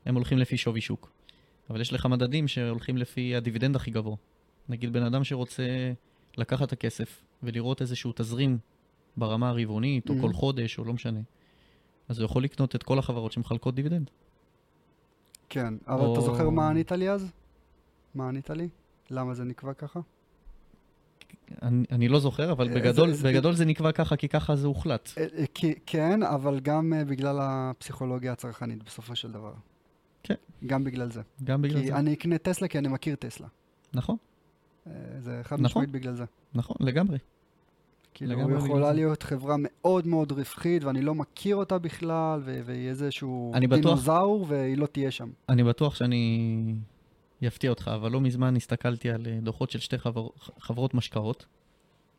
הם 0.06 0.14
הולכים 0.14 0.38
לפי 0.38 0.56
שווי 0.56 0.80
שוק. 0.80 1.10
אבל 1.70 1.80
יש 1.80 1.92
לך 1.92 2.06
מדדים 2.06 2.48
שהולכים 2.48 2.96
לפי 2.96 3.36
הדיבידנד 3.36 3.76
הכי 3.76 3.90
גבוה. 3.90 4.16
נגיד 4.68 4.92
בן 4.92 5.02
אדם 5.02 5.24
שרוצה 5.24 5.62
לקחת 6.38 6.66
את 6.68 6.72
הכסף 6.72 7.22
ולראות 7.42 7.80
איזשהו 7.80 8.12
תזרים 8.16 8.58
ברמה 9.16 9.48
הרבעונית, 9.48 10.10
או 10.10 10.14
Mhm. 10.14 10.20
כל 10.20 10.32
חודש, 10.32 10.78
או 10.78 10.84
לא 10.84 10.92
משנה, 10.92 11.20
אז 12.12 12.18
הוא 12.18 12.24
יכול 12.24 12.44
לקנות 12.44 12.76
את 12.76 12.82
כל 12.82 12.98
החברות 12.98 13.32
שמחלקות 13.32 13.74
דיבידנד. 13.74 14.10
כן, 15.48 15.74
אבל 15.86 16.00
או- 16.04 16.12
אתה 16.12 16.20
זוכר 16.20 16.50
מה 16.50 16.68
ענית 16.70 16.92
לי 16.92 17.10
אז? 17.10 17.32
מה 18.14 18.28
ענית 18.28 18.50
לי? 18.50 18.68
למה 19.10 19.34
זה 19.34 19.44
נקבע 19.44 19.72
ככה? 19.74 20.00
אני, 21.62 21.84
אני 21.92 22.08
לא 22.08 22.18
זוכר, 22.20 22.52
אבל 22.52 22.68
אה, 22.68 22.74
בגדול, 22.74 23.10
זה- 23.10 23.14
זה- 23.16 23.28
בגדול 23.28 23.54
זה 23.54 23.64
נקבע 23.64 23.92
ככה, 23.92 24.16
כי 24.16 24.28
ככה 24.28 24.56
זה 24.56 24.66
הוחלט. 24.66 25.08
אה, 25.18 25.26
אה, 25.38 25.44
כי- 25.54 25.74
כן, 25.86 26.22
אבל 26.22 26.60
גם 26.60 26.92
בגלל 27.06 27.38
הפסיכולוגיה 27.40 28.32
הצרכנית 28.32 28.82
בסופו 28.82 29.16
של 29.16 29.32
דבר. 29.32 29.52
כן. 30.22 30.34
גם 30.66 30.84
בגלל 30.84 31.10
זה. 31.12 31.22
גם 31.44 31.62
בגלל 31.62 31.80
כי 31.80 31.86
זה. 31.86 31.96
אני 31.96 32.12
אקנה 32.14 32.38
טסלה 32.38 32.68
כי 32.68 32.78
אני 32.78 32.88
מכיר 32.88 33.16
טסלה. 33.16 33.46
נכון, 33.94 34.16
זה 35.18 35.40
חד 35.42 35.56
נכון. 35.60 35.64
משמעית 35.64 35.90
בגלל 35.90 36.14
זה. 36.14 36.24
נכון, 36.54 36.76
לגמרי. 36.80 37.18
כאילו, 38.14 38.36
בגלל 38.36 38.56
יכולה. 38.56 38.92
להיות 38.92 39.22
חברה 39.22 39.54
מאוד 39.58 40.06
מאוד 40.06 40.32
רווחית, 40.32 40.84
ואני 40.84 41.02
לא 41.02 41.14
מכיר 41.14 41.56
אותה 41.56 41.78
בכלל, 41.78 42.40
ו- 42.44 42.60
ויהיה 42.64 42.90
איזשהו 42.90 43.52
דינוזאור, 43.70 44.46
והיא 44.48 44.78
לא 44.78 44.86
תהיה 44.86 45.10
שם. 45.10 45.30
אני 45.48 45.64
בטוח 45.64 45.94
שאני 45.94 46.74
אפתיע 47.46 47.70
אותך, 47.70 47.90
אבל 47.94 48.10
לא 48.10 48.20
מזמן 48.20 48.56
הסתכלתי 48.56 49.10
על 49.10 49.26
אה, 49.26 49.38
דוחות 49.42 49.70
של 49.70 49.78
שתי 49.78 49.98
חבר... 49.98 50.28
חברות 50.60 50.94
משקאות 50.94 51.46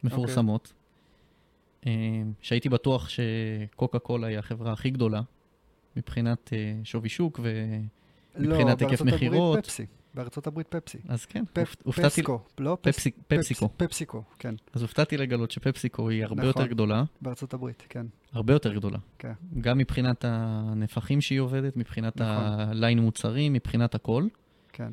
מפורסמות, 0.03 0.73
אה, 1.87 1.91
שהייתי 2.41 2.69
בטוח 2.69 3.09
שקוקה 3.09 3.99
קולה 3.99 4.27
היא 4.27 4.37
החברה 4.37 4.73
הכי 4.73 4.89
גדולה 4.89 5.21
מבחינת 5.95 6.49
אה, 6.53 6.73
שווי 6.83 7.09
שוק. 7.09 7.39
לא, 7.39 8.49
מבחינת 8.49 8.81
היקף 8.81 9.01
בארצות 9.01 9.07
הברית 9.07 9.13
מכירות. 9.15 9.65
פפסי. 9.65 9.85
בארצות 10.15 10.47
הברית 10.47 10.67
פפסי. 10.67 10.97
אז 11.07 11.25
כן, 11.25 11.43
פפ- 11.53 11.59
הופ- 11.59 11.81
הופתעתי, 11.83 12.09
פפסקו, 12.09 12.39
לא? 12.59 12.77
פפס- 12.81 12.93
פפסי, 12.95 13.11
פפסיקו. 13.27 13.65
פפס- 13.77 13.87
פפסיקו, 13.87 14.23
כן. 14.39 14.55
אז 14.73 14.81
הופתעתי 14.81 15.17
לגלות 15.17 15.51
שפפסיקו 15.51 16.09
היא 16.09 16.23
הרבה 16.23 16.35
נכון. 16.35 16.47
יותר 16.47 16.65
גדולה, 16.65 17.03
בארצות 17.21 17.53
הברית, 17.53 17.83
כן. 17.89 18.05
הרבה 18.33 18.53
יותר 18.53 18.73
גדולה. 18.73 18.97
כן. 19.19 19.33
גם 19.61 19.77
מבחינת 19.77 20.25
הנפחים 20.27 21.21
שהיא 21.21 21.39
עובדת, 21.39 21.77
מבחינת 21.77 22.15
נכון. 22.21 22.43
הליין 22.59 22.99
מוצרים, 22.99 23.53
מבחינת 23.53 23.95
הכל. 23.95 24.27
כן. 24.73 24.91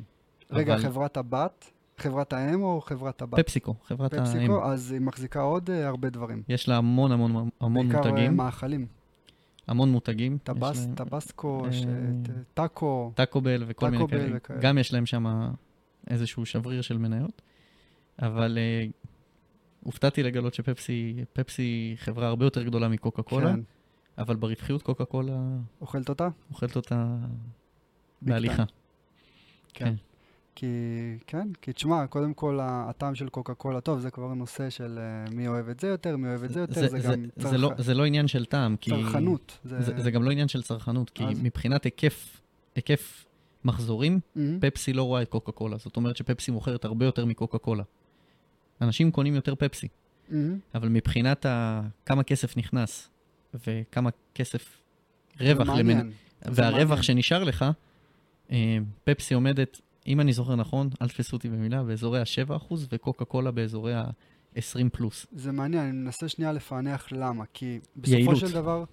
רגע, 0.51 0.73
אבל- 0.73 0.83
חברת 0.83 1.17
הבת, 1.17 1.71
חברת 1.97 2.33
האם 2.33 2.61
או 2.63 2.81
חברת 2.81 3.21
הבת? 3.21 3.39
פפסיקו, 3.39 3.75
חברת 3.87 4.13
האם. 4.13 4.25
פפסיקו, 4.25 4.65
אז 4.65 4.91
היא 4.91 5.01
מחזיקה 5.01 5.41
עוד 5.41 5.69
אה, 5.69 5.87
הרבה 5.87 6.09
דברים. 6.09 6.43
יש 6.49 6.69
לה 6.69 6.77
המון 6.77 7.11
המון 7.11 7.49
המון 7.61 7.87
בעיקר 7.89 8.03
אה, 8.07 8.11
מותגים, 8.11 8.37
מאכלים. 8.37 8.85
המון 9.67 9.91
מותגים. 9.91 10.37
טבס, 10.43 10.85
להם 10.85 10.95
טבסקו, 10.95 11.65
אה, 11.65 11.71
ש- 11.71 11.81
ט- 12.23 12.29
טאקו. 12.53 13.11
טאקו 13.15 13.41
בל 13.41 13.63
וכל 13.67 13.85
מיני 13.89 13.97
טאקו 13.97 14.09
כאלה. 14.09 14.37
וכאלה. 14.37 14.59
גם 14.61 14.77
יש 14.77 14.93
להם 14.93 15.05
שם 15.05 15.51
איזשהו 16.07 16.45
שבריר 16.45 16.81
של 16.81 16.97
מניות, 16.97 17.41
אבל 18.21 18.57
אה, 18.57 18.85
הופתעתי 19.83 20.23
לגלות 20.23 20.53
שפפסי 20.53 21.15
פפסי 21.33 21.93
חברה 21.97 22.27
הרבה 22.27 22.45
יותר 22.45 22.63
גדולה 22.63 22.87
מקוקה 22.87 23.21
קולה, 23.21 23.53
כן. 23.53 23.59
אבל 24.17 24.35
ברווחיות 24.35 24.81
קוקה 24.81 25.05
קולה 25.05 25.37
אוכלת 25.81 26.09
אותה? 26.09 26.27
אוכלת 26.49 26.75
אותה 26.75 27.15
בהליכה. 28.21 28.63
כן. 29.73 29.85
כן. 29.85 29.93
כי, 30.55 30.67
כן, 31.27 31.47
כי 31.61 31.73
תשמע, 31.73 32.07
קודם 32.07 32.33
כל 32.33 32.59
הטעם 32.61 33.15
של 33.15 33.29
קוקה 33.29 33.53
קולה, 33.53 33.81
טוב, 33.81 33.99
זה 33.99 34.11
כבר 34.11 34.33
נושא 34.33 34.69
של 34.69 34.99
אה, 34.99 35.31
מי 35.35 35.47
אוהב 35.47 35.69
את 35.69 35.79
זה 35.79 35.87
יותר, 35.87 36.17
מי 36.17 36.27
אוהב 36.27 36.43
את 36.43 36.53
זה 36.53 36.59
יותר, 36.59 36.73
זה, 36.73 36.87
זה, 36.87 36.97
גם 36.99 37.25
זה, 37.35 37.57
לא, 37.57 37.71
זה 37.77 37.93
לא 37.93 38.05
עניין 38.05 38.27
של 38.27 38.45
טעם, 38.45 38.75
כי... 38.75 38.91
צרכנות. 38.91 39.57
זה, 39.63 40.01
זה 40.01 40.11
גם 40.11 40.23
לא 40.23 40.31
עניין 40.31 40.47
של 40.47 40.61
צרכנות, 40.61 41.09
כי 41.09 41.23
אז? 41.23 41.39
מבחינת 41.43 41.83
היקף, 41.83 42.41
היקף 42.75 43.25
מחזורים, 43.63 44.19
מהמם. 44.35 44.59
פפסי 44.59 44.93
לא 44.93 45.03
רואה 45.03 45.21
את 45.21 45.29
קוקה 45.29 45.51
קולה. 45.51 45.77
זאת 45.77 45.95
אומרת 45.95 46.17
שפפסי 46.17 46.51
מוכרת 46.51 46.85
הרבה 46.85 47.05
יותר 47.05 47.25
מקוקה 47.25 47.57
קולה. 47.57 47.83
אנשים 48.81 49.11
קונים 49.11 49.35
יותר 49.35 49.55
פפסי, 49.55 49.87
מהמם. 50.29 50.59
אבל 50.75 50.89
מבחינת 50.89 51.45
ה... 51.45 51.81
כמה 52.05 52.23
כסף 52.23 52.57
נכנס 52.57 53.09
וכמה 53.65 54.09
כסף 54.35 54.77
רווח 55.39 55.75
זה 55.75 55.83
למנ... 55.83 56.09
זה 56.41 56.51
והרווח 56.51 56.81
מעניין. 56.81 57.03
שנשאר 57.03 57.43
לך, 57.43 57.65
אה, 58.51 58.77
פפסי 59.03 59.33
עומדת, 59.33 59.81
אם 60.07 60.19
אני 60.19 60.33
זוכר 60.33 60.55
נכון, 60.55 60.89
אל 61.01 61.09
תפסו 61.09 61.35
אותי 61.35 61.49
במילה, 61.49 61.83
באזורי 61.83 62.19
ה-7% 62.19 62.73
וקוקה 62.91 63.25
קולה 63.25 63.51
באזורי 63.51 63.93
ה-20 63.93 64.59
פלוס. 64.91 65.27
זה 65.31 65.51
מעניין, 65.51 65.83
אני 65.83 65.91
מנסה 65.91 66.27
שנייה 66.27 66.51
לפענח 66.51 67.07
למה, 67.11 67.43
כי 67.53 67.79
בסופו 67.95 68.17
יעילות. 68.17 68.37
של 68.37 68.51
דבר, 68.51 68.83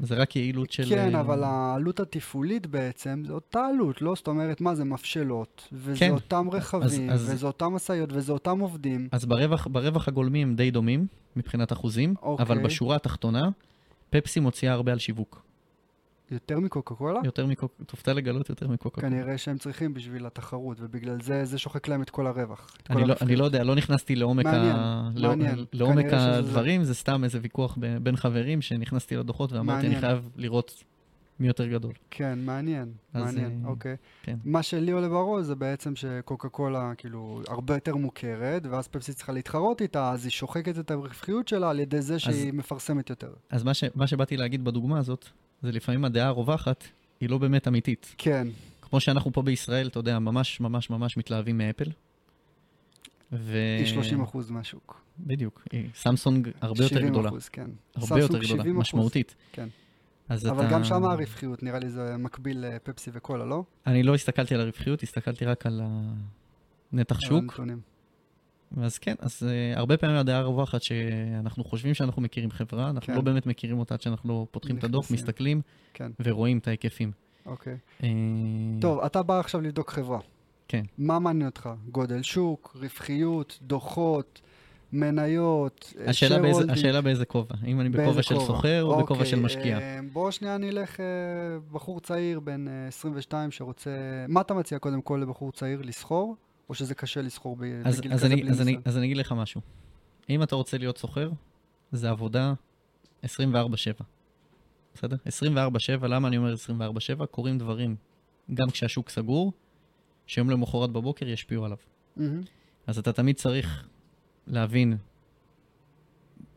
זה 0.00 0.14
רק 0.14 0.36
יעילות 0.36 0.70
של... 0.72 0.88
כן, 0.88 1.14
אה, 1.14 1.20
אבל 1.20 1.42
העלות 1.44 2.00
התפעולית 2.00 2.66
בעצם, 2.66 3.22
זה 3.26 3.32
אותה 3.32 3.66
עלות, 3.66 4.02
לא? 4.02 4.14
זאת 4.14 4.26
אומרת, 4.28 4.60
מה 4.60 4.74
זה 4.74 4.84
מבשלות, 4.84 5.68
וזה 5.72 5.98
כן. 6.00 6.10
אותם 6.10 6.48
רכבים, 6.52 7.10
אז- 7.10 7.30
וזה 7.30 7.46
אותם 7.46 7.66
משאיות, 7.66 8.10
וזה 8.12 8.32
אותם 8.32 8.60
עובדים. 8.60 9.08
אז 9.12 9.24
ברווח, 9.24 9.66
ברווח 9.66 10.08
הגולמי 10.08 10.42
הם 10.42 10.54
די 10.56 10.70
דומים 10.70 11.06
מבחינת 11.36 11.72
אחוזים, 11.72 12.14
אוקיי. 12.22 12.46
אבל 12.46 12.62
בשורה 12.64 12.96
התחתונה, 12.96 13.48
פפסי 14.10 14.40
מוציאה 14.40 14.72
הרבה 14.72 14.92
על 14.92 14.98
שיווק. 14.98 15.42
יותר 16.30 16.60
מקוקה 16.60 16.94
קולה? 16.94 17.20
יותר 17.24 17.46
מקוקה, 17.46 17.84
תופתע 17.84 18.12
לגלות 18.12 18.48
יותר 18.48 18.68
מקוקה 18.68 19.00
קולה. 19.00 19.12
כנראה 19.12 19.38
שהם 19.38 19.58
צריכים 19.58 19.94
בשביל 19.94 20.26
התחרות, 20.26 20.76
ובגלל 20.80 21.22
זה 21.22 21.44
זה 21.44 21.58
שוחק 21.58 21.88
להם 21.88 22.02
את 22.02 22.10
כל 22.10 22.26
הרווח. 22.26 22.76
את 22.82 22.88
כל 22.88 22.94
אני 22.94 23.00
לא, 23.00 23.06
הרווחיות. 23.06 23.22
אני 23.22 23.36
לא 23.36 23.44
יודע, 23.44 23.64
לא 23.64 23.74
נכנסתי 23.74 24.16
לעומק, 24.16 24.44
מעניין, 24.44 24.76
ה... 24.76 25.10
לא, 25.14 25.28
מעניין. 25.28 25.64
לעומק 25.72 26.04
כנראה 26.04 26.18
שזה 26.18 26.32
זה. 26.32 26.38
הדברים, 26.38 26.84
זה 26.84 26.94
סתם 26.94 27.24
איזה 27.24 27.38
ויכוח 27.42 27.76
ב- 27.80 27.96
בין 28.02 28.16
חברים 28.16 28.62
שנכנסתי 28.62 29.16
לדוחות 29.16 29.52
ואמרתי, 29.52 29.86
אני 29.86 29.94
מעניין. 29.94 30.00
חייב 30.00 30.30
לראות 30.36 30.84
מי 31.40 31.46
יותר 31.46 31.66
גדול. 31.66 31.92
כן, 32.10 32.38
מעניין, 32.42 32.92
אז, 33.14 33.24
מעניין, 33.24 33.62
אה, 33.64 33.70
אוקיי. 33.70 33.96
כן. 34.22 34.36
מה 34.44 34.62
שלי 34.62 34.92
עולה 34.92 35.08
בראש 35.08 35.44
זה 35.44 35.54
בעצם 35.54 35.96
שקוקה 35.96 36.48
קולה 36.48 36.92
כאילו 36.96 37.42
הרבה 37.48 37.74
יותר 37.74 37.96
מוכרת, 37.96 38.66
ואז 38.70 38.88
פפסי 38.88 39.12
צריכה 39.12 39.32
להתחרות 39.32 39.82
איתה, 39.82 40.12
אז 40.12 40.24
היא 40.24 40.30
שוחקת 40.30 40.78
את 40.78 40.90
הרווחיות 40.90 41.48
שלה 41.48 41.70
על 41.70 41.80
ידי 41.80 42.02
זה 42.02 42.18
שהיא 42.18 42.52
מפרסמת 42.52 43.10
יותר. 43.10 43.32
אז 43.50 43.64
מה, 43.64 43.74
ש... 43.74 43.84
מה 43.94 44.06
שבאתי 44.06 44.36
להגיד 44.36 44.64
בדוגמה 44.64 44.98
הזאת, 44.98 45.28
זה 45.62 45.72
לפעמים 45.72 46.04
הדעה 46.04 46.28
הרווחת 46.28 46.84
היא 47.20 47.30
לא 47.30 47.38
באמת 47.38 47.68
אמיתית. 47.68 48.14
כן, 48.18 48.48
כמו 48.82 49.00
שאנחנו 49.00 49.32
פה 49.32 49.42
בישראל, 49.42 49.86
אתה 49.86 49.98
יודע, 49.98 50.18
ממש 50.18 50.60
ממש 50.60 50.90
ממש 50.90 51.16
מתלהבים 51.16 51.58
מאפל. 51.58 51.90
ו... 53.32 53.56
היא 53.78 53.86
30 53.86 54.22
אחוז 54.22 54.50
מהשוק. 54.50 55.00
בדיוק. 55.20 55.68
סמסונג 55.94 56.48
הרבה 56.60 56.84
יותר 56.84 56.96
70 56.96 57.10
גדולה. 57.12 57.28
אחוז, 57.28 57.48
כן. 57.48 57.70
הרבה 57.94 58.20
יותר 58.20 58.38
גדולה, 58.38 58.46
70 58.46 58.60
אחוז. 58.60 58.80
משמעותית. 58.80 59.34
כן. 59.52 59.68
אז 60.28 60.46
אבל 60.46 60.66
אתה... 60.66 60.72
גם 60.72 60.84
שם 60.84 61.04
הרווחיות, 61.04 61.62
נראה 61.62 61.78
לי 61.78 61.90
זה 61.90 62.16
מקביל 62.16 62.66
לפפסי 62.66 63.10
וקולה, 63.14 63.44
לא? 63.44 63.64
אני 63.86 64.02
לא 64.02 64.14
הסתכלתי 64.14 64.54
על 64.54 64.60
הרווחיות, 64.60 65.02
הסתכלתי 65.02 65.44
רק 65.44 65.66
על 65.66 65.82
הנתח 66.92 67.16
על 67.16 67.20
שוק. 67.22 67.32
הנתונים. 67.32 67.80
אז 68.76 68.98
כן, 68.98 69.14
אז 69.18 69.42
uh, 69.42 69.78
הרבה 69.78 69.96
פעמים 69.96 70.16
הדעה 70.16 70.38
הרווחת 70.38 70.82
שאנחנו 70.82 71.64
חושבים 71.64 71.94
שאנחנו 71.94 72.22
מכירים 72.22 72.50
חברה, 72.50 72.90
אנחנו 72.90 73.06
כן. 73.06 73.14
לא 73.14 73.20
באמת 73.20 73.46
מכירים 73.46 73.78
אותה 73.78 73.94
עד 73.94 74.00
שאנחנו 74.00 74.28
לא 74.28 74.46
פותחים 74.50 74.78
את 74.78 74.84
הדוח, 74.84 75.04
נכנסים. 75.04 75.16
מסתכלים 75.16 75.60
כן, 75.94 76.10
ורואים 76.20 76.58
את 76.58 76.68
ההיקפים. 76.68 77.12
אוקיי. 77.46 77.76
אה, 78.02 78.08
טוב, 78.80 79.00
אתה 79.00 79.22
בא 79.22 79.40
עכשיו 79.40 79.60
לבדוק 79.60 79.90
חברה. 79.90 80.18
כן. 80.68 80.82
מה 80.98 81.18
מעניין 81.18 81.48
אותך? 81.48 81.70
גודל 81.90 82.22
שוק, 82.22 82.76
רווחיות, 82.80 83.58
דוחות, 83.62 84.40
מניות, 84.92 85.94
אה, 86.00 86.10
השאלה 86.10 86.38
באיזה-? 86.38 86.72
השאלה 86.72 87.00
באיזה 87.00 87.24
כובע, 87.24 87.54
אם 87.66 87.80
אני 87.80 87.88
בכובע 87.88 88.22
של? 88.22 88.38
סוחר 88.38 88.82
או 88.82 88.98
בכובע 88.98 89.20
אוקיי, 89.20 89.26
של 89.26 89.40
משקיע. 89.40 89.78
בוא 90.12 90.30
שנייה 90.30 90.58
נלך, 90.58 91.00
בחור 91.72 92.00
צעיר 92.00 92.40
בן 92.40 92.68
אה, 92.68 92.88
22 92.88 93.50
שרוצה... 93.50 93.90
מה 94.28 94.40
אתה 94.40 94.54
מציע 94.54 94.78
קודם 94.78 95.02
כל 95.02 95.18
לבחור 95.22 95.52
צעיר, 95.52 95.82
לסחור? 95.84 96.36
או 96.68 96.74
שזה 96.74 96.94
קשה 96.94 97.22
לסחור 97.22 97.56
בגיל 97.56 97.82
אז, 97.84 98.00
כזה 98.00 98.26
אני, 98.26 98.36
בלי 98.36 98.50
אז, 98.50 98.60
אני, 98.60 98.64
ניסיון? 98.64 98.82
אז 98.84 98.96
אני 98.96 99.06
אגיד 99.06 99.16
לך 99.16 99.32
משהו. 99.32 99.60
אם 100.30 100.42
אתה 100.42 100.54
רוצה 100.54 100.78
להיות 100.78 100.98
סוחר, 100.98 101.30
זה 101.92 102.10
עבודה 102.10 102.54
24/7. 103.24 103.26
בסדר? 104.94 105.16
24/7, 105.26 106.06
למה 106.06 106.28
אני 106.28 106.36
אומר 106.36 106.54
24/7? 106.54 107.26
קורים 107.26 107.58
דברים, 107.58 107.96
גם 108.54 108.70
כשהשוק 108.70 109.10
סגור, 109.10 109.52
שיום 110.26 110.50
למחרת 110.50 110.90
בבוקר 110.90 111.28
ישפיעו 111.28 111.64
עליו. 111.64 111.76
מהמם. 112.16 112.42
אז 112.86 112.98
אתה 112.98 113.12
תמיד 113.12 113.36
צריך 113.36 113.88
להבין 114.46 114.96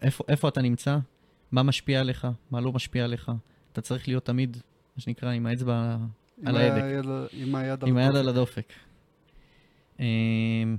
איפה, 0.01 0.24
איפה 0.28 0.47
אתה 0.47 0.62
נמצא, 0.62 0.97
מה 1.51 1.64
משפיע 1.64 1.99
עליך, 1.99 2.28
מה 2.51 2.62
לא 2.62 2.72
משפיע 2.72 3.03
עליך. 3.03 3.32
אתה 3.72 3.82
צריך 3.82 4.07
להיות 4.07 4.26
תמיד, 4.26 4.57
מה 4.97 5.01
שנקרא, 5.01 5.30
עם 5.32 5.45
האצבע 5.45 5.97
עם 6.38 6.47
על 6.47 6.57
ההדק. 6.57 7.03
עם 7.34 7.55
היד 7.55 7.84
עם. 7.84 7.97
על 7.97 8.30
הדופק. 8.30 8.74
אמ, 10.01 10.77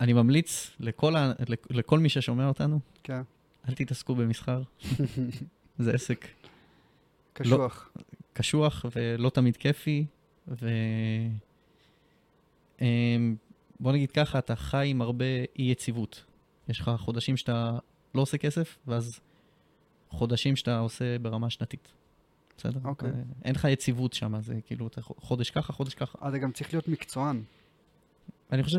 אני 0.00 0.12
ממליץ 0.12 0.70
לכל, 0.80 1.16
ה... 1.16 1.32
לכ- 1.48 1.66
לכל 1.70 1.98
מי 1.98 2.08
ששומע 2.08 2.48
אותנו, 2.48 2.80
כן, 3.02 3.22
אל 3.68 3.74
תתעסקו 3.74 4.14
במסחר, 4.14 4.62
זה 5.78 5.92
עסק 5.94 6.26
קשוח. 7.32 7.90
קשוח 8.32 8.84
ולא 8.96 9.30
תמיד 9.30 9.56
כיפי, 9.56 10.04
ו... 10.48 10.68
אמ, 12.80 13.36
בוא 13.80 13.92
נגיד 13.92 14.10
ככה, 14.10 14.38
אתה 14.38 14.56
חי 14.56 14.86
עם 14.90 15.02
הרבה 15.02 15.24
אי 15.58 15.62
יציבות. 15.64 16.24
יש 16.68 16.80
לך 16.80 16.90
חודשים 16.98 17.36
שאתה 17.36 17.78
לא 18.14 18.20
עושה 18.22 18.38
כסף, 18.38 18.78
ואז 18.86 19.20
חודשים 20.10 20.56
שאתה 20.56 20.78
עושה 20.78 21.18
ברמה 21.18 21.50
שנתית. 21.50 21.88
בסדר? 22.58 22.80
אוקיי. 22.84 23.10
זה- 23.12 23.22
אין 23.44 23.54
לך 23.54 23.64
יציבות 23.70 24.12
שם, 24.12 24.42
זה 24.42 24.54
כאילו, 24.66 24.86
אתה 24.86 25.02
חודש 25.02 25.50
ככה, 25.50 25.72
חודש 25.72 25.94
ככה. 25.94 26.28
אתה 26.28 26.38
גם 26.38 26.52
צריך 26.52 26.74
להיות 26.74 26.88
מקצוען. 26.88 27.42
אני 28.52 28.62
חושב 28.62 28.78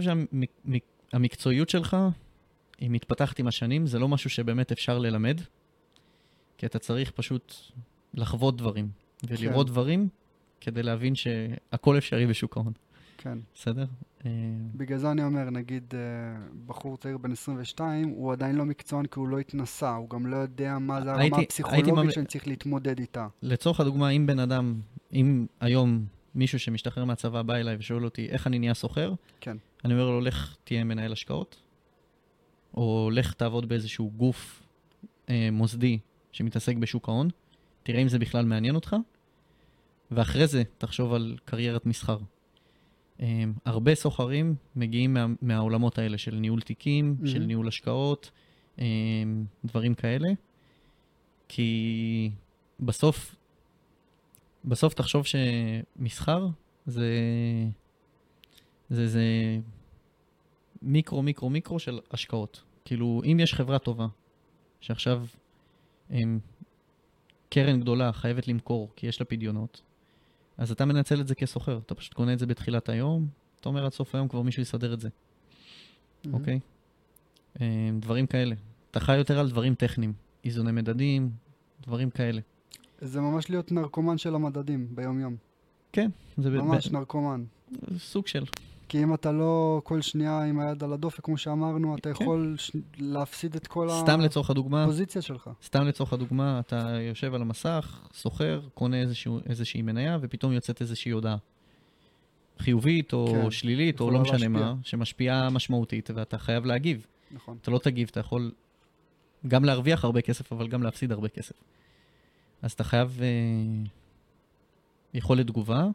שהמקצועיות 1.11 1.69
שלך, 1.69 1.97
היא 2.79 2.89
מתפתחת 2.89 3.39
עם 3.39 3.47
השנים, 3.47 3.85
זה 3.87 3.99
לא 3.99 4.07
משהו 4.07 4.29
שבאמת 4.29 4.71
אפשר 4.71 4.99
ללמד, 4.99 5.41
כי 6.57 6.65
אתה 6.65 6.79
צריך 6.79 7.11
פשוט 7.11 7.55
לחוות 8.13 8.57
דברים, 8.57 8.89
ולראות 9.27 9.67
כן. 9.67 9.73
דברים, 9.73 10.07
כדי 10.61 10.83
להבין 10.83 11.15
שהכל 11.15 11.97
אפשרי 11.97 12.27
בשוק 12.27 12.57
ההון, 12.57 12.73
כן. 13.17 13.37
בסדר? 13.55 13.85
אה, 14.25 14.29
בגלל 14.75 14.97
זה 14.97 15.11
אני 15.11 15.23
אומר, 15.23 15.49
נגיד, 15.49 15.93
אה, 15.93 15.99
בחור 16.65 16.97
צעיר 16.97 17.17
בן 17.17 17.31
22, 17.31 18.07
הוא 18.09 18.31
עדיין 18.33 18.55
לא 18.55 18.65
מקצוען 18.65 19.05
כי 19.05 19.19
הוא 19.19 19.27
לא 19.27 19.39
התנסה, 19.39 19.95
הוא 19.95 20.09
גם 20.09 20.25
לא 20.25 20.37
יודע 20.37 20.77
מה 20.79 21.01
זה 21.01 21.09
הרמה 21.11 21.21
הייתי 21.23 21.41
הפסיכולוגית 21.41 21.87
ממל- 21.93 22.11
שאני 22.11 22.25
צריך 22.25 22.47
להתמודד 22.47 22.99
איתה. 22.99 23.27
לצורך 23.41 23.79
הדוגמה, 23.79 24.09
אם 24.09 24.25
בן 24.27 24.39
אדם, 24.39 24.79
אם 25.13 25.45
היום 25.59 26.05
מישהו 26.35 26.59
שמשתחרר 26.59 27.05
מהצבא 27.05 27.41
בא 27.41 27.55
אליי 27.55 27.75
ושואל 27.79 28.05
אותי 28.05 28.29
איך 28.29 28.47
אני 28.47 28.59
נהיה 28.59 28.73
סוחר, 28.73 29.13
כן. 29.41 29.57
אני 29.85 29.93
אומר 29.93 30.05
לו, 30.05 30.21
לך 30.21 30.55
תהיה 30.63 30.83
מנהל 30.83 31.11
השקעות, 31.11 31.61
או 32.73 33.09
לך 33.13 33.33
תעבוד 33.33 33.69
באיזשהו 33.69 34.11
גוף 34.17 34.63
אה, 35.29 35.49
מוסדי 35.51 35.99
שמתעסק 36.31 36.75
בשוק 36.75 37.09
ההון, 37.09 37.29
תראה 37.83 38.01
אם 38.01 38.07
זה 38.07 38.19
בכלל 38.19 38.45
מעניין 38.45 38.75
אותך, 38.75 38.95
ואחרי 40.11 40.47
זה 40.47 40.63
תחשוב 40.77 41.13
על 41.13 41.37
קריירת 41.45 41.85
מסחר. 41.85 42.17
אה, 43.21 43.43
הרבה 43.65 43.95
סוחרים 43.95 44.55
מגיעים 44.75 45.13
מה, 45.13 45.25
מהעולמות 45.41 45.97
האלה 45.97 46.17
של 46.17 46.35
ניהול 46.35 46.61
תיקים, 46.61 47.15
mm-hmm. 47.21 47.27
של. 47.27 47.39
ניהול 47.39 47.67
השקעות, 47.67 48.31
אה, 48.79 48.85
דברים 49.65 49.93
כאלה, 49.93 50.29
כי 51.47 52.31
בסוף, 52.79 53.35
בסוף 54.65 54.93
תחשוב 54.93 55.25
שמסחר 55.25 56.47
זה, 56.85 57.09
זה, 58.89 59.07
זה 59.07 59.23
מיקרו, 60.81 61.21
מיקרו, 61.23 61.49
מיקרו 61.49 61.79
של 61.79 61.99
השקעות. 62.11 62.63
כאילו, 62.85 63.21
אם 63.25 63.39
יש 63.39 63.53
חברה 63.53 63.79
טובה, 63.79 64.07
שעכשיו 64.81 65.25
הם, 66.09 66.39
קרן 67.49 67.79
גדולה 67.79 68.13
חייבת 68.13 68.47
למכור 68.47 68.89
כי 68.95 69.07
יש 69.07 69.19
לה 69.19 69.25
פדיונות, 69.25 69.81
אז 70.57 70.71
אתה 70.71 70.85
מנצל 70.85 71.21
את 71.21 71.27
זה 71.27 71.35
כסוחר. 71.35 71.79
אתה 71.85 71.95
פשוט 71.95 72.13
קונה 72.13 72.33
את 72.33 72.39
זה 72.39 72.45
בתחילת 72.45 72.89
היום, 72.89 73.27
אתה 73.59 73.69
אומר 73.69 73.85
עד 73.85 73.91
סוף 73.91 74.15
היום 74.15 74.27
כבר 74.27 74.41
מישהו 74.41 74.61
יסדר 74.61 74.93
את 74.93 74.99
זה, 74.99 75.09
מהמם. 76.25 76.39
אוקיי? 76.39 76.59
אמ, 77.61 77.99
דברים 77.99 78.27
כאלה. 78.27 78.55
אתה 78.91 78.99
חי 78.99 79.17
יותר 79.17 79.39
על 79.39 79.49
דברים 79.49 79.75
טכניים, 79.75 80.13
איזוני 80.45 80.71
מדדים, 80.71 81.31
דברים 81.81 82.09
כאלה. 82.09 82.41
זה 83.01 83.21
ממש 83.21 83.49
להיות 83.49 83.71
נרקומן 83.71 84.17
של 84.17 84.35
המדדים 84.35 84.87
ביום-יום. 84.91 85.35
זה 86.37 86.49
ב- 86.49 86.53
ממש 86.53 86.87
ב- 86.87 86.93
נרקומן. 86.93 87.43
סוג 87.97 88.27
של, 88.27 88.43
כי 88.89 89.03
אם 89.03 89.13
אתה 89.13 89.31
לא 89.31 89.81
כל 89.83 90.01
שנייה 90.01 90.43
עם 90.43 90.59
היד 90.59 90.83
על 90.83 90.93
הדופק, 90.93 91.23
כמו 91.25 91.37
שאמרנו, 91.37 91.95
אתה 91.97 92.13
כן. 92.13 92.23
יכול 92.23 92.55
ש... 92.57 92.71
להפסיד 92.97 93.55
את 93.55 93.67
כל 93.67 93.89
סתם 93.89 94.19
לצורך 94.19 94.49
הדוגמה, 94.49 94.83
הפוזיציה 94.83 95.21
שלך. 95.21 95.49
סתם 95.65 95.83
לצורך 95.83 96.13
הדוגמה, 96.13 96.59
אתה 96.59 96.97
יושב 97.09 97.33
על 97.33 97.41
המסך, 97.41 98.07
סוחר, 98.13 98.61
קונה 98.73 99.01
איזשהו, 99.01 99.39
איזושהי 99.49 99.81
מניה, 99.81 100.17
ופתאום 100.21 100.51
יוצאת 100.51 100.81
איזושהי 100.81 101.11
הודעה. 101.11 101.37
חיובית 102.59 103.13
או 103.13 103.27
כן, 103.43 103.51
שלילית, 103.51 103.99
או 103.99 104.11
לא 104.11 104.19
משנה 104.19 104.33
להשפיע. 104.33 104.49
מה, 104.49 104.75
שמשפיעה 104.83 105.49
משמעותית, 105.49 106.09
ואתה 106.15 106.37
חייב 106.37 106.65
להגיב. 106.65 107.05
נכון. 107.31 107.57
אתה 107.61 107.71
לא 107.71 107.77
תגיב, 107.77 108.07
אתה 108.11 108.19
יכול 108.19 108.51
גם 109.47 109.65
להרוויח 109.65 110.03
הרבה 110.05 110.21
כסף, 110.21 110.53
אבל 110.53 110.67
גם 110.67 110.83
להפסיד 110.83 111.11
הרבה 111.11 111.29
כסף. 111.29 111.55
אז 112.61 112.71
אתה 112.71 112.83
חייב 112.83 113.19
אה, 113.21 113.27
יכולת 115.13 115.47
תגובה, 115.47 115.87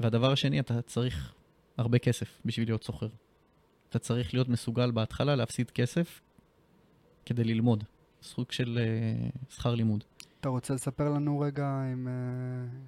והדבר 0.00 0.32
השני, 0.32 0.60
אתה 0.60 0.82
צריך 0.82 1.34
הרבה 1.76 1.98
כסף 1.98 2.40
בשביל 2.44 2.68
להיות 2.68 2.84
סוחר. 2.84 3.08
אתה 3.88 3.98
צריך 3.98 4.34
להיות 4.34 4.48
מסוגל 4.48 4.90
בהתחלה 4.90 5.36
להפסיד 5.36 5.70
כסף 5.70 6.20
כדי 7.26 7.44
ללמוד. 7.44 7.84
סוג 8.22 8.52
של 8.52 8.78
אה, 8.78 9.28
שכר 9.50 9.74
לימוד. 9.74 10.04
אתה 10.40 10.48
רוצה 10.48 10.74
לספר 10.74 11.08
לנו 11.08 11.40
רגע 11.40 11.66
עם, 11.92 12.08
אה, 12.08 12.78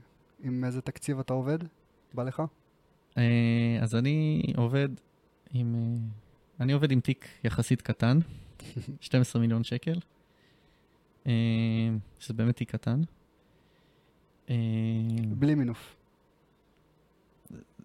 עם 0.42 0.64
איזה 0.64 0.80
תקציב 0.80 1.18
אתה 1.18 1.32
עובד? 1.32 1.58
בא 2.14 2.22
לך? 2.22 2.42
אה, 3.18 3.78
אז 3.82 3.94
אני 3.94 4.42
עובד 4.56 4.88
עם... 5.52 5.74
אה, 5.74 6.08
אני 6.60 6.72
עובד 6.72 6.90
עם 6.90 7.00
תיק 7.00 7.28
יחסית 7.44 7.82
קטן, 7.82 8.18
12 9.00 9.42
מיליון 9.42 9.64
שקל, 9.64 9.98
שזה 12.18 12.34
באמת 12.34 12.56
תיק 12.56 12.70
קטן. 12.70 13.00
אה, 14.50 14.54
בלי 15.30 15.54
מינוף. 15.54 15.96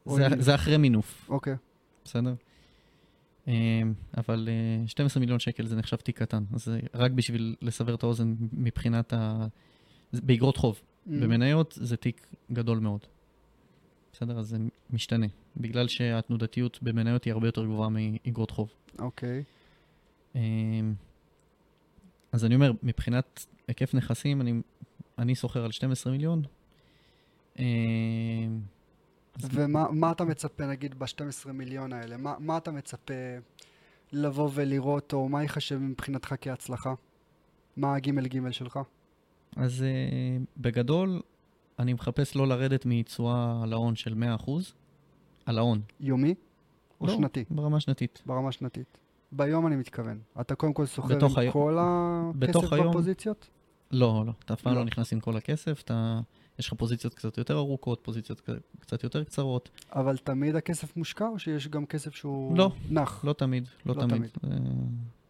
זה. 0.06 0.28
זה 0.40 0.56
אחרי 0.56 0.78
מינוף, 0.78 1.30
אוקיי. 1.30 1.56
בסדר? 2.06 2.34
אה, 3.48 3.82
אבל 4.18 4.50
אה, 4.52 4.88
12 4.88 5.20
מיליון 5.20 5.40
שקל 5.40 5.66
זה 5.66 5.76
נחשב 5.76 5.98
תיק 5.98 6.20
קטן, 6.20 6.44
אז 6.54 6.72
רק 6.94 7.12
בשביל 7.12 7.56
לסבר 7.62 7.96
את 7.96 8.04
האוזן 8.04 8.36
מבחינת 8.54 9.14
ה... 9.14 9.48
באגרות 10.14 10.58
חוב. 10.58 10.80
Mm. 10.80 11.10
במניות 11.10 11.78
זה 11.82 11.98
תיק 11.98 12.28
גדול 12.52 12.80
מאוד. 12.80 13.06
בסדר? 14.14 14.40
אז 14.40 14.48
זה 14.48 14.58
משתנה. 14.90 15.28
בגלל 15.58 15.88
שהתנודתיות 15.88 16.80
במניות 16.82 17.24
היא 17.24 17.34
הרבה 17.34 17.48
יותר 17.48 17.66
גבוהה 17.66 17.90
מאגרות 17.90 18.52
חוב. 18.52 18.74
אוקיי. 19.00 19.44
אמ, 20.36 20.94
אז 22.32 22.46
אני 22.46 22.56
אומר, 22.56 22.72
מבחינת 22.84 23.46
היקף 23.68 23.94
נכסים, 23.94 24.42
אני, 24.42 24.62
אני 25.18 25.36
סוחר 25.36 25.66
על 25.66 25.72
12 25.72 26.14
מיליון. 26.14 26.44
אז 29.36 29.50
ומה 29.52 29.92
מה 29.92 30.12
אתה 30.12 30.24
מצפה, 30.24 30.66
נגיד, 30.66 31.00
ב-12 31.00 31.52
מיליון 31.52 31.94
האלה? 31.94 32.18
מה, 32.18 32.36
מה 32.40 32.58
אתה 32.58 32.72
מצפה 32.72 33.14
לבוא 34.12 34.50
ולראות, 34.54 35.14
או 35.14 35.30
מה 35.30 35.42
ייחשב 35.42 35.78
מבחינתך 35.78 36.36
כהצלחה? 36.42 36.94
מה 37.78 37.96
הגימל 37.96 38.28
גימל 38.28 38.52
שלך? 38.52 38.80
אז 39.56 39.84
אה, 39.84 40.38
בגדול, 40.58 41.22
אני 41.80 41.94
מחפש 41.94 42.36
לא 42.36 42.48
לרדת 42.48 42.86
מתשואה 42.86 43.60
על 43.64 43.74
ההון 43.74 43.96
של 43.96 44.14
100%, 44.46 44.52
על 45.46 45.58
ההון. 45.58 45.82
יומי 46.00 46.36
או 47.02 47.08
לא, 47.08 47.14
שנתי? 47.14 47.46
ברמה 47.50 47.80
שנתית. 47.80 48.24
ברמה 48.26 48.52
שנתית. 48.52 48.98
ביום 49.32 49.68
אני 49.68 49.76
מתכוון. 49.76 50.20
אתה 50.42 50.56
קודם 50.56 50.74
כל 50.74 50.86
סוחר 50.86 51.26
עם 51.26 51.32
היום- 51.38 51.54
כל 51.54 51.78
הכסף 51.80 52.74
היום- 52.74 52.90
בפוזיציות? 52.90 53.50
לא, 53.92 54.24
לא, 54.28 54.32
אתה 54.46 54.54
אף 54.54 54.62
פעם 54.62 54.74
לא. 54.74 54.80
לא 54.80 54.86
נכנס 54.86 55.14
עם 55.14 55.20
כל 55.20 55.38
הכסף, 55.38 55.82
אתה... 55.82 56.20
יש 56.60 56.68
לך 56.68 56.74
פוזיציות 56.74 57.14
קצת 57.14 57.38
יותר 57.38 57.58
ארוכות, 57.58 58.00
פוזיציות 58.04 58.42
קצת 58.80 59.04
יותר 59.04 59.24
קצרות. 59.24 59.70
אבל 59.96 60.18
תמיד 60.18 60.56
הכסף 60.56 60.98
מושקע, 60.98 61.28
או 61.28 61.40
שיש 61.40 61.68
גם 61.68 61.86
כסף 61.86 62.16
שהוא 62.16 62.58
לא. 62.58 62.72
נח? 62.90 63.26
לא 63.26 63.34
תמיד, 63.34 63.68
לא, 63.86 63.96
לא 63.96 64.02
תמיד. 64.08 64.30
אה, 64.44 64.50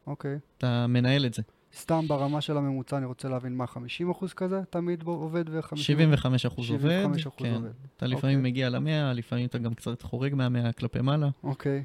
אוקיי. 0.07 0.39
אתה 0.57 0.87
מנהל 0.87 1.25
את 1.25 1.33
זה. 1.33 1.41
סתם 1.77 2.05
ברמה 2.07 2.41
של 2.41 2.57
הממוצע 2.57 2.97
אני 2.97 3.05
רוצה 3.05 3.29
להבין 3.29 3.55
מה, 3.57 3.65
50% 3.65 4.33
כזה 4.35 4.61
תמיד 4.69 5.03
עובד 5.03 5.43
ו-50%? 5.49 5.75
75 5.75 6.45
אחוז 6.45 6.69
עובד, 6.69 7.05
75% 7.27 7.29
כן. 7.37 7.53
עובד. 7.53 7.69
אתה 7.97 8.07
לפעמים 8.07 8.37
אוקיי. 8.37 8.51
מגיע 8.51 8.69
ל-100, 8.69 9.13
לפעמים 9.13 9.45
אתה 9.45 9.57
גם 9.57 9.73
קצת 9.73 10.01
חורג 10.01 10.35
מה-100 10.35 10.73
כלפי 10.73 11.01
מעלה, 11.01 11.29
אוקיי. 11.43 11.83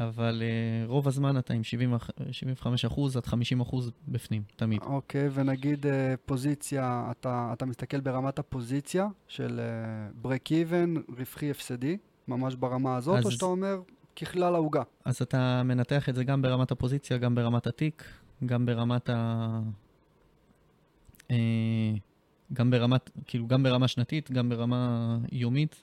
אבל 0.00 0.42
uh, 0.42 0.90
רוב 0.90 1.08
הזמן 1.08 1.38
אתה 1.38 1.54
עם 1.54 1.64
70, 1.64 1.94
אח- 1.94 2.10
75 2.30 2.84
אחוז 2.84 3.16
עד 3.16 3.26
50 3.26 3.60
אחוז 3.60 3.90
בפנים, 4.08 4.42
תמיד. 4.56 4.82
אוקיי, 4.82 5.28
ונגיד 5.34 5.86
אה, 5.86 6.14
פוזיציה, 6.26 7.08
אתה, 7.10 7.50
אתה 7.52 7.66
מסתכל 7.66 8.00
ברמת 8.00 8.38
הפוזיציה 8.38 9.06
של 9.28 9.60
אה, 9.60 10.30
break 10.30 10.48
even, 10.48 11.12
רווחי 11.18 11.50
הפסדי, 11.50 11.96
ממש 12.28 12.54
ברמה 12.54 12.96
הזאת, 12.96 13.22
או 13.24 13.28
אז- 13.28 13.32
שאתה 13.34 13.44
אומר 13.44 13.80
ככלל 14.16 14.54
העוגה? 14.54 14.82
אז 15.04 15.22
אתה 15.22 15.62
מנתח 15.62 16.08
את 16.08 16.14
זה 16.14 16.24
גם 16.24 16.42
ברמת 16.42 16.70
הפוזיציה, 16.70 17.18
גם 17.18 17.34
ברמת 17.34 17.66
התיק, 17.66 18.04
גם 18.46 18.66
ברמת 18.66 19.10
ה... 19.10 19.60
אה, 21.30 21.36
גם 22.52 22.70
ברמת, 22.70 23.10
כאילו, 23.26 23.46
גם 23.46 23.62
ברמה 23.62 23.88
שנתית, 23.88 24.30
גם 24.30 24.48
ברמה 24.48 24.78
יומית, 25.32 25.82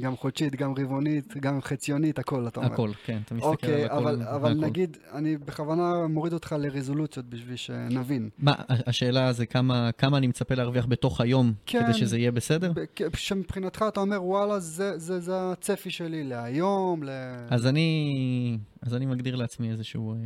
גם 0.00 0.16
חודשית, 0.16 0.56
גם 0.56 0.74
רבעונית, 0.78 1.36
גם 1.36 1.60
חציונית, 1.60 2.18
הכל, 2.18 2.48
אתה 2.48 2.60
אומר. 2.60 2.72
הכל, 2.72 2.90
כן, 3.04 3.20
אתה 3.24 3.34
מסתכל 3.34 3.50
אוקיי, 3.50 3.82
על 3.82 3.84
הכל. 3.84 3.96
אבל, 3.96 4.22
אבל 4.22 4.54
מהכל. 4.54 4.66
נגיד, 4.66 4.96
אני 5.12 5.36
בכוונה 5.36 6.06
מוריד 6.06 6.32
אותך 6.32 6.56
לרזולוציות 6.58 7.26
בשביל 7.26 7.56
שנבין. 7.56 8.28
מה, 8.38 8.52
השאלה 8.68 9.32
זה 9.32 9.46
כמה, 9.46 9.90
כמה 9.92 10.18
אני 10.18 10.26
מצפה 10.26 10.54
להרוויח 10.54 10.86
בתוך 10.86 11.20
היום, 11.20 11.52
כן. 11.66 11.82
כדי 11.84 11.94
שזה 11.94 12.18
יהיה 12.18 12.32
בסדר? 12.32 12.72
שמבחינתך 13.14 13.84
אתה 13.88 14.00
אומר, 14.00 14.24
וואלה, 14.24 14.60
זה, 14.60 14.98
זה, 14.98 15.20
זה 15.20 15.32
הצפי 15.52 15.90
שלי 15.90 16.24
להיום, 16.24 17.02
ל... 17.04 17.10
אז 17.50 17.66
אני, 17.66 18.58
אז 18.82 18.94
אני 18.94 19.06
מגדיר 19.06 19.36
לעצמי 19.36 19.70
איזשהו 19.70 20.12
אה, 20.12 20.18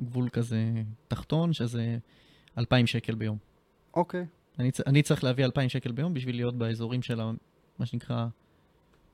גבול 0.00 0.28
כזה 0.28 0.64
תחתון, 1.08 1.52
שזה 1.52 1.96
2,000 2.58 2.86
שקל 2.86 3.14
ביום. 3.14 3.36
אוקיי, 3.94 4.26
אני, 4.58 4.70
אני 4.86 5.02
צריך 5.02 5.24
להביא 5.24 5.44
2,000 5.44 5.68
שקל 5.68 5.92
ביום 5.92 6.14
בשביל 6.14 6.36
להיות 6.36 6.58
באזורים 6.58 7.02
של 7.02 7.20
ה- 7.20 7.30
מה 7.78 7.86
שנקרא 7.86 8.26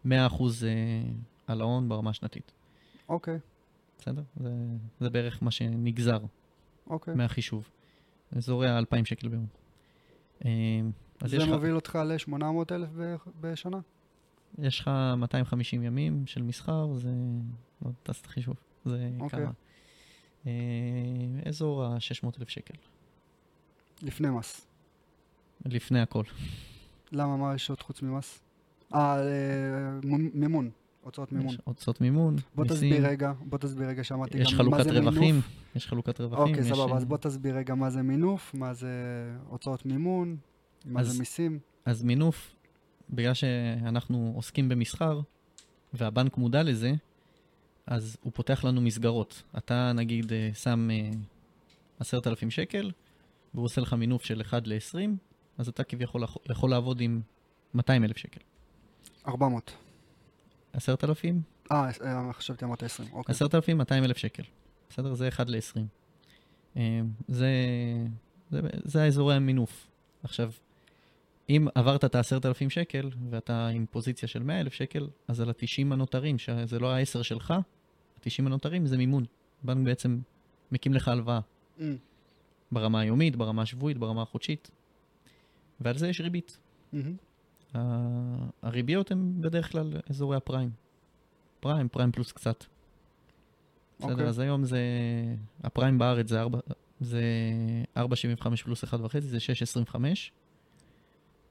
100% 0.06 0.08
אה, 0.08 1.02
על 1.46 1.60
ההון 1.60 1.88
ברמה 1.88 2.10
השנתית. 2.10 2.52
אוקיי, 3.08 3.38
בסדר? 3.98 4.22
זה, 4.36 4.50
זה 5.00 5.10
בערך 5.10 5.42
מה 5.42 5.50
שנגזר 5.50 6.18
אוקיי. 6.86 7.14
מהחישוב. 7.14 7.68
אזורי 8.36 8.68
ה-2,000 8.68 9.04
שקל 9.04 9.28
ביום. 9.28 9.46
אה, 10.44 10.50
זה 11.24 11.46
מוביל 11.46 11.74
אותך 11.74 11.98
ל-800,000 12.06 13.00
בשנה? 13.40 13.80
יש 14.58 14.80
לך 14.80 14.90
250 15.16 15.82
ימים 15.82 16.26
של 16.26 16.42
מסחר, 16.42 16.94
זה... 16.94 17.10
לא 17.84 17.90
טס 18.02 18.20
את 18.20 18.26
החישוב. 18.26 18.56
זה 18.84 19.10
אוקיי. 19.20 19.40
כמה? 19.40 19.50
אה, 20.46 20.52
אזור 21.48 21.84
ה-600,000 21.84 22.48
שקל. 22.48 22.74
לפני 24.02 24.30
מס. 24.30 24.66
לפני 25.66 26.00
הכל. 26.00 26.24
למה, 27.12 27.36
מה 27.36 27.54
יש 27.54 27.70
עוד 27.70 27.82
חוץ 27.82 28.02
ממס? 28.02 28.43
אה, 28.94 29.20
אה, 29.20 29.98
הוצאות 31.02 31.32
מימון. 31.32 31.56
הוצאות 31.64 32.00
מימון, 32.00 32.36
בוא 32.54 32.64
מיסים, 32.64 32.76
תסביר 32.76 33.06
רגע, 33.06 33.32
בוא 33.40 33.58
תסביר 33.58 33.88
רגע, 33.88 34.00
יש 34.00 34.10
גם 34.12 34.18
חלוקת 34.56 34.76
מה 34.78 34.84
זה 34.84 34.92
מינוף. 34.92 35.14
רווחים, 35.14 35.40
יש 35.76 35.86
חלוקת 35.86 36.20
רווחים. 36.20 36.38
אוקיי, 36.42 36.60
יש, 36.60 36.66
סבבה, 36.68 36.92
אה, 36.92 36.96
אז 36.96 37.04
בוא 37.04 37.16
תסביר 37.16 37.56
רגע 37.56 37.74
מה 37.74 37.90
זה 37.90 38.02
מינוף, 38.02 38.54
מה 38.54 38.74
זה 38.74 38.88
הוצאות 39.48 39.86
מימון, 39.86 40.36
מה 40.86 41.00
אז- 41.00 41.08
זה 41.12 41.18
מיסים. 41.18 41.58
אז 41.84 42.02
מינוף, 42.02 42.54
בגלל 43.10 43.34
שאנחנו 43.34 44.32
עוסקים 44.36 44.68
במסחר, 44.68 45.20
והבנק 45.94 46.36
מודע 46.38 46.62
לזה, 46.62 46.92
אז 47.86 48.16
הוא 48.22 48.32
פותח 48.34 48.64
לנו 48.64 48.80
מסגרות. 48.80 49.42
אתה 49.58 49.92
נגיד 49.92 50.32
אה, 50.32 50.50
שם 50.54 50.88
אה, 50.90 51.10
עשרת 51.98 52.26
אלפים 52.26 52.50
שקל, 52.50 52.90
והוא 53.54 53.64
עושה 53.64 53.80
לך 53.80 53.92
מינוף 53.94 54.24
של 54.24 54.40
1 54.40 54.66
ל-20, 54.66 54.98
אז 55.58 55.68
אתה 55.68 55.84
כביכול 55.84 56.22
יכול- 56.50 56.70
לעבוד 56.70 57.00
עם 57.00 57.20
200 57.74 58.04
אלף 58.04 58.16
שקל. 58.16 58.40
400. 59.26 59.72
עשרת 60.72 61.04
אלפים, 61.04 61.42
אה, 61.72 61.90
אה, 62.04 62.32
חשבתי 62.32 62.64
אמרת 62.64 62.82
20, 62.82 63.08
אוקיי. 63.12 63.32
עשרת 63.32 63.54
אלפים, 63.54 63.78
200 63.78 64.04
אלף 64.04 64.16
שקל. 64.16 64.42
בסדר? 64.88 65.14
זה 65.14 65.28
1 65.28 65.48
ל-20. 65.48 65.80
אה, 66.76 67.00
זה, 67.28 67.48
זה, 68.50 68.60
זה 68.84 69.02
האזורי 69.02 69.34
המינוף. 69.34 69.86
עכשיו, 70.22 70.50
אם 71.48 71.66
עברת 71.74 72.04
את 72.04 72.14
ה-10,000 72.14 72.70
שקל, 72.70 73.10
ואתה 73.30 73.68
עם 73.68 73.86
פוזיציה 73.90 74.28
של 74.28 74.42
100,000 74.42 74.72
שקל, 74.72 75.08
אז 75.28 75.40
על 75.40 75.50
ה-90 75.50 75.92
הנותרים, 75.92 76.38
שזה 76.38 76.78
לא 76.78 76.94
ה-10 76.94 77.22
שלך, 77.22 77.50
ה-90 77.50 78.46
הנותרים 78.46 78.86
זה 78.86 78.96
מימון. 78.96 79.24
בנק 79.62 79.84
בעצם 79.86 80.18
מקים 80.72 80.94
לך 80.94 81.08
הלוואה, 81.08 81.40
Mm, 81.78 81.82
ברמה 82.72 83.00
היומית, 83.00 83.36
ברמה 83.36 83.62
השבועית, 83.62 83.98
ברמה 83.98 84.22
החודשית, 84.22 84.70
ועל 85.80 85.98
זה 85.98 86.08
יש 86.08 86.20
ריבית. 86.20 86.58
מהמם. 86.92 87.16
הריביות 88.62 89.10
הן 89.10 89.32
בדרך 89.40 89.72
כלל 89.72 89.92
אזורי 90.10 90.36
הפריים. 90.36 90.70
פריים, 91.60 91.88
פריים 91.88 92.12
פלוס 92.12 92.32
קצת. 92.32 92.64
בסדר, 93.98 94.12
אוקיי. 94.12 94.26
אז 94.26 94.38
היום 94.38 94.64
זה, 94.64 94.80
הפריים 95.62 95.98
בארץ 95.98 96.28
זה 96.28 96.40
4, 96.40 96.58
זה 97.00 97.22
4.75 97.96 98.02
פלוס 98.64 98.84
1.5, 98.84 98.90
זה 99.20 99.38
6.25. 99.92 99.96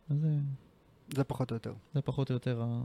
אז 0.10 0.18
זה, 0.18 0.30
זה 1.16 1.24
פחות 1.24 1.52
או 1.52 1.56
יותר. 1.56 1.74
זה 1.94 2.02
פחות 2.02 2.30
או 2.30 2.34
יותר 2.34 2.62
ה... 2.62 2.82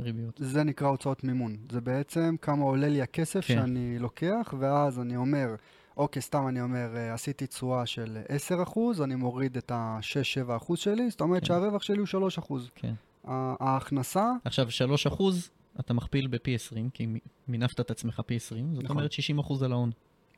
ריביות. 0.00 0.40
זה 0.42 0.64
נקרא 0.64 0.88
הוצאות 0.88 1.24
מימון. 1.24 1.56
זה 1.70 1.80
בעצם 1.80 2.36
כמה 2.42 2.64
עולה 2.64 2.88
לי 2.88 3.02
הכסף 3.02 3.46
כן. 3.46 3.54
שאני 3.54 3.98
לוקח, 3.98 4.54
ואז 4.58 5.00
אני 5.00 5.16
אומר, 5.16 5.54
אוקיי, 5.98 6.22
סתם 6.22 6.48
אני 6.48 6.60
אומר, 6.60 6.96
אה, 6.96 7.14
עשיתי 7.14 7.46
תשואה 7.46 7.86
של 7.86 8.18
10%, 8.28 9.02
אני 9.04 9.14
מוריד 9.14 9.56
את 9.56 9.70
ה-6-7% 9.70 10.76
שלי, 10.76 11.10
זאת 11.10 11.20
אומרת 11.20 11.40
כן. 11.40 11.46
שהרווח 11.46 11.82
שלי 11.82 11.98
הוא 11.98 12.06
3%. 12.06 12.70
כן. 12.74 12.94
ההכנסה, 13.24 14.32
עכשיו, 14.44 14.70
3 14.70 15.06
אחוז, 15.06 15.50
אתה 15.80 15.94
מכפיל 15.94 16.26
בפי 16.26 16.54
20, 16.54 16.90
כי 16.90 17.06
מינפת 17.48 17.80
את 17.80 17.90
עצמך 17.90 18.20
פי 18.26 18.36
20, 18.36 18.74
זאת 18.74 18.84
נכון. 18.84 18.96
אומרת 18.96 19.12
60 19.12 19.38
אחוז 19.38 19.62
על 19.62 19.72
ההון. 19.72 19.90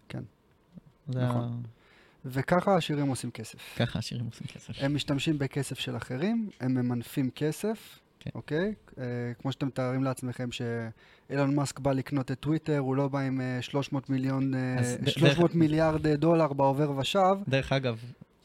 כן. 0.08 0.22
זה 1.08 1.24
נכון. 1.24 1.62
ה... 1.64 1.68
וככה 2.24 2.74
העשירים 2.74 3.08
עושים 3.08 3.30
כסף. 3.30 3.58
ככה 3.76 3.98
עשירים 3.98 4.26
עושים 4.26 4.46
כסף. 4.46 4.74
הם 4.78 4.94
משתמשים 4.94 5.38
בכסף 5.38 5.78
של 5.78 5.96
אחרים, 5.96 6.50
הם 6.60 6.74
ממנפים 6.74 7.30
כסף, 7.30 7.98
כן. 8.20 8.30
אוקיי? 8.34 8.74
אה, 8.98 9.04
כמו 9.42 9.52
שאתם 9.52 9.66
מתארים 9.66 10.04
לעצמכם 10.04 10.48
שאילון 10.52 11.54
מאסק 11.54 11.78
בא 11.78 11.92
לקנות 11.92 12.30
את 12.30 12.40
טוויטר, 12.40 12.78
הוא 12.78 12.96
לא 12.96 13.08
בא 13.08 13.18
עם 13.18 13.40
אה, 13.40 13.62
300 13.62 14.10
מיליון, 14.10 14.54
אה, 14.54 14.78
אז 14.78 14.96
ד- 15.02 15.08
300 15.08 15.38
דרך- 15.50 15.54
מיליארד 15.54 16.06
אה, 16.06 16.16
דולר 16.16 16.52
בעובר 16.52 16.90
ושב. 16.98 17.36
דרך 17.48 17.72
אגב, 17.72 17.98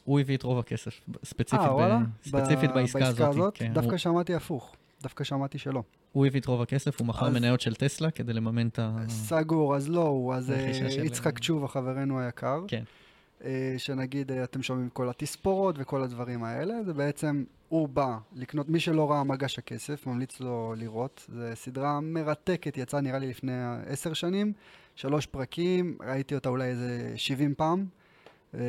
הוא 0.03 0.19
הביא 0.19 0.37
את 0.37 0.43
רוב 0.43 0.59
הכסף, 0.59 1.01
ספציפית, 1.23 1.59
אה, 1.65 1.69
ב... 1.69 1.73
וואלה? 1.73 1.99
ספציפית 2.25 2.69
ב- 2.71 2.73
בעסקה 2.73 3.07
הזאת. 3.07 3.57
כן, 3.57 3.73
דווקא 3.73 3.89
הוא, 3.89 3.97
שמעתי 3.97 4.35
הפוך. 4.35 4.75
דווקא 5.03 5.23
שמעתי 5.23 5.57
שלא. 5.57 5.83
הוא 6.11 6.25
הביא 6.25 6.39
את 6.41 6.45
רוב 6.45 6.61
הכסף, 6.61 6.99
הוא 6.99 7.07
מכר 7.07 7.27
אז- 7.27 7.33
מניות 7.33 7.61
של 7.61 7.75
טסלה 7.75 8.11
כדי 8.11 8.33
לממן 8.33 8.67
את 8.67 8.79
ה... 8.79 8.91
סגור, 9.09 9.75
אז 9.75 9.89
לא 9.89 10.01
הוא, 10.01 10.33
אז 10.33 10.51
אה, 10.51 10.71
יצחק 11.03 11.39
תשובה, 11.39 11.67
חברנו 11.67 12.19
היקר. 12.19 12.59
כן. 12.67 12.83
אה, 13.43 13.73
שנגיד 13.77 14.31
אה, 14.31 14.43
אתם 14.43 14.63
שומעים 14.63 14.89
כל 14.89 15.09
התספורות 15.09 15.75
וכל 15.79 16.03
הדברים 16.03 16.43
האלה, 16.43 16.83
זה 16.83 16.93
בעצם, 16.93 17.43
הוא 17.69 17.89
בא 17.89 18.17
לקנות, 18.33 18.69
מי 18.69 18.79
שלא 18.79 19.11
ראה 19.11 19.23
מגש 19.23 19.59
הכסף, 19.59 20.07
ממליץ 20.07 20.39
לו 20.39 20.73
לראות. 20.77 21.25
זו 21.33 21.41
סדרה 21.53 21.99
מרתקת, 22.01 22.77
יצאה 22.77 23.01
נראה 23.01 23.19
לי 23.19 23.29
לפני 23.29 23.51
עשר 23.85 24.13
שנים, 24.13 24.53
שלוש 24.95 25.25
פרקים, 25.25 25.97
ראיתי 26.01 26.35
אותה 26.35 26.49
אולי 26.49 26.65
איזה 26.65 27.13
70 27.15 27.55
פעם. 27.55 27.85
אה, 28.53 28.59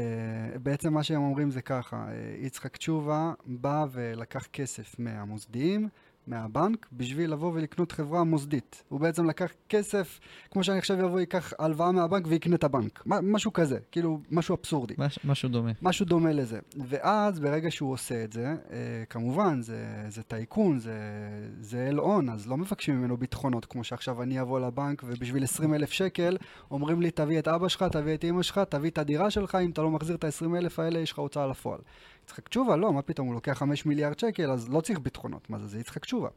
בעצם 0.63 0.95
מה 0.95 1.03
שהם 1.03 1.23
אומרים 1.23 1.51
זה 1.51 1.63
ככה, 1.63 2.07
יצחק 2.41 2.77
תשובה 2.77 3.33
בא 3.47 3.87
ולקח 3.93 4.47
כסף 4.53 4.99
מהמוסדיים, 4.99 5.89
מהבנק, 6.27 6.87
בשביל 6.93 7.33
לבוא 7.33 7.53
ולקנות 7.55 7.93
חברה 7.93 8.25
מוסדית. 8.25 8.85
הוא 8.89 9.01
בעצם 9.01 9.29
לקח 9.29 9.51
כסף, 9.69 10.21
כמו 10.51 10.65
שאני 10.65 10.79
עכשיו 10.79 11.07
אבוא, 11.07 11.21
ייקח 11.21 11.53
הלוואה 11.59 11.93
מהבנק 11.93 12.25
ויקנה 12.29 12.55
את 12.57 12.65
הבנק. 12.65 13.03
משהו 13.07 13.53
כזה, 13.53 13.79
כאילו, 13.91 14.21
משהו 14.31 14.57
אבסורדי. 14.57 14.95
מש, 14.99 15.19
משהו 15.25 15.49
דומה. 15.49 15.73
משהו 15.83 16.07
דומה 16.07 16.33
לזה. 16.33 16.59
ואז, 16.89 17.41
ברגע 17.41 17.71
שהוא 17.71 17.93
עושה 17.93 18.25
את 18.25 18.33
זה, 18.33 18.47
אה, 18.47 19.05
כמובן, 19.11 19.61
זה, 19.61 20.05
זה 20.09 20.23
טייקון, 20.23 20.79
זה, 20.79 20.99
זה 21.61 21.89
אל 21.89 21.97
הון, 21.97 22.29
אז 22.29 22.47
לא 22.47 22.57
מבקשים 22.57 22.99
ממנו 22.99 23.17
ביטחונות, 23.17 23.65
כמו 23.65 23.85
שעכשיו 23.85 24.23
אני 24.23 24.41
אבוא 24.41 24.61
לבנק 24.61 25.03
ובשביל 25.07 25.45
20 25.45 25.75
אלף 25.75 25.91
שקל, 25.91 26.37
אומרים 26.71 27.03
לי, 27.03 27.11
תביא 27.11 27.39
את 27.39 27.49
אבא 27.49 27.69
שלך, 27.69 27.85
תביא 27.93 28.15
את 28.15 28.25
אמא 28.25 28.43
שלך, 28.43 28.61
תביא 28.69 28.91
את 28.91 28.99
הדירה 28.99 29.31
שלך, 29.31 29.55
אם 29.55 29.71
אתה 29.71 29.83
לא 29.83 29.91
מחזיר 29.91 30.17
את 30.17 30.25
ה-20 30.25 30.57
אלף 30.57 30.79
האלה, 30.79 30.99
יש 30.99 31.13
לך 31.13 31.19
הוצאה 31.19 31.47
לפועל. 31.47 31.81
יצחק 32.27 32.49
תשובה, 32.49 32.77
לא, 32.77 32.93
מה 32.93 33.03
פתאום, 33.03 33.27
הוא 33.27 33.35
לוקח 33.35 33.53
5 33.53 33.87
מיליארד 33.87 34.19
שקל, 34.19 34.51
אז 34.51 34.69
לא 34.69 34.81
צריך 34.81 34.99
ביטחונות. 34.99 35.51
מה 35.51 35.59
זה, 35.59 35.67
זה 35.67 35.81
יצחק 35.81 36.05
תשובה. 36.05 36.29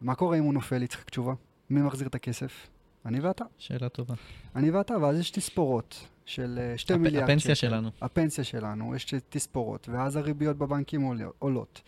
מה 0.00 0.14
קורה 0.14 0.38
אם 0.38 0.44
הוא 0.44 0.54
נופל, 0.54 0.82
יצחק 0.82 1.10
תשובה? 1.10 1.34
מי 1.70 1.80
מחזיר 1.82 2.08
את 2.08 2.14
הכסף? 2.14 2.68
אני 3.06 3.20
ואתה. 3.20 3.44
שאלה 3.58 3.88
טובה. 3.88 4.14
אני 4.56 4.70
ואתה, 4.70 4.94
ואז 5.02 5.18
יש 5.18 5.30
תספורות 5.30 6.06
של 6.24 6.58
אה, 6.72 6.78
2 6.78 7.00
הפ- 7.00 7.04
מיליארד 7.04 7.24
שקל. 7.26 7.32
הפנסיה 7.32 7.54
שלנו. 7.54 7.90
הפנסיה 8.00 8.44
שלנו, 8.44 8.94
יש 8.96 9.14
תספורות, 9.28 9.88
ואז 9.92 10.16
הריביות 10.16 10.56
בבנקים 10.56 11.02
עול- 11.02 11.32
עולות, 11.38 11.82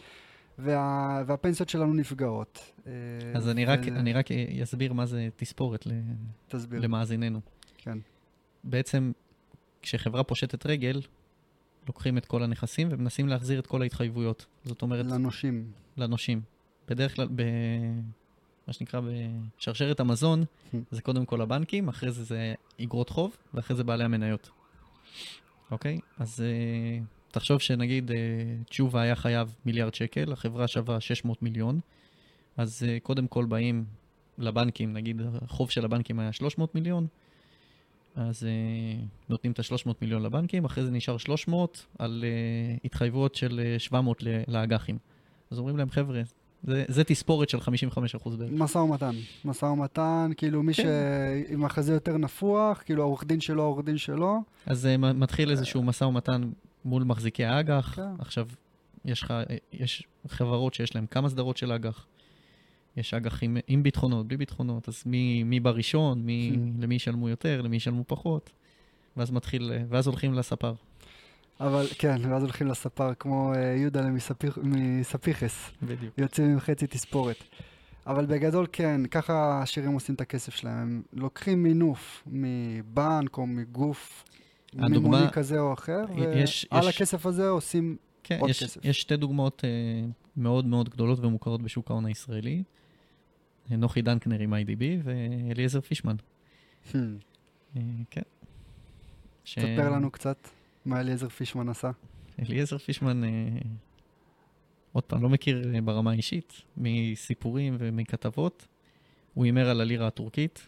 וה, 0.58 1.22
והפנסיות 1.26 1.68
שלנו 1.68 1.94
נפגעות. 1.94 2.72
אה, 2.86 2.92
אז 3.34 3.48
אני 3.48 3.64
רק, 3.64 3.80
ו- 3.86 3.88
אני 3.96 4.12
רק 4.12 4.26
אסביר 4.62 4.92
מה 4.92 5.06
זה 5.06 5.28
תספורת 5.36 5.86
ל- 5.86 5.90
תסביר. 6.48 6.80
למאזיננו. 6.80 7.40
כן. 7.78 7.98
בעצם, 8.64 9.12
כשחברה 9.82 10.22
פושטת 10.24 10.66
רגל, 10.66 11.00
לוקחים 11.86 12.18
את 12.18 12.26
כל 12.26 12.42
הנכסים 12.42 12.88
ומנסים 12.90 13.28
להחזיר 13.28 13.58
את 13.58 13.66
כל 13.66 13.82
ההתחייבויות. 13.82 14.46
זאת 14.64 14.82
אומרת, 14.82 15.06
לנושים. 15.06 15.70
לנושים. 15.96 16.40
בדרך 16.88 17.16
כלל, 17.16 17.28
ב... 17.34 17.42
מה 18.66 18.72
שנקרא 18.72 19.00
בשרשרת 19.00 20.00
המזון, 20.00 20.44
Hmm. 20.72 20.76
זה 20.90 21.02
קודם 21.02 21.24
כל 21.24 21.40
הבנקים, 21.40 21.88
אחרי 21.88 22.10
זה 22.12 22.24
זה 22.24 22.54
אגרות 22.82 23.10
חוב, 23.10 23.36
ואחרי 23.54 23.76
זה 23.76 23.84
בעלי 23.84 24.04
המניות. 24.04 24.50
אוקיי? 25.70 25.98
אז 26.18 26.40
uh, 26.40 27.32
תחשוב 27.32 27.58
שנגיד 27.58 28.10
uh, 28.10 28.14
תשובה 28.68 29.02
היה 29.02 29.16
חייב 29.16 29.54
מיליארד 29.66 29.94
שקל, 29.94 30.32
החברה 30.32 30.68
שווה 30.68 31.00
600 31.00 31.42
מיליון, 31.42 31.80
אז 32.56 32.82
uh, 32.82 33.02
קודם 33.02 33.26
כל 33.26 33.44
באים 33.44 33.84
לבנקים, 34.38 34.92
נגיד 34.92 35.22
החוב 35.42 35.70
של 35.70 35.84
הבנקים 35.84 36.20
היה 36.20 36.32
300 36.32 36.74
מיליון, 36.74 37.06
אז 38.14 38.42
uh, 38.42 39.06
נותנים 39.28 39.52
את 39.52 39.58
ה-300 39.58 39.90
מיליון 40.00 40.22
לבנקים, 40.22 40.64
אחרי 40.64 40.84
זה 40.84 40.90
נשאר 40.90 41.16
300 41.16 41.86
על 41.98 42.24
uh, 42.24 42.80
התחייבויות 42.84 43.34
של 43.34 43.60
uh, 43.76 43.78
700 43.78 44.22
ל- 44.22 44.42
לאג"חים. 44.48 44.98
אז 45.50 45.58
אומרים 45.58 45.76
להם, 45.76 45.90
חבר'ה, 45.90 46.22
זה, 46.62 46.84
זה 46.88 47.04
תספורת 47.04 47.48
של 47.48 47.58
55% 47.58 47.62
בערך. 48.38 48.50
משא 48.52 48.78
ומתן. 48.78 49.14
משא 49.44 49.64
ומתן, 49.64 50.30
כאילו 50.36 50.62
מי 50.62 50.74
כן. 50.74 50.82
שעם 51.48 51.64
החזה 51.64 51.92
יותר 51.92 52.16
נפוח, 52.16 52.82
כאילו 52.84 53.02
העורך 53.02 53.24
דין 53.24 53.40
שלו, 53.40 53.62
העורך 53.62 53.84
דין 53.84 53.98
שלו. 53.98 54.38
אז 54.66 54.88
uh, 54.94 54.98
מתחיל 54.98 55.50
איזשהו 55.50 55.82
משא 55.82 56.04
ומתן 56.04 56.50
מול 56.84 57.02
מחזיקי 57.04 57.44
האג"ח. 57.44 57.92
כן. 57.96 58.02
עכשיו, 58.18 58.48
יש 59.04 59.22
לך, 59.22 59.34
יש 59.72 60.06
חברות 60.28 60.74
שיש 60.74 60.94
להן 60.94 61.06
כמה 61.10 61.28
סדרות 61.28 61.56
של 61.56 61.72
אג"ח. 61.72 62.06
יש 62.96 63.14
אג"ח 63.14 63.40
עם, 63.66 63.82
ביטחונות, 63.82 64.28
בלי 64.28 64.36
ביטחונות, 64.36 64.88
אז 64.88 65.02
מי, 65.06 65.42
מי 65.42 65.60
בראשון, 65.60 66.22
מי, 66.22 66.52
Hmm. 66.54 66.82
למי 66.82 66.94
ישלמו 66.94 67.28
יותר, 67.28 67.60
למי 67.62 67.76
ישלמו 67.76 68.04
פחות, 68.06 68.50
ואז 69.16 69.30
מתחיל, 69.30 69.72
ואז 69.88 70.06
הולכים 70.06 70.34
לספר. 70.34 70.74
אבל 71.60 71.86
כן, 71.98 72.20
ואז 72.30 72.42
הולכים 72.42 72.66
לספר 72.66 73.14
כמו 73.14 73.52
אה, 73.54 73.60
יהודה 73.76 74.02
מספיח- 74.02 74.58
מספיחס. 74.62 75.70
בדיוק. 75.82 76.14
יוצאים 76.18 76.50
עם 76.50 76.60
חצי 76.60 76.86
תספורת. 76.86 77.36
אבל 78.06 78.26
בגדול 78.26 78.66
כן, 78.72 79.00
ככה 79.10 79.32
העשירים 79.34 79.92
עושים 79.92 80.14
את 80.14 80.20
הכסף 80.20 80.54
שלהם. 80.54 80.76
הם 80.78 81.02
לוקחים 81.12 81.62
מינוף 81.62 82.22
מבנק 82.26 83.38
או 83.38 83.46
מגוף 83.46 84.24
הדוגמה- 84.72 84.88
מימוני 84.88 85.30
כזה 85.32 85.60
או 85.60 85.72
אחר, 85.72 86.04
יש- 86.34 86.66
ועל 86.72 86.88
יש- 86.88 86.96
הכסף 86.96 87.26
הזה 87.26 87.48
עושים... 87.48 87.96
כן, 88.24 88.38
עוד 88.40 88.50
יש, 88.50 88.62
כסף. 88.62 88.84
יש 88.84 89.00
שתי 89.00 89.16
דוגמאות 89.16 89.62
אה, 89.64 89.70
מאוד 90.36 90.66
מאוד 90.66 90.88
גדולות 90.88 91.18
ומוכרות 91.20 91.62
בשוק 91.62 91.90
ההון 91.90 92.06
הישראלי. 92.06 92.62
נוחי 93.76 94.02
דנקנר 94.02 94.38
עם 94.40 94.54
IDB 94.54 94.82
ואליעזר 95.04 95.80
פישמן. 95.80 96.16
Hmm. 96.92 96.96
אה, 97.76 97.80
כן. 98.10 98.22
ש- 99.44 99.58
ספר 99.58 99.90
לנו 99.90 100.10
קצת 100.10 100.48
מה 100.84 101.00
אליעזר 101.00 101.28
פישמן 101.28 101.68
עשה. 101.68 101.90
אליעזר 102.38 102.78
פישמן, 102.78 103.24
אה, 103.24 103.28
עוד 104.92 105.04
פעם, 105.04 105.22
לא 105.22 105.28
מכיר 105.28 105.74
אה, 105.74 105.80
ברמה 105.80 106.10
האישית, 106.10 106.52
מסיפורים 106.76 107.76
ומכתבות. 107.78 108.66
הוא 109.34 109.44
הימר 109.44 109.68
על 109.68 109.80
הלירה 109.80 110.06
הטורקית, 110.06 110.66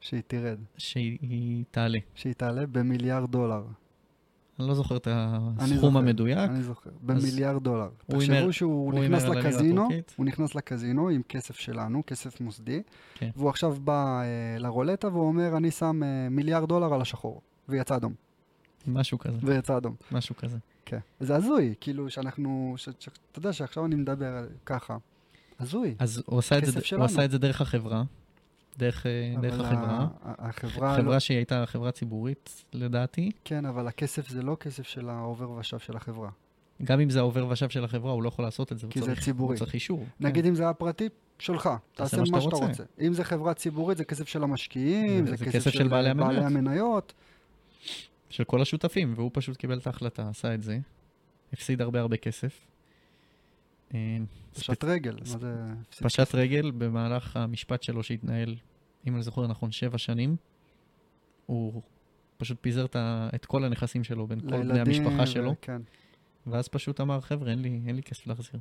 שהיא 0.00 0.22
תרד, 0.26 0.58
שהיא 0.76 1.64
תעלה. 1.70 1.98
שהיא 2.14 2.32
תעלה 2.32 2.66
במיליארד 2.66 3.30
דולר. 3.30 3.64
אני 4.58 4.68
לא 4.68 4.74
זוכר 4.74 4.96
את 4.96 5.08
הסכום 5.10 5.96
המדויק. 5.96 6.38
אני 6.38 6.62
זוכר, 6.62 6.90
במיליארד 7.02 7.62
דולר. 7.62 7.88
תחשבו 8.06 8.52
שהוא 8.52 8.92
הוא 8.92 9.04
נכנס 9.04 9.24
לקזינו. 9.24 9.88
הוא 10.16 10.26
נכנס 10.26 10.54
לקזינו 10.54 11.08
עם 11.08 11.22
כסף 11.28 11.56
שלנו, 11.56 12.02
כסף 12.06 12.40
מוסדי, 12.40 12.82
כן. 13.14 13.30
והוא 13.36 13.48
עכשיו 13.50 13.76
בא 13.84 14.22
אה, 14.22 14.58
לרולטה 14.58 15.08
והוא 15.08 15.26
אומר, 15.26 15.56
אני 15.56 15.70
שם 15.70 16.02
אה, 16.02 16.28
מיליארד 16.30 16.68
דולר 16.68 16.94
על 16.94 17.00
השחור, 17.00 17.40
ויצא 17.68 17.96
אדום, 17.96 18.12
משהו 18.86 19.18
כזה, 19.18 19.38
ויצא 19.42 19.76
אדום. 19.76 19.94
משהו 20.12 20.36
כזה. 20.36 20.58
כן. 20.84 20.98
זה 21.20 21.36
הזוי, 21.36 21.74
כאילו 21.80 22.10
שאנחנו, 22.10 22.76
אתה 23.32 23.38
יודע 23.38 23.52
שעכשיו 23.52 23.86
אני 23.86 23.94
מדבר 23.94 24.46
ככה. 24.66 24.96
הזוי. 25.60 25.94
אז 25.98 26.22
הוא. 26.26 26.38
עשה 26.38 27.24
את 27.24 27.30
זה 27.30 27.38
דרך 27.38 27.60
החברה, 27.60 28.02
דרך, 28.78 29.06
אה, 29.06 29.34
דרך 29.40 29.60
החברה. 29.60 30.06
החברה, 30.22 30.96
חברה 30.96 31.14
לא, 31.14 31.18
שהיא 31.18 31.36
הייתה 31.36 31.64
חברה 31.66 31.92
ציבורית, 31.92 32.64
לדעתי. 32.72 33.30
כן, 33.44 33.66
אבל 33.66 33.86
הכסף 33.88 34.28
זה 34.28 34.42
לא 34.42 34.56
כסף 34.60 34.82
של 34.82 35.08
העובר 35.08 35.50
ושב 35.50 35.78
של 35.78 35.96
החברה. 35.96 36.30
גם 36.82 37.00
אם 37.00 37.10
זה 37.10 37.18
העובר 37.18 37.46
ושב 37.50 37.68
של 37.68 37.84
החברה, 37.84 38.12
הוא 38.12 38.22
לא 38.22 38.28
יכול 38.28 38.44
לעשות 38.44 38.72
את 38.72 38.78
זה. 38.78 38.86
כי 38.90 39.00
זה 39.00 39.06
צריך- 39.06 39.24
ציבורי. 39.24 39.54
הוא 39.54 39.58
צריך 39.58 39.74
אישור. 39.74 40.06
נגיד 40.20 40.46
אם 40.46 40.54
זה 40.54 40.62
היה 40.62 40.72
פרטי, 40.72 41.08
שלך, 41.38 41.70
תעשה 41.94 42.16
מה 42.16 42.26
שאתה 42.26 42.36
רוצה. 42.56 42.66
רוצה. 42.66 42.84
אם 43.00 43.12
זה 43.12 43.24
חברה 43.24 43.54
ציבורית, 43.54 43.98
זה 43.98 44.04
כסף 44.04 44.28
של 44.28 44.42
המשקיעים, 44.42 45.26
זה 45.26 45.36
זה 45.36 45.44
כסף 45.44 45.70
של 45.70 45.88
בעלי 45.88 46.10
המניות. 46.10 46.28
בעלי 46.32 46.44
המניות. 46.44 47.12
כן. 47.16 47.90
של 48.30 48.44
כל 48.44 48.62
השותפים, 48.62 49.12
והוא 49.16 49.30
פשוט 49.34 49.56
קיבל 49.56 49.78
את 49.78 49.86
ההחלטה, 49.86 50.28
עשה 50.28 50.54
את 50.54 50.62
זה, 50.62 50.78
הפסיד 51.52 51.82
הרבה 51.82 52.00
הרבה 52.00 52.16
כסף. 52.16 52.60
אה, 53.94 54.18
פשט 54.54 54.84
רגל, 54.84 55.16
מה 55.18 55.38
זה... 55.38 55.54
פשט? 56.02 56.34
רגל 56.34 56.70
במהלך 56.70 57.36
המשפט 57.36 57.82
שלו 57.82 58.02
שהתנהל, 58.02 58.56
אם 59.06 59.14
אני 59.14 59.22
זוכר 59.22 59.46
נכון, 59.46 59.72
שבע 59.72 59.98
שנים. 59.98 60.36
הוא 61.46 61.82
פשוט 62.36 62.58
פיזר 62.60 62.86
את 63.34 63.46
כל 63.46 63.64
הנכסים 63.64 64.04
שלו 64.04 64.26
בין 64.26 64.40
כל 64.40 64.62
בני 64.62 64.80
המשפחה 64.80 65.26
שלו, 65.26 65.54
כן. 65.62 65.82
ואז 66.46 66.68
פשוט 66.68 67.00
אמר, 67.00 67.20
חבר'ה, 67.20 67.50
אין 67.50 67.62
לי, 67.62 67.80
אין 67.86 67.96
לי 67.96 68.02
כסף 68.02 68.26
להחזיר. 68.26 68.60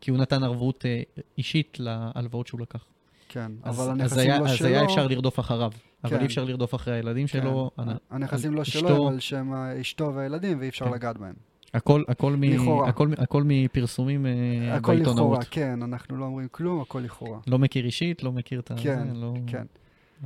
כי 0.00 0.10
הוא 0.10 0.18
נתן 0.18 0.42
ערבות 0.42 0.86
אה, 0.86 1.02
אישית 1.38 1.76
להלוואות 1.80 2.46
שהוא 2.46 2.60
לקח. 2.60 2.84
כן, 3.28 3.52
אז, 3.62 3.74
אבל 3.80 3.84
אז, 3.84 3.88
הנכסים 3.88 4.18
היה, 4.18 4.38
לא 4.38 4.46
אז 4.46 4.56
שלו... 4.56 4.68
היה 4.68 4.84
אפשר 4.84 5.06
לרדוף 5.06 5.40
אחריו, 5.40 5.72
אבל 6.04 6.16
כן. 6.16 6.20
אי 6.20 6.26
אפשר 6.26 6.44
לרדוף 6.44 6.74
אחרי 6.74 6.94
הילדים 6.94 7.26
כן, 7.26 7.40
שלו. 7.40 7.70
הנ- 7.76 7.96
הנכסים 8.10 8.54
לא 8.54 8.64
שלו, 8.64 9.08
אבל 9.08 9.20
שם 9.20 9.52
אשתו 9.54 10.14
והילדים, 10.14 10.60
ואי 10.60 10.68
אפשר 10.68 10.84
כן. 10.84 10.92
לגעת 10.92 11.18
בהם. 11.18 11.34
הכל, 11.74 12.02
הכל, 12.08 12.36
מ, 12.36 12.42
לכאורה. 12.42 12.88
הכל, 12.88 13.08
הכל 13.18 13.42
מפרסומים 13.46 14.26
אה, 14.26 14.76
הכל 14.76 14.94
בעיתונאות. 14.94 15.16
לכאורה, 15.16 15.44
כן, 15.50 15.82
אנחנו 15.82 16.16
לא 16.16 16.24
אומרים 16.24 16.48
כלום, 16.50 16.80
הכל 16.80 17.00
לכאורה. 17.00 17.38
לא 17.46 17.58
מכיר 17.58 17.84
אישית, 17.84 18.22
לא 18.22 18.32
מכיר 18.32 18.60
את 18.60 18.70
ה... 18.70 18.74
כן, 18.82 19.08
זה, 19.08 19.20
לא... 19.20 19.34
כן, 19.46 19.64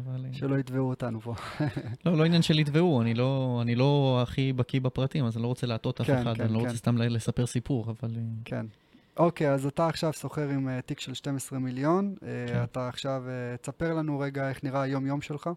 אבל, 0.04 0.24
אה, 0.24 0.30
שלא 0.32 0.58
יתבעו 0.58 0.88
אותנו 0.88 1.20
פה. 1.20 1.34
לא, 2.06 2.16
לא 2.16 2.24
עניין 2.24 2.42
של 2.42 2.58
יתבעו, 2.58 3.02
אני 3.02 3.14
לא, 3.14 3.58
אני 3.62 3.74
לא 3.74 4.20
הכי 4.22 4.52
בקיא 4.52 4.80
בפרטים, 4.80 5.24
אז 5.24 5.36
אני 5.36 5.42
לא 5.42 5.48
רוצה 5.48 5.66
להטעות 5.66 6.00
אף 6.00 6.06
כן, 6.06 6.18
אחד, 6.18 6.36
כן, 6.36 6.42
אני 6.42 6.52
לא 6.52 6.58
כן. 6.58 6.64
רוצה 6.64 6.76
סתם 6.76 6.98
ל- 6.98 7.14
לספר 7.14 7.46
סיפור, 7.46 7.84
אבל... 7.90 8.10
אה, 8.16 8.22
כן. 8.44 8.66
אוקיי, 9.16 9.50
אז 9.50 9.66
אתה 9.66 9.86
עכשיו 9.86 10.12
סוחר 10.12 10.48
עם 10.48 10.68
אה, 10.68 10.80
תיק 10.80 11.00
של 11.00 11.14
12 11.14 11.58
מיליון. 11.58 12.14
אה, 12.22 12.28
כן. 12.48 12.62
אתה 12.62 12.88
עכשיו, 12.88 13.22
אה, 13.28 13.56
תספר 13.56 13.94
לנו 13.94 14.18
רגע 14.18 14.48
איך 14.48 14.64
נראה 14.64 14.82
היום-יום 14.82 15.20
שלך, 15.20 15.50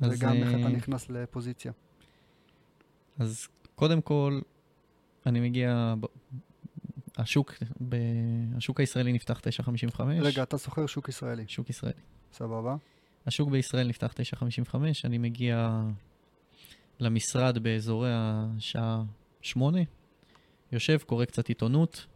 וגם 0.00 0.32
איך 0.32 0.48
אתה 0.48 0.68
נכנס 0.68 1.10
לפוזיציה. 1.10 1.72
אז 3.18 3.48
קודם 3.74 4.00
כל, 4.00 4.40
אני 5.26 5.40
מגיע... 5.40 5.94
השוק, 7.16 7.54
ב... 7.88 7.96
השוק 8.56 8.80
הישראלי 8.80 9.12
נפתח 9.12 9.40
9.55. 9.40 10.02
רגע, 10.20 10.42
אתה 10.42 10.58
סוחר 10.58 10.86
שוק 10.86 11.08
ישראלי, 11.08 11.44
שוק 11.48 11.70
ישראלי. 11.70 12.00
סבבה? 12.32 12.76
השוק 13.26 13.48
בישראל 13.50 13.88
נפתח 13.88 14.12
9.55, 14.12 14.76
אני 15.04 15.18
מגיע 15.18 15.82
למשרד 17.00 17.58
באזורי 17.58 18.10
השעה 18.12 19.02
8, 19.42 19.78
יושב, 20.72 20.98
קורא 21.06 21.24
קצת 21.24 21.48
עיתונות, 21.48 22.06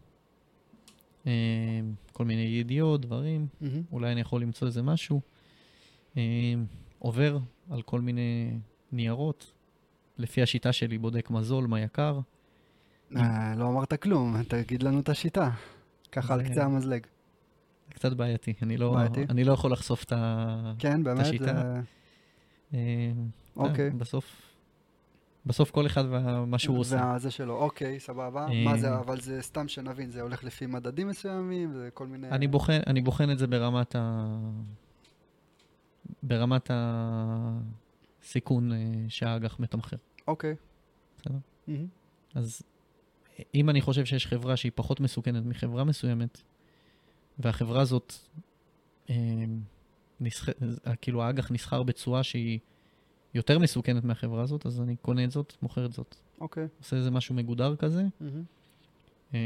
אה, 1.27 1.33
כל 2.13 2.25
מיני 2.25 2.43
ידיעות, 2.43 3.01
דברים, 3.01 3.47
מהמם. 3.61 3.83
אולי 3.93 4.13
אני 4.13 4.21
יכול 4.21 4.43
למצוא 4.43 4.67
איזה 4.67 4.83
משהו. 4.83 5.21
אה, 6.17 6.23
עובר 6.99 7.39
על 7.71 7.83
כל 7.83 8.01
מיני 8.01 8.59
ניירות, 8.93 9.53
לפי 10.19 10.43
השיטה 10.43 10.73
שלי 10.73 10.99
בודק 10.99 11.31
מה 11.31 11.43
זול, 11.43 11.67
מה 11.67 11.81
יקר. 11.81 12.21
אה, 13.17 13.55
לא 13.57 13.69
אמרת 13.69 13.95
כלום, 14.03 14.43
תגיד 14.43 14.83
לנו 14.83 15.01
את 15.01 15.09
השיטה. 15.09 15.51
ככה 16.13 16.35
על 16.35 16.43
זה- 16.45 16.51
קצה 16.51 16.65
המזלג. 16.65 17.07
זה 17.89 17.95
קצת 17.95 18.13
בעייתי, 18.13 18.55
אני 18.63 18.77
לא, 18.77 18.93
בעייתי? 18.95 19.25
אני 19.31 19.45
לא 19.45 19.53
יכול 19.53 19.73
לחשוף 19.73 20.05
את 20.05 20.13
ה... 20.13 20.73
כן, 20.79 21.03
באמת? 21.05 21.21
השיטה. 21.21 21.45
זה- 21.45 21.81
אה, 22.75 23.13
אוקיי. 23.57 23.91
בסוף, 23.91 24.25
בסוף 25.47 25.71
כל 25.71 25.87
אחד 25.87 26.05
ומה 26.11 26.59
שהוא 26.59 26.79
עושה. 26.79 26.97
והזה 26.97 27.31
שלו, 27.31 27.57
אוקיי, 27.57 28.01
סבבה. 28.01 28.47
אה, 28.49 28.65
מה 28.65 28.79
זה, 28.79 28.99
אבל 28.99 29.21
זה 29.21 29.43
סתם 29.43 29.69
שנבין, 29.69 30.11
זה 30.11 30.23
הולך 30.23 30.45
לפי 30.45 30.67
מדדים 30.67 31.09
מסוימים, 31.09 31.73
זה 31.73 31.89
כל 31.95 32.07
מיני... 32.07 32.31
אני 32.31 32.47
בוחן, 32.47 32.79
אני 32.87 33.01
בוחן 33.01 33.31
את 33.31 33.39
זה 33.39 33.47
ברמת 33.47 33.97
ה... 33.97 34.27
ברמת 36.23 36.71
הסיכון 38.23 38.73
אה, 38.73 38.77
שהאג"ח 39.09 39.61
מתמחר. 39.61 39.97
אוקיי. 40.29 40.55
בסדר. 41.19 41.39
אז 42.35 42.63
אם 43.55 43.71
אני 43.71 43.81
חושב 43.81 44.05
שיש 44.05 44.27
חברה 44.27 44.57
שהיא 44.57 44.73
פחות 44.75 45.01
מסוכנת 45.01 45.47
מחברה 45.47 45.85
מסוימת, 45.85 46.43
והחברה 47.39 47.81
הזאת, 47.81 48.15
אה, 49.11 49.15
נסח... 50.21 50.49
אה, 50.49 50.97
כאילו 50.97 51.23
האג"ח 51.23 51.51
נסחר 51.51 51.83
בצורה 51.83 52.23
שהיא 52.23 52.59
יותר 53.35 53.59
מסוכנת 53.59 54.05
מהחברה 54.05 54.43
הזאת, 54.43 54.67
אז 54.67 54.81
אני 54.81 54.97
קונה 54.97 55.25
את 55.25 55.31
זאת, 55.31 55.55
מוכר 55.63 55.87
את 55.87 55.93
זאת. 55.93 56.17
אוקיי. 56.41 56.67
עושה 56.79 56.97
איזה 56.97 57.11
משהו 57.11 57.35
מגודר 57.35 57.77
כזה. 57.77 58.05
מהמם. 58.21 58.43
אה, 59.35 59.39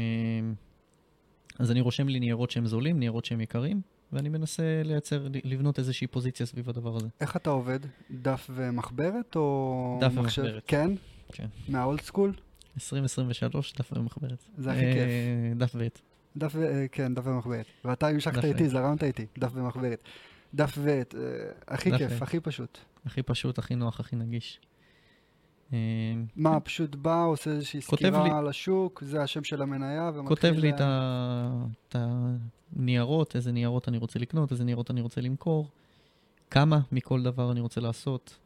אז 1.59 1.71
אני 1.71 1.81
רושם 1.81 2.07
לי 2.07 2.19
ניירות 2.19 2.51
שהם 2.51 2.67
זולים, 2.67 2.99
ניירות 2.99 3.25
שהם 3.25 3.41
יקרים, 3.41 3.81
ואני 4.13 4.29
מנסה 4.29 4.81
לייצר, 4.85 5.27
לבנות 5.43 5.79
איזושהי 5.79 6.07
פוזיציה 6.07 6.45
סביב 6.45 6.69
הדבר 6.69 6.95
הזה. 6.95 7.07
איך 7.21 7.35
אתה 7.35 7.49
עובד? 7.49 7.79
דף 8.11 8.49
ומחברת 8.53 9.35
או... 9.35 9.97
דף 10.01 10.13
מחשב? 10.13 10.41
ומחברת. 10.41 10.63
כן? 10.67 10.91
כן. 11.31 11.47
מהאולד 11.67 12.01
סקול? 12.01 12.33
2023, 12.75 13.73
דף 13.73 13.89
ומחברת. 13.95 14.43
זה 14.57 14.71
הכי 14.71 14.81
כיף. 14.81 14.97
אה, 14.97 15.53
דף 15.55 15.71
ועט. 15.75 15.99
דף. 16.37 16.55
אה, 16.55 16.85
כן, 16.91 17.13
דף 17.13 17.27
ומחברת. 17.27 17.65
ואתה 17.85 18.07
המשכת 18.07 18.45
איתי. 18.45 18.69
זרמת 18.69 19.03
איתי, 19.03 19.25
דף 19.37 19.51
ומחברת. 19.53 20.03
דף 20.53 20.77
ועט, 20.77 21.15
אה, 21.15 21.19
הכי 21.67 21.97
כיף. 21.97 22.21
הכי 22.21 22.39
פשוט. 22.39 22.77
הכי 23.05 23.23
פשוט, 23.23 23.57
הכי 23.57 23.75
נוח, 23.75 23.99
הכי 23.99 24.15
נגיש. 24.15 24.59
מה, 26.35 26.59
פשוט 26.59 26.95
בא, 26.95 27.23
עושה 27.25 27.51
איזושהי 27.51 27.81
סקירה 27.81 28.23
לי- 28.23 28.29
על 28.31 28.47
השוק, 28.47 29.03
זה 29.05 29.23
השם 29.23 29.43
של 29.43 29.61
המניה, 29.61 30.11
ומתחיל... 30.13 30.27
כותב 30.35 30.53
לי 30.57 30.71
את 31.89 31.95
הניירות, 32.75 33.35
איזה 33.35 33.51
ניירות 33.51 33.87
אני 33.87 33.97
רוצה 33.97 34.19
לקנות, 34.19 34.51
איזה 34.51 34.63
ניירות 34.63 34.91
אני 34.91 35.01
רוצה 35.01 35.21
למכור, 35.21 35.69
כמה 36.51 36.79
מכל 36.91 37.23
דבר 37.23 37.51
אני 37.51 37.59
רוצה 37.59 37.81
לעשות, 37.81 38.37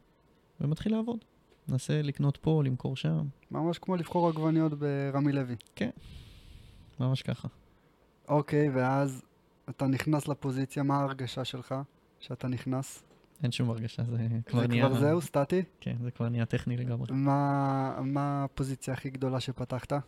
ומתחיל 0.60 0.92
לעבוד. 0.92 1.18
מנסה 1.68 2.02
לקנות 2.02 2.36
פה, 2.36 2.62
למכור 2.64 2.96
שם, 2.96 3.26
ממש 3.50 3.78
כמו 3.78 3.96
לבחור 3.96 4.28
עגבניות 4.28 4.72
ברמי 4.74 5.32
לוי. 5.32 5.54
ממש 7.00 7.22
ככה. 7.22 7.48
אוקיי, 8.28 8.70
ואז 8.70 9.22
אתה 9.68 9.86
נכנס 9.86 10.28
לפוזיציה, 10.28 10.82
מה 10.82 10.96
ההרגשה 10.98 11.44
שלך 11.44 11.74
שאתה 12.20 12.48
נכנס? 12.48 13.02
אין 13.42 13.52
שום 13.52 13.70
הרגשה, 13.70 14.02
זה 14.04 14.26
כבר 14.46 14.60
זה 14.60 14.68
נהיה... 14.68 14.88
כבר 14.88 15.00
זהו, 15.00 15.20
סטטי? 15.20 15.62
כן, 15.80 15.96
זה 16.02 16.10
כבר 16.10 16.28
נהיה 16.28 16.46
טכני 16.46 16.76
לגמרי. 16.76 17.06
מה 17.10 17.98
מה 18.02 18.44
הפוזיציה 18.44 18.94
הכי 18.94 19.10
גדולה 19.10 19.40
שפתחת? 19.40 19.92
אה, 19.92 20.00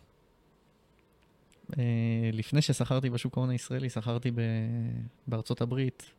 לפני 2.33 2.61
ששכרתי 2.61 3.09
בשוק 3.09 3.37
ההון 3.37 3.49
הישראלי, 3.49 3.89
שכרתי 3.89 4.31
ב- 4.31 4.41
בארצות 5.27 5.61
הברית, 5.61 6.11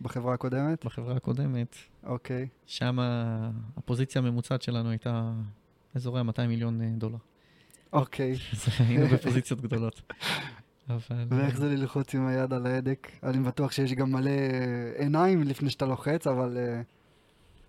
בחברה 0.00 0.34
הקודמת? 0.34 0.84
בחברה 0.84 1.16
הקודמת. 1.16 1.76
אוקיי. 2.04 2.48
שם 2.66 2.98
הפוזיציה 3.76 4.22
הממוצעת 4.22 4.62
שלנו 4.62 4.90
הייתה 4.90 5.32
אזורי 5.94 6.20
ה-200 6.20 6.46
מיליון 6.46 6.80
אה, 6.80 6.88
דולר. 6.98 7.18
אוקיי. 7.92 8.34
היינו 8.88 9.06
בפוזיציות 9.06 9.60
גדולות. 9.60 10.02
אבל... 10.88 11.24
ואיך 11.28 11.56
זה 11.56 11.68
ללחוץ 11.68 12.14
עם 12.14 12.26
היד 12.26 12.52
על 12.52 12.66
ההדק? 12.66 13.08
אני 13.22 13.38
בטוח 13.38 13.72
שיש 13.72 13.92
גם 13.92 14.12
מלא 14.12 14.30
אה, 14.30 14.92
עיניים 14.96 15.42
לפני 15.42 15.70
שאתה 15.70 15.86
לוחץ, 15.86 16.26
אבל 16.26 16.58
אה, 16.58 16.82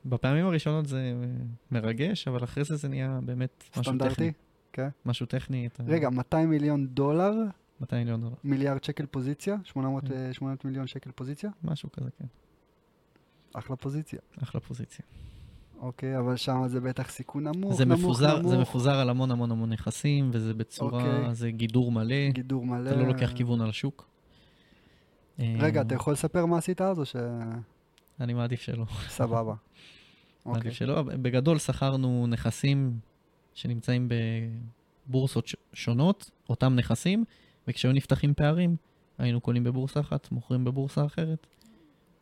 בפעמים 0.06 0.46
הראשונות 0.46 0.86
זה 0.86 0.98
אה, 0.98 1.28
מרגש, 1.72 2.28
אבל 2.28 2.44
אחרי 2.44 2.64
זה 2.64 2.76
זה 2.76 2.88
נהיה 2.88 3.20
באמת 3.26 3.64
משהו 3.78 3.82
טכני. 3.82 4.10
סטנדרטי? 4.10 4.32
כן. 4.74 4.90
משהו 5.06 5.26
טכני. 5.26 5.70
רגע, 5.88 6.10
200 6.10 6.50
מיליון 6.50 6.88
דולר, 6.88 7.34
200 7.82 8.00
מיליון 8.00 8.22
דולר. 8.22 8.36
מיליארד 8.44 8.84
שקל 8.84 9.06
פוזיציה? 9.06 9.58
800 9.64 10.08
כן. 10.08 10.14
אה, 10.14 10.34
800 10.34 10.66
מיליון 10.66 10.88
שקל 10.88 11.12
פוזיציה? 11.12 11.50
משהו 11.64 11.92
כזה, 11.92 12.10
כן. 12.20 12.26
אחלה 13.54 13.76
פוזיציה. 13.76 14.20
אחלה 14.44 14.62
פוזיציה. 14.62 15.06
אוקיי, 15.80 16.18
אבל 16.18 16.36
שם 16.38 16.68
זה 16.68 16.82
בטח 16.82 17.10
סיכון 17.10 17.48
נמוך, 17.48 17.74
זה 17.74 17.86
נמוך, 17.86 18.00
מפוזר, 18.00 18.40
נמוך. 18.40 18.52
זה 18.52 18.58
מפוזר 18.58 18.94
על 18.94 19.10
המון 19.10 19.32
המון 19.32 19.52
המון 19.52 19.70
נכסים, 19.70 20.30
וזה 20.34 20.54
בצורה, 20.54 21.18
אוקיי. 21.18 21.36
זה 21.36 21.52
גידור 21.52 21.92
מלא, 21.92 22.30
גידור 22.30 22.66
מלא. 22.66 22.90
אתה 22.90 23.00
לא 23.00 23.08
לוקח 23.08 23.32
כיוון 23.36 23.62
על 23.62 23.70
השוק. 23.70 24.10
רגע, 25.40 25.80
אה, 25.80 25.86
אתה 25.86 25.96
יכול 25.96 26.14
לספר 26.14 26.46
מה 26.46 26.58
עשית 26.58 26.82
אז, 26.82 27.00
או 27.00 27.06
ש... 27.06 27.16
אני 28.20 28.34
מעדיף 28.34 28.62
שלא. 28.62 28.86
סבבה. 29.08 29.54
אוקיי. 30.46 30.54
מעדיף 30.54 30.74
שלא. 30.74 31.02
בגדול 31.02 31.58
שכרנו 31.58 32.28
נכסים 32.28 33.00
שנמצאים 33.54 34.10
בבורסות 35.08 35.50
שונות, 35.74 36.32
אותם 36.50 36.76
נכסים, 36.76 37.24
וכשהיו 37.68 37.92
נפתחים 37.92 38.34
פערים, 38.34 38.76
היינו 39.18 39.42
קונים 39.42 39.64
בבורסה 39.64 40.00
אחת, 40.00 40.32
מוכרים 40.32 40.64
בבורסה 40.64 41.06
אחרת, 41.06 41.48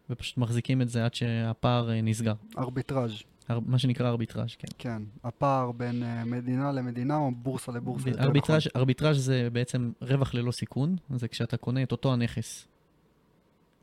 ופשוט 0.09 0.37
מחזיקים 0.37 0.81
את 0.81 0.89
זה 0.89 1.05
עד 1.05 1.13
שהפער 1.13 1.91
אה, 1.91 2.01
נסגר. 2.01 2.33
ארביטראז', 2.57 3.11
הר- 3.47 3.59
מה 3.59 3.79
שנקרא 3.79 4.09
ארביטראז', 4.09 4.55
כן. 4.55 4.67
כן. 4.77 5.01
הפער 5.23 5.71
בין 5.71 6.03
אה, 6.03 6.25
מדינה 6.25 6.71
למדינה 6.71 7.17
או 7.17 7.31
בורסה 7.35 7.71
לבורסה. 7.71 8.09
נכון. 8.09 8.23
ארביטראז', 8.23 8.61
ארביטראז' 8.75 9.17
זה 9.17 9.47
בעצם 9.53 9.91
רווח 10.01 10.33
ללא 10.33 10.51
סיכון, 10.51 10.95
זה 11.15 11.27
כשאתה 11.27 11.57
קונה 11.57 11.83
את 11.83 11.91
אותו 11.91 12.13
הנכס, 12.13 12.67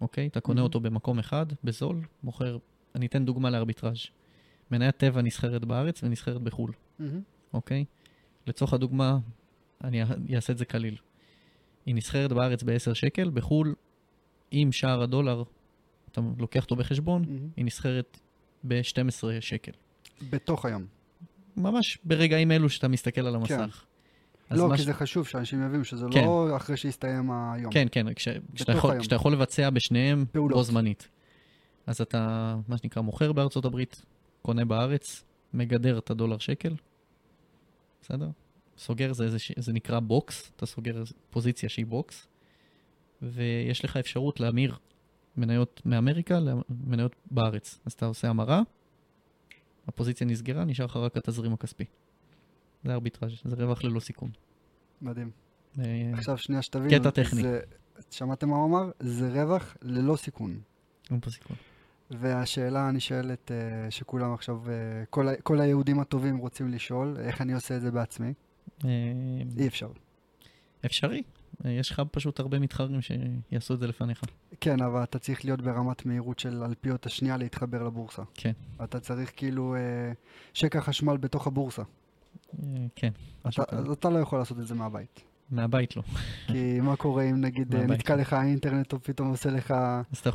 אוקיי? 0.01 0.27
אתה 0.27 0.41
קונה 0.41 0.55
מהמם. 0.61 0.65
אותו 0.65 0.81
במקום 0.81 1.19
אחד, 1.19 1.47
בזול, 1.65 2.01
מוכר, 2.23 2.59
אני 2.95 3.07
אתן 3.07 3.25
דוגמה 3.25 3.51
לארביטראז'. 3.51 4.07
מניית 4.71 4.97
טבע 4.97 5.23
נסחרת 5.23 5.65
בארץ 5.65 6.03
ונסחרת 6.03 6.43
בחו"ל. 6.43 6.73
מהמם. 6.99 7.21
אוקיי? 7.55 7.85
לצורך 8.47 8.73
הדוגמה, 8.73 9.19
אני 9.85 10.03
אעשה 10.37 10.53
את 10.53 10.59
זה 10.59 10.65
קליל. 10.65 10.97
היא 11.87 11.95
נסחרת 11.95 12.33
בארץ 12.33 12.63
ב-10 12.63 12.95
שקל, 12.95 13.31
בחו"ל, 13.31 13.75
עם 14.51 14.73
שער 14.73 15.03
הדולר, 15.03 15.43
אתה 16.13 16.21
לוקח 16.39 16.63
אותו 16.65 16.77
בחשבון, 16.77 17.23
מהמם. 17.29 17.49
היא 17.57 17.65
נסחרת 17.65 18.21
ב-12 18.65 19.25
שקל. 19.41 19.73
בתוך 20.31 20.65
היום. 20.65 20.87
ממש 21.57 21.99
ברגעים 22.05 22.53
אלו 22.53 22.69
שאתה 22.69 22.89
מסתכל 22.89 23.27
על 23.27 23.35
המסך. 23.35 23.85
אז 24.51 24.59
לא, 24.59 24.69
כי 24.77 24.83
ש- 24.83 24.85
זה 24.87 24.95
חשוב 24.95 25.27
שאנשים 25.27 25.67
יבינו 25.67 25.85
שזה 25.85 26.07
כן. 26.13 26.25
לא 26.25 26.57
אחרי 26.57 26.77
שהסתיים 26.77 27.31
היום. 27.31 27.73
כן, 27.73 27.87
כן, 27.93 28.15
כש, 28.15 28.29
כשאתה, 28.55 28.73
יכול, 28.73 28.91
היום. 28.91 29.01
כשאתה 29.01 29.15
יכול 29.15 29.33
לבצע 29.33 29.71
בשניהם 29.71 30.25
פעולות. 30.33 30.57
בו 30.57 30.63
זמנית. 30.63 31.09
אז 31.87 32.01
אתה, 32.01 32.57
מה 32.69 32.79
שנקרא, 32.79 33.03
מוכר 33.03 33.33
בארצות 33.33 33.65
הברית, 33.65 34.03
קונה 34.43 34.65
בארץ, 34.65 35.25
מגדר 35.55 35.99
את 35.99 36.11
הדולר 36.11 36.39
שקל, 36.39 36.75
בסדר? 38.03 38.29
סוגר, 38.79 39.13
זה, 39.13 39.39
ש- 39.39 39.53
זה 39.59 39.73
נקרא 39.73 40.01
box, 40.01 40.51
אתה 40.57 40.67
סוגר 40.67 41.03
פוזיציה 41.31 41.69
שהיא 41.69 41.87
box, 41.87 42.27
ויש 43.23 43.85
לך 43.85 43.97
אפשרות 43.97 44.41
להמיר 44.41 44.77
מניות 45.37 45.83
מאמריקה 45.85 46.39
למניות 46.41 47.17
בארץ. 47.31 47.79
אז 47.87 47.93
אתה 47.93 48.07
עושה 48.07 48.29
המרה, 48.29 48.63
הפוזיציה 49.89 50.27
נסגרה, 50.27 50.65
נשאר 50.65 50.85
לך 50.87 50.97
רק 50.97 51.17
התזרים 51.17 51.53
הכספי. 51.53 51.85
זה 52.85 52.93
ארביטראז', 52.95 53.33
זה 53.45 53.57
רווח 53.57 53.85
ללא 53.85 54.01
סיכון. 54.01 54.31
מדהים. 55.03 55.31
אה, 55.79 55.85
עכשיו 56.13 56.39
שנייה 56.39 56.63
שתבינו. 56.63 56.91
קטע 57.01 57.11
טכני. 57.11 57.43
זה- 57.43 57.61
שמעתם 58.11 58.49
מה 58.49 58.57
הוא 58.57 58.67
אמר? 58.67 58.91
זה 59.01 59.43
רווח 59.43 59.77
ללא 59.83 60.17
סיכון. 60.17 60.61
אין 61.11 61.21
פה 61.21 61.31
סיכון. 61.31 61.57
והשאלה 62.11 62.89
הנשאלת, 62.89 63.51
אה, 63.53 63.91
שכולם 63.91 64.33
עכשיו, 64.35 64.71
אה, 64.71 64.75
כל, 65.11 65.27
כל 65.43 65.61
היהודים 65.61 66.01
הטובים 66.01 66.37
רוצים 66.37 66.69
לשאול, 66.69 67.17
איך 67.21 67.41
אני 67.41 67.53
עושה 67.55 67.77
את 67.77 67.81
זה 67.81 67.91
בעצמי? 67.91 68.33
אה, 68.85 68.91
אי 69.59 69.67
אפשר. 69.67 69.89
אפשרי. 70.87 71.23
אה, 71.65 71.71
יש 71.71 71.91
לך 71.91 72.03
פשוט 72.11 72.41
הרבה 72.41 72.59
מתחרים 72.59 73.01
שיעשו 73.01 73.75
את 73.75 73.79
זה 73.79 73.87
לפניך. 73.87 74.21
כן, 74.61 74.83
אבל 74.83 75.03
אתה 75.03 75.19
צריך 75.19 75.45
להיות 75.45 75.63
ברמת 75.63 76.07
מהירות 76.07 76.39
של 76.39 76.63
אלפיות 76.63 77.07
השנייה 77.07 77.37
להתחבר 77.37 77.83
לבורסה. 77.83 78.23
כן. 78.35 78.53
אתה 78.85 79.01
צריך 79.01 79.33
כאילו 79.37 79.75
אה, 79.75 80.13
שקע 80.55 80.81
חשמל 80.81 81.17
בתוך 81.17 81.47
הבורסה. 81.47 81.83
כן, 82.97 83.11
אתה. 83.49 83.63
אז 83.69 83.91
אתה 83.91 84.11
לא 84.11 84.19
יכול 84.19 84.39
לעשות 84.39 84.59
את 84.59 84.67
זה 84.67 84.75
מהבית. 84.75 85.23
מהבית 85.51 85.97
לא. 85.97 86.03
כי 86.53 86.81
מה 86.81 86.97
קורה 86.97 87.23
אם 87.23 87.41
נגיד. 87.41 87.77
נתקע 87.77 88.17
לך 88.17 88.33
האינטרנט 88.33 88.93
או 88.93 89.03
פתאום 89.03 89.29
עושה 89.29 89.51
לך 89.51 89.75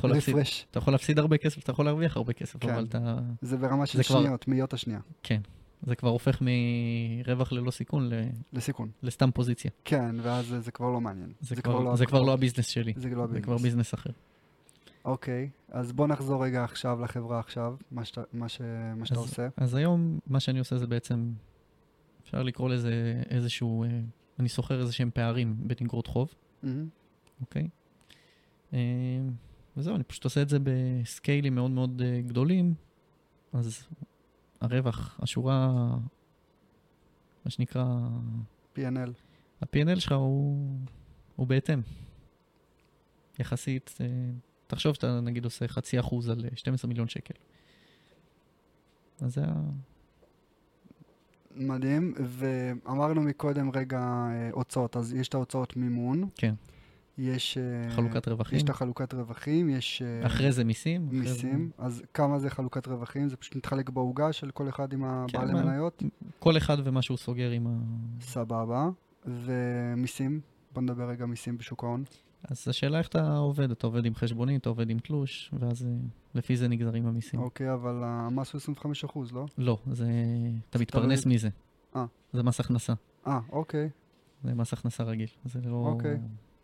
רפרש? 0.04 0.66
אתה 0.72 0.80
יכול 0.80 0.94
להפסיד 0.94 1.20
הרבה 1.20 1.38
כסף, 1.38 1.64
אתה 1.64 1.72
יכול 1.72 1.86
להרוויח 1.86 2.18
הרבה 2.18 2.34
כסף, 2.34 2.60
כן. 2.60 2.70
אבל 2.70 2.86
אתה... 2.90 3.20
זה 3.42 3.58
ברמה 3.58 3.86
של 3.86 4.02
שניות, 4.02 4.48
מאיות 4.48 4.74
השנייה, 4.74 5.00
זה 5.84 5.96
כבר 5.96 6.10
הופך 6.10 6.42
מרווח 6.42 7.52
ללא 7.52 7.72
סיכון 7.72 8.10
ל- 8.10 8.30
לסיכון. 8.54 8.90
לסתם 9.04 9.32
פוזיציה. 9.32 9.72
כן, 9.86 10.16
ואז 10.22 10.46
זה- 10.48 10.60
זה 10.60 10.72
כבר 10.72 10.90
לא 10.90 11.02
מעניין. 11.02 11.32
זה, 11.42 11.56
כבר, 11.56 11.96
זה 11.96 12.06
כבר 12.06 12.22
לא 12.22 12.34
הביזנס 12.34 12.68
שלי, 12.68 12.94
זה 12.96 13.10
לא 13.10 13.28
זה 13.28 13.42
כבר 13.42 13.54
הביזנס. 13.54 13.62
ביזנס 13.74 13.94
אחר. 13.94 14.10
אוקיי, 15.06 15.50
אז 15.72 15.92
בוא 15.92 16.08
נחזור 16.08 16.44
רגע 16.46 16.64
עכשיו 16.64 17.00
לחברה 17.02 17.40
עכשיו, 17.40 17.76
מה 17.92 18.06
שאתה, 18.06 18.22
מה 18.34 18.50
ש, 18.50 18.62
מה 18.96 19.06
שאתה 19.06 19.20
אז- 19.20 19.26
עושה. 19.26 19.48
אז 19.58 19.76
היום 19.76 20.20
מה 20.28 20.40
שאני 20.40 20.60
עושה 20.60 20.78
זה 20.78 20.88
בעצם, 20.88 21.32
אפשר 22.24 22.44
לקרוא 22.44 22.70
לזה 22.70 23.24
איזשהו, 23.30 23.84
אה, 23.84 23.90
אני 24.40 24.50
סוחר 24.50 24.82
איזה 24.82 24.94
שהם 24.94 25.10
פערים 25.14 25.56
באגרות 25.60 26.08
חוב, 26.08 26.34
מהמם. 26.64 26.88
אוקיי? 27.42 27.68
אה, 28.74 28.80
וזהו, 29.78 29.96
אני 29.96 30.04
פשוט 30.04 30.24
עושה 30.24 30.42
את 30.42 30.50
זה 30.50 30.58
ב 30.64 30.75
scale 30.75 31.33
ים 31.33 31.56
מאוד 31.56 31.72
מאוד 31.72 32.02
אה, 32.06 32.22
גדולים, 32.22 32.74
אז 33.54 33.88
הרווח, 34.62 35.20
השורה, 35.24 35.72
מה 37.46 37.52
שנקרא, 37.52 37.86
P&L. 38.76 39.12
ה-P&L 39.62 40.00
שלך 40.00 40.12
הוא, 40.12 40.78
הוא 41.36 41.48
בהתאם. 41.48 41.82
יחסית, 43.40 43.98
אה, 44.02 44.06
תחשוב 44.68 44.94
שאתה 44.94 45.20
נגיד 45.22 45.46
עושה 45.46 45.68
חצי 45.68 46.00
אחוז 46.00 46.30
על 46.30 46.46
אה, 46.46 46.56
12 46.56 46.90
מיליון 46.90 47.08
שקל. 47.08 47.34
אז 49.22 49.34
זה 49.34 49.42
ה... 49.46 49.62
מדהים, 51.56 52.14
ואמרנו 52.18 53.22
מקודם 53.22 53.72
רגע 53.72 54.00
אה, 54.00 54.50
הוצאות, 54.52 54.98
אז 54.98 55.14
יש 55.14 55.28
את 55.28 55.34
ההוצאות 55.34 55.78
מימון. 55.78 56.30
כן. 56.36 56.54
יש... 57.18 57.58
אה, 57.58 57.90
חלוקת 57.90 58.28
רווחים. 58.28 58.58
יש 58.58 58.64
את 58.64 58.70
החלוקת 58.70 59.14
רווחים, 59.14 59.70
יש... 59.70 60.02
אה, 60.02 60.26
אחרי 60.26 60.52
זה 60.52 60.64
מיסים. 60.64 61.08
אחרי 61.08 61.24
זה- 61.24 61.30
מיסים, 61.34 61.72
אז 61.78 62.04
כמה 62.14 62.40
זה 62.40 62.50
חלוקת 62.50 62.88
רווחים? 62.88 63.30
זה 63.30 63.38
פשוט 63.38 63.56
מתחלק 63.56 63.90
בעוגה 63.90 64.34
של 64.34 64.52
כל 64.52 64.70
אחד 64.70 64.94
עם 64.94 65.04
הבעלי 65.04 65.54
כן, 65.54 65.66
מניות? 65.66 66.04
כל 66.40 66.58
אחד 66.58 66.78
ומה 66.84 67.02
שהוא 67.02 67.18
סוגר 67.18 67.52
עם 67.52 67.68
ה... 67.68 67.72
סבבה. 68.22 68.90
ומיסים? 69.26 70.40
בוא 70.74 70.82
נדבר 70.82 71.10
רגע 71.10 71.26
מיסים 71.26 71.58
בשוק 71.58 71.84
ההון. 71.84 72.04
אז 72.44 72.68
השאלה 72.68 73.00
איך 73.00 73.08
אתה 73.08 73.38
עובד, 73.38 73.72
אתה 73.72 73.88
עובד 73.88 74.06
עם 74.06 74.16
חשבונית, 74.16 74.62
אתה 74.62 74.70
עובד 74.70 74.90
עם 74.90 75.00
תלוש, 75.00 75.52
ואז 75.60 75.84
אה, 75.86 75.90
לפי 76.36 76.58
זה 76.58 76.68
נגזרים 76.68 77.08
המיסים. 77.08 77.40
אוקיי, 77.40 77.74
אבל 77.74 78.02
המס 78.04 78.54
הוא 78.54 78.60
25 78.60 79.04
אחוז, 79.04 79.32
לא? 79.32 79.46
לא, 79.58 79.78
זה... 79.92 80.08
אתה 80.70 80.80
מתפרנס 80.80 81.26
מזה. 81.26 81.50
אה. 81.96 82.06
זה 82.34 82.44
מס 82.44 82.60
הכנסה. 82.60 82.94
אה, 83.28 83.40
אוקיי. 83.52 83.90
זה 84.44 84.54
מס 84.54 84.74
הכנסה 84.74 85.04
רגיל. 85.04 85.28
זה 85.46 85.60
לא... 85.66 85.76
אוקיי. 85.76 86.18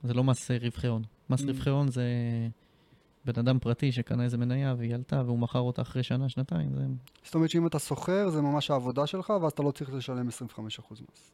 זה 0.08 0.14
לא 0.14 0.24
מס 0.24 0.52
אה, 0.52 0.58
רווחי 0.62 0.88
הון. 0.88 1.04
מס 1.30 1.42
Mm. 1.42 1.48
רווחי 1.48 1.70
הון 1.70 1.88
זה 1.88 2.04
בן 3.26 3.40
אדם 3.40 3.60
פרטי 3.60 3.92
שקנה 3.92 4.24
איזה 4.24 4.38
מניה 4.38 4.76
והיא 4.78 4.96
עלתה 4.96 5.24
והוא 5.26 5.40
מכר 5.40 5.60
אותה 5.60 5.82
אחרי 5.82 6.04
שנה, 6.04 6.30
שנתיים, 6.30 6.76
זה... 6.76 6.86
זאת 7.24 7.36
אומרת 7.36 7.50
שאם 7.50 7.68
אתה 7.68 7.80
שוכר, 7.80 8.30
זה 8.30 8.42
ממש 8.42 8.72
העבודה 8.72 9.08
שלך, 9.08 9.34
ואז 9.42 9.52
אתה 9.52 9.64
לא 9.64 9.72
צריך 9.72 9.94
לשלם 9.94 10.28
25 10.28 10.80
אחוז 10.80 11.02
מס. 11.02 11.32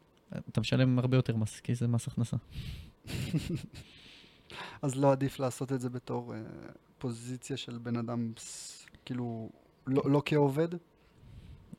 אתה 0.49 0.61
משלם 0.61 0.99
הרבה 0.99 1.17
יותר 1.17 1.35
מס, 1.35 1.59
כי 1.59 1.75
זה 1.75 1.87
מס 1.87 2.07
הכנסה. 2.07 2.37
אז 4.81 4.95
לא 4.95 5.11
עדיף 5.11 5.39
לעשות 5.39 5.71
את 5.71 5.81
זה 5.81 5.89
בתור 5.89 6.33
אה, 6.33 6.39
פוזיציה 6.97 7.57
של 7.57 7.77
בן 7.77 7.97
אדם, 7.97 8.31
כאילו, 9.05 9.49
לא, 9.87 10.03
לא 10.05 10.21
כעובד? 10.25 10.67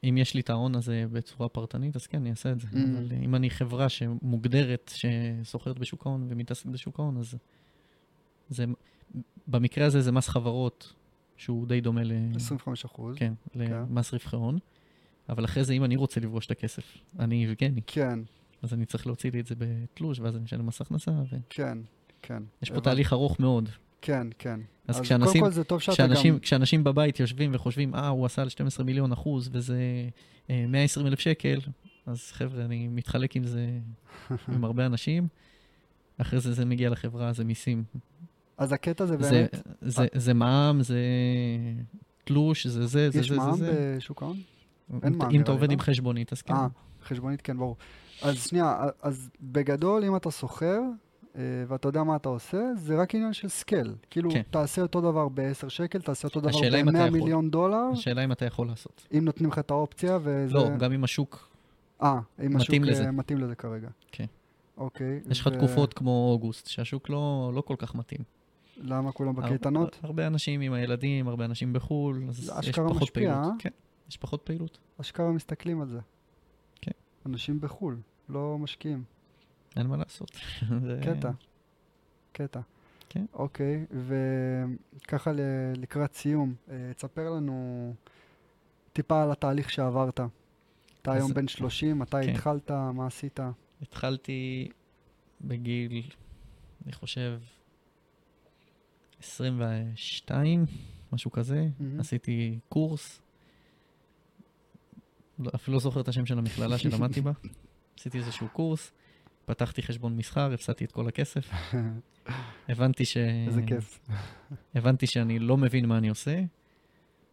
אם 0.08 0.16
יש 0.18 0.34
לי 0.34 0.40
את 0.40 0.50
ההון 0.50 0.74
הזה 0.74 1.04
בצורה 1.12 1.48
פרטנית, 1.48 1.96
אז 1.96 2.06
כן, 2.06 2.18
אני 2.18 2.30
אעשה 2.30 2.52
את 2.52 2.60
זה. 2.60 2.66
Mm. 2.72 2.76
אבל 2.76 3.12
אה, 3.12 3.24
אם 3.24 3.34
אני 3.34 3.50
חברה 3.50 3.88
שמוגדרת, 3.88 4.92
שסוחרת 4.94 5.78
בשוק 5.78 6.06
ההון 6.06 6.26
ומתעסקת 6.28 6.66
בשוק 6.66 7.00
ההון, 7.00 7.16
אז 7.16 7.34
זה... 8.48 8.64
במקרה 9.46 9.86
הזה 9.86 10.00
זה 10.00 10.12
מס 10.12 10.28
חברות, 10.28 10.94
שהוא 11.36 11.66
די 11.66 11.80
דומה 11.80 12.02
ל... 12.04 12.12
25 12.36 12.84
אחוז. 12.84 13.16
כן, 13.18 13.32
למס 13.54 14.12
רווחי 14.12 14.36
הון. 14.36 14.58
אבל 15.28 15.44
אחרי 15.44 15.64
זה, 15.64 15.72
אם 15.72 15.84
אני 15.84 15.96
רוצה 15.96 16.20
לפגוש 16.20 16.46
את 16.46 16.50
הכסף, 16.50 16.98
אני 17.18 17.44
יבגני, 17.44 17.80
כן, 17.86 18.18
אז 18.62 18.74
אני 18.74 18.86
צריך 18.86 19.06
להוציא 19.06 19.30
לי 19.30 19.40
את 19.40 19.46
זה 19.46 19.54
בתלוש, 19.58 20.20
ואז 20.20 20.36
אני 20.36 20.44
משלם 20.44 20.66
מס 20.66 20.80
הכנסה, 20.80 21.10
ויש 21.10 21.42
כן, 21.50 21.78
כן. 22.22 22.42
פה 22.44 22.66
הבנתי. 22.70 22.84
תהליך 22.84 23.12
ארוך 23.12 23.40
מאוד. 23.40 23.68
כן, 24.04 24.26
כן. 24.38 24.60
אז 24.88 24.94
קודם 24.94 25.04
כשאנשים, 25.04 25.44
כל 25.44 25.50
זה 25.50 25.64
טוב 25.64 25.80
שאתה 25.80 25.92
כשאנשים, 25.92 26.34
גם... 26.34 26.40
כשאנשים 26.40 26.84
בבית 26.84 27.20
יושבים 27.20 27.50
וחושבים, 27.54 27.94
אה, 27.94 28.08
הוא 28.08 28.26
עשה 28.26 28.42
על 28.42 28.48
12 28.48 28.84
מיליון 28.84 29.12
אחוז 29.12 29.50
וזה 29.52 29.78
אה, 30.50 30.64
120 30.68 31.06
אלף 31.06 31.20
שקל, 31.20 31.58
אז 32.06 32.32
חבר'ה, 32.32 32.64
אני 32.64 32.88
מתחלק 32.88 33.36
עם 33.36 33.44
זה 33.44 33.66
עם 34.48 34.64
הרבה 34.64 34.86
אנשים. 34.86 35.28
אחרי 36.18 36.40
זה 36.40 36.52
זה 36.52 36.64
מגיע 36.64 36.90
לחברה, 36.90 37.32
זה 37.32 37.44
מיסים. 37.44 37.84
אז 38.58 38.72
הקטע 38.72 39.06
זה 39.06 39.16
זה, 39.20 39.30
באמת... 39.30 39.68
זה, 39.80 40.06
זה 40.14 40.34
מע"מ, 40.34 40.82
זה 40.82 40.98
תלוש, 42.24 42.66
זה 42.66 42.86
זה, 42.86 43.10
זה 43.10 43.20
יש 43.20 43.28
זה, 43.28 43.34
זה 43.34 43.40
מע"מ 43.40 43.56
זה. 43.56 43.94
בשוק 43.96 44.22
ההון? 44.22 44.36
אין 45.02 45.18
מע"מ 45.18 45.30
אם 45.30 45.40
אתה 45.40 45.52
עובד 45.52 45.68
לא? 45.68 45.72
עם 45.72 45.80
חשבונית, 45.80 46.32
אז 46.32 46.42
כן. 46.42 46.54
אה, 46.54 46.66
חשבונית, 47.02 47.42
כן, 47.42 47.56
ברור. 47.56 47.76
אז 48.22 48.46
שנייה, 48.46 48.76
אז 49.02 49.30
בגדול, 49.40 50.04
אם 50.04 50.16
אתה 50.16 50.28
אה, 50.28 50.78
ואתה 51.68 51.88
יודע 51.88 52.02
מה 52.02 52.16
אתה 52.16 52.28
עושה, 52.28 52.62
זה 52.76 52.96
רק 53.00 53.14
עניין 53.14 53.32
של 53.32 53.48
סקל. 53.48 53.94
כאילו, 54.10 54.30
כן. 54.30 54.42
תעשה 54.50 54.82
אותו 54.82 55.00
דבר 55.00 55.28
ב-10 55.28 55.68
שקל, 55.68 56.00
תעשה 56.00 56.28
אותו 56.28 56.40
דבר 56.40 56.48
השאלה 56.50 56.80
אם 56.80 56.88
אתה 56.88 56.98
ב-100 56.98 57.06
יכול. 57.06 57.20
מיליון 57.20 57.50
דולר, 57.50 57.84
השאלה 57.92 58.24
אם 58.24 58.32
אתה 58.32 58.44
יכול 58.44 58.66
לעשות. 58.66 59.06
אם 59.18 59.24
נותנים 59.24 59.50
לך 59.50 59.58
את 59.58 59.70
האופציה, 59.70 60.18
וזה... 60.22 60.54
לא, 60.54 60.76
גם 60.78 60.92
אם 60.92 61.04
השוק, 61.04 61.48
אה, 62.02 62.20
אם 62.42 62.56
השוק 62.56 62.68
מתאים 62.68 62.84
אה, 62.84 62.90
לזה. 62.90 63.10
מתאים 63.10 63.38
לזה 63.38 63.54
כרגע. 63.54 63.88
כן. 64.12 64.26
אוקיי. 64.76 65.20
יש 65.30 65.40
לך 65.40 65.46
ו- 65.46 65.50
תקופות 65.50 65.94
כמו 65.94 66.30
אוגוסט, 66.32 66.66
שהשוק 66.66 67.10
לא 67.10 67.52
לא 67.54 67.60
כל 67.60 67.74
כך 67.78 67.94
מתאים. 67.94 68.20
למה 68.76 69.12
כולם 69.12 69.34
בקייטנות? 69.34 69.98
הרבה 70.02 70.26
אנשים 70.26 70.60
עם 70.60 70.72
הילדים, 70.72 71.28
הרבה 71.28 71.44
אנשים 71.44 71.72
בחו"ל, 71.72 72.22
אז 72.28 72.50
יש 72.62 72.78
פחות 72.78 73.02
משפיע, 73.02 73.32
פעילות. 73.32 73.52
אה? 73.52 73.58
כן, 73.58 73.70
יש 74.08 74.16
פחות 74.16 74.42
פעילות. 74.44 74.78
אשכרה 75.00 75.32
מסתכלים 75.32 75.80
על 75.80 75.88
זה. 75.88 75.98
כן. 76.80 76.90
אנשים 77.26 77.60
בחו"ל, 77.60 77.96
לא 78.28 78.56
משקיעים. 78.58 79.04
אין 79.76 79.86
מה 79.86 79.96
לעשות. 79.96 80.30
קטע. 81.06 81.30
קטע. 82.32 82.60
כן. 83.08 83.24
אוקיי, 83.32 83.86
וככה 83.90 85.32
לקראת 85.76 86.14
סיום, 86.14 86.54
אה, 86.70 86.90
תספר 86.96 87.30
לנו 87.30 87.94
טיפה 88.92 89.22
על 89.22 89.32
התהליך 89.32 89.70
שעברת. 89.70 90.20
אתה 91.02 91.12
היום 91.12 91.34
בן 91.34 91.48
30, 91.48 91.98
מתי 91.98 92.16
כן. 92.22 92.30
התחלת, 92.30 92.70
מה 92.70 93.06
עשית? 93.06 93.40
התחלתי 93.82 94.68
בגיל, 95.40 96.10
אני 96.84 96.92
חושב, 96.92 97.40
22, 99.20 100.66
משהו 101.12 101.30
כזה. 101.30 101.68
עשיתי 101.98 102.58
קורס. 102.68 103.20
לא, 105.38 105.50
אפילו 105.54 105.74
לא 105.74 105.80
זוכר 105.80 106.00
את 106.00 106.08
השם 106.08 106.26
של 106.26 106.38
המכללה 106.38 106.78
שלמדתי 106.78 107.20
בה. 107.20 107.32
עשיתי 107.98 108.18
איזשהו 108.18 108.48
קורס, 108.48 108.92
פתחתי 109.44 109.82
חשבון 109.82 110.16
מסחר, 110.16 110.52
הפסדתי 110.52 110.84
את 110.84 110.92
כל 110.92 111.08
הכסף. 111.08 111.50
הבנתי 112.68 113.04
ש... 113.04 113.16
איזה 113.16 113.62
כיף. 113.66 114.00
הבנתי 114.74 115.06
שאני 115.06 115.38
לא 115.38 115.56
מבין 115.56 115.86
מה 115.86 115.98
אני 115.98 116.08
עושה, 116.08 116.40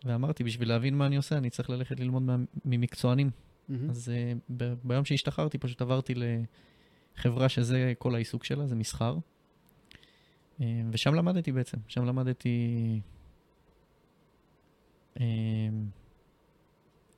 ואמרתי, 0.06 0.44
בשביל 0.44 0.70
להבין 0.70 0.98
מה 0.98 1.06
אני 1.06 1.16
עושה, 1.16 1.38
אני 1.38 1.50
צריך 1.50 1.70
ללכת 1.70 2.00
ללמוד 2.00 2.22
מה- 2.22 2.36
ממקצוענים. 2.66 3.30
אז 3.90 4.12
uh, 4.12 4.38
ב- 4.58 4.74
ביום 4.84 5.06
שהשתחררתי, 5.06 5.58
פשוט 5.58 5.82
עברתי 5.82 6.14
לחברה 7.18 7.50
שזה 7.50 7.94
כל 7.98 8.16
העיסוק 8.16 8.44
שלה, 8.44 8.68
זה 8.68 8.76
מסחר. 8.76 9.18
Uh, 10.60 10.64
ושם 10.92 11.14
למדתי 11.14 11.52
בעצם, 11.52 11.78
שם 11.88 12.06
למדתי 12.06 13.00
uh, 15.18 15.22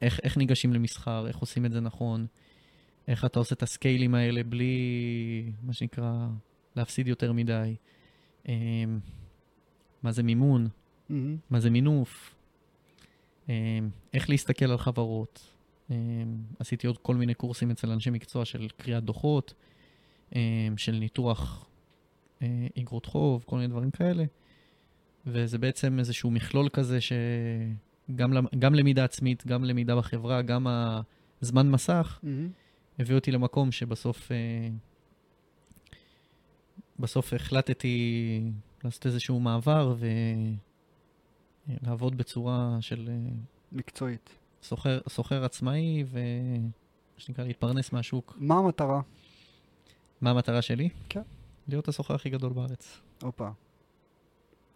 איך, 0.01 0.19
איך 0.23 0.37
ניגשים 0.37 0.73
למסחר, 0.73 1.27
איך 1.27 1.37
עושים 1.37 1.65
את 1.65 1.71
זה 1.71 1.79
נכון, 1.79 2.25
איך 3.07 3.25
אתה 3.25 3.39
עושה 3.39 3.55
את 3.55 3.63
הסקיילים 3.63 4.15
האלה 4.15 4.43
בלי, 4.43 5.51
מה 5.63 5.73
שנקרא, 5.73 6.27
להפסיד 6.75 7.07
יותר 7.07 7.33
מדי, 7.33 7.75
אה, 8.47 8.53
מה 10.03 10.11
זה 10.11 10.23
מימון, 10.23 10.67
מהמם. 11.09 11.37
מה 11.49 11.59
זה 11.59 11.69
מינוף, 11.69 12.35
אה, 13.49 13.79
איך 14.13 14.29
להסתכל 14.29 14.65
על 14.65 14.77
חברות. 14.77 15.53
אה, 15.91 15.95
עשיתי 16.59 16.87
עוד 16.87 16.97
כל 16.97 17.15
מיני 17.15 17.33
קורסים 17.33 17.71
אצל 17.71 17.91
אנשי 17.91 18.09
מקצוע 18.09 18.45
של 18.45 18.67
קריאת 18.77 19.03
דוחות, 19.03 19.53
של 20.77 20.91
ניתוח 20.91 21.69
אה, 22.41 22.67
איגרות 22.75 23.05
חוב, 23.05 23.43
כל 23.47 23.55
מיני 23.55 23.67
דברים 23.67 23.91
כאלה. 23.91 24.23
וזה 25.25 25.57
בעצם 25.57 25.99
איזשהו 25.99 26.31
מכלול 26.31 26.69
כזה 26.69 26.99
שגם 27.01 28.33
למ- 28.33 28.59
גם 28.59 28.75
למידה 28.75 29.03
עצמית, 29.03 29.47
גם 29.47 29.63
למידה 29.63 29.95
בחברה, 29.95 30.41
גם 30.41 30.67
הזמן 31.41 31.71
מסך, 31.71 32.19
מהמם. 32.23 32.49
הביא 32.99 33.15
אותי 33.15 33.31
למקום 33.31 33.71
שבסוף 33.71 34.31
אה, 34.31 34.69
בסוף 36.99 37.33
החלטתי 37.33 38.51
לעשות 38.83 39.05
איזשהו 39.05 39.39
מעבר 39.39 39.95
ולעבוד 41.67 42.17
בצורה 42.17 42.77
של 42.81 43.09
אה, 43.09 43.31
מקצועית. 43.71 44.29
סוחר, 44.63 44.99
סוחר 45.09 45.45
עצמאי 45.45 46.03
ומה 46.07 46.67
שנקרא 47.17 47.43
להתפרנס 47.43 47.91
מהשוק. 47.91 48.37
מה 48.37 48.55
המטרה? 48.55 49.01
מה 50.21 50.29
המטרה 50.29 50.61
שלי? 50.61 50.89
כן. 51.09 51.21
להיות 51.67 51.87
הסוחר 51.87 52.15
הכי 52.15 52.29
גדול 52.29 52.53
בארץ. 52.53 53.01
הופה. 53.21 53.49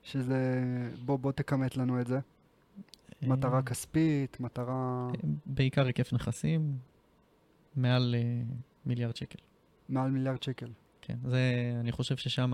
שזה... 0.04 0.64
בוא, 1.06 1.20
בוא 1.20 1.32
תכמת 1.32 1.78
לנו 1.78 2.02
את 2.02 2.08
זה. 2.08 2.20
מטרה 3.22 3.58
אה, 3.58 3.62
כספית, 3.62 4.40
מטרה 4.40 5.08
בעיקר 5.46 5.86
היקף 5.86 6.14
נכסים, 6.14 6.78
מעל 7.76 8.16
אה, 8.18 8.42
מיליארד 8.86 9.16
שקל. 9.16 9.40
מעל 9.90 10.12
מיליארד 10.12 10.44
שקל. 10.44 10.68
כן, 11.02 11.18
זה, 11.26 11.42
אני 11.80 11.92
חושב 11.92 12.18
ששם 12.18 12.54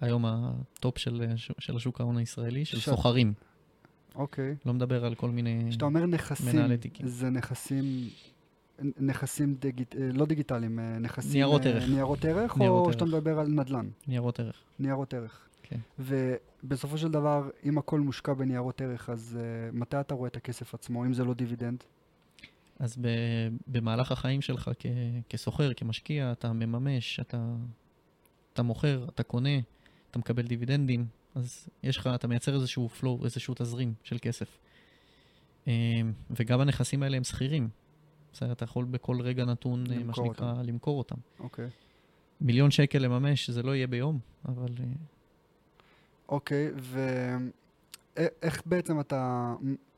היום 0.00 0.24
ה 0.26 0.44
top 0.44 0.98
של, 0.98 1.24
הש- 1.34 1.52
של 1.58 1.76
השוק 1.76 2.00
ההון 2.00 2.16
הישראלי, 2.16 2.64
של 2.64 2.78
ש- 2.78 2.84
סוחרים. 2.84 3.32
אוקיי. 4.14 4.56
לא 4.66 4.74
מדבר 4.74 5.04
על 5.04 5.14
כל 5.14 5.30
מיני... 5.30 5.64
כשאתה 5.68 5.84
אומר 5.84 6.06
נכסים, 6.06 6.56
מנהלי 6.56 6.76
תיקים. 6.78 7.08
זה 7.08 7.30
נכסים, 7.30 7.84
נכסים 9.00 9.54
דיגיט... 9.54 9.96
אה, 9.96 10.10
לא 10.12 10.26
דיגיטליים, 10.26 10.78
אה, 10.78 10.98
נכסים... 10.98 11.32
ניירות 11.32 11.66
אה, 11.66 11.70
ערך. 11.70 11.88
ניירות 11.88 12.24
ערך, 12.24 12.56
ניירות 12.58 12.86
או 12.86 12.92
שאתה 12.92 13.04
ערך. 13.04 13.14
מדבר 13.14 13.38
על 13.38 13.48
נדל"ן? 13.48 13.88
ניירות 14.08 14.40
ערך. 14.40 14.62
ניירות 14.78 15.14
ערך. 15.14 15.48
כן. 15.62 15.78
ובסופו 15.98 16.98
של 16.98 17.10
דבר, 17.10 17.50
אם 17.64 17.78
הכל 17.78 18.00
מושקע 18.00 18.32
בניירות 18.34 18.80
ערך, 18.80 19.10
אז 19.10 19.38
uh, 19.72 19.76
מתי 19.76 20.00
אתה 20.00 20.14
רואה 20.14 20.28
את 20.28 20.36
הכסף 20.36 20.74
עצמו, 20.74 21.04
אם 21.04 21.12
זה 21.12 21.24
לא 21.24 21.34
דיבידנד? 21.34 21.84
אז 22.78 22.96
ב, 23.00 23.08
במהלך 23.66 24.12
החיים 24.12 24.40
שלך 24.40 24.70
כ, 24.78 24.86
כסוחר, 25.28 25.74
כמשקיע, 25.74 26.32
אתה 26.32 26.52
מממש, 26.52 27.20
אתה, 27.20 27.54
אתה 28.52 28.62
מוכר, 28.62 29.06
אתה 29.08 29.22
קונה, 29.22 29.58
אתה 30.10 30.18
מקבל 30.18 30.46
דיבידנדים, 30.46 31.06
אז 31.34 31.68
יש 31.82 31.96
לך, 31.96 32.06
אתה 32.14 32.28
מייצר 32.28 32.54
איזשהו 32.54 32.88
flow, 33.00 33.24
איזשהו 33.24 33.54
תזרים 33.56 33.94
של 34.02 34.16
כסף. 34.22 34.58
אמ, 35.66 35.72
וגם 36.30 36.60
הנכסים 36.60 37.02
האלה 37.02 37.16
הם 37.16 37.24
שכירים. 37.24 37.68
בסדר, 38.32 38.52
אתה 38.52 38.64
יכול 38.64 38.84
בכל 38.84 39.20
רגע 39.20 39.44
נתון, 39.44 39.84
אה, 39.92 40.04
מה 40.04 40.14
שנקרא, 40.14 40.62
למכור 40.62 40.98
אותם. 40.98 41.16
אוקיי. 41.40 41.68
מיליון 42.40 42.70
שקל 42.70 42.98
לממש, 42.98 43.50
זה 43.50 43.62
לא 43.62 43.74
יהיה 43.74 43.86
ביום, 43.86 44.18
אבל 44.48 44.74
אה, 44.80 44.84
אוקיי, 46.28 46.70
ואיך 48.16 48.62
בעצם 48.66 49.00
אתה... 49.00 49.54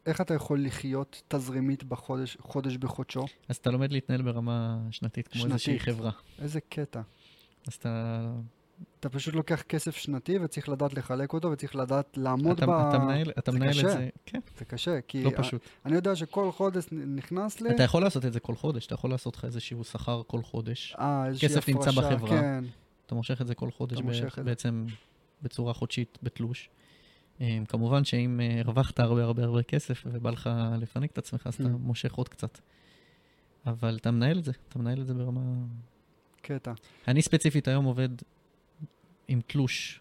איך 0.07 0.20
אתה 0.20 0.34
יכול 0.34 0.64
לחיות 0.64 1.22
תזרימית 1.28 1.84
בחודש, 1.84 2.36
חודש 2.40 2.76
בחודשו? 2.76 3.24
אז 3.48 3.57
אתה 3.57 3.70
לומד 3.70 3.92
להתנהל 3.92 4.22
ברמה 4.22 4.78
שנתית, 4.90 5.28
כמו 5.28 5.44
איזושהי 5.44 5.78
שנתית. 5.78 5.94
חברה. 5.94 6.11
איזה 6.42 6.61
קטע. 6.61 7.01
אז 7.66 7.74
אתה, 7.74 8.22
אתה 9.01 9.09
פשוט 9.09 9.34
לוקח 9.34 9.62
כסף 9.62 9.96
שנתי 9.96 10.38
וצריך 10.38 10.68
לדעת 10.68 10.94
לחלק 10.94 11.32
אותו 11.32 11.51
וצריך 11.51 11.76
לדעת 11.76 12.16
לעמוד 12.16 12.57
אתה, 12.57 12.66
ב... 12.66 12.70
אתה 12.70 12.98
מנהל, 12.98 13.30
אתה 13.38 13.53
מנהל 13.53 13.70
קשה. 13.70 13.92
את 13.92 13.98
זה, 13.98 14.09
כן, 14.26 14.40
זה 14.59 14.64
קשה, 14.64 15.01
כי 15.01 15.22
לא 15.22 15.30
פשוט. 15.36 15.62
אני 15.86 15.94
יודע 15.94 16.16
שכל 16.16 16.53
חודש 16.53 16.84
נכנס 16.90 17.61
לי... 17.61 17.70
אתה 17.70 17.82
יכול 17.82 18.03
לעשות 18.03 18.24
את 18.24 18.32
זה 18.32 18.40
כל 18.40 18.55
חודש, 18.55 18.86
אתה 18.86 18.94
יכול 18.94 19.11
לעשות 19.11 19.36
לך 19.36 19.44
איזשהו 19.44 19.84
שכר 19.84 20.22
כל 20.26 20.42
חודש, 20.42 20.96
אה, 20.98 21.26
איזושהי 21.26 21.48
כסף 21.48 21.68
נמצא 21.68 21.90
הפרשה, 21.90 22.16
בחברה. 22.16 22.30
כן, 22.30 22.64
אתה 23.07 23.14
מושך 23.14 23.40
את 23.40 23.46
זה 23.46 23.55
כל 23.55 23.70
חודש 23.70 23.98
ב-. 24.01 24.42
בעצם 24.42 24.86
בצורה 25.42 25.72
חודשית 25.72 26.18
בתלוש. 26.22 26.70
Um, 27.41 27.43
כמובן 27.68 28.05
שאם 28.05 28.41
uh, 28.41 28.66
הרווחת 28.66 29.01
הרבה 29.01 29.22
הרבה 29.24 29.45
הרבה 29.45 29.62
כסף 29.62 30.03
ובא 30.07 30.30
לך 30.30 30.51
לפנק 30.78 31.11
את 31.12 31.18
עצמך, 31.18 31.47
אז 31.47 31.55
אתה 31.55 31.64
Mm. 31.64 31.68
מושך 31.68 32.14
עוד 32.14 32.28
קצת. 32.28 32.59
אבל 33.66 33.97
אתה 33.97 34.11
מנהל 34.11 34.38
את 34.38 34.45
זה, 34.45 34.53
אתה 34.68 34.78
מנהל 34.78 35.01
את 35.01 35.07
זה 35.07 35.14
ברמה... 35.14 35.41
קטע. 36.43 36.72
אני 37.09 37.22
ספציפית 37.22 37.68
היום 37.68 37.84
עובד 37.84 38.09
עם 39.28 39.41
תלוש. 39.47 40.01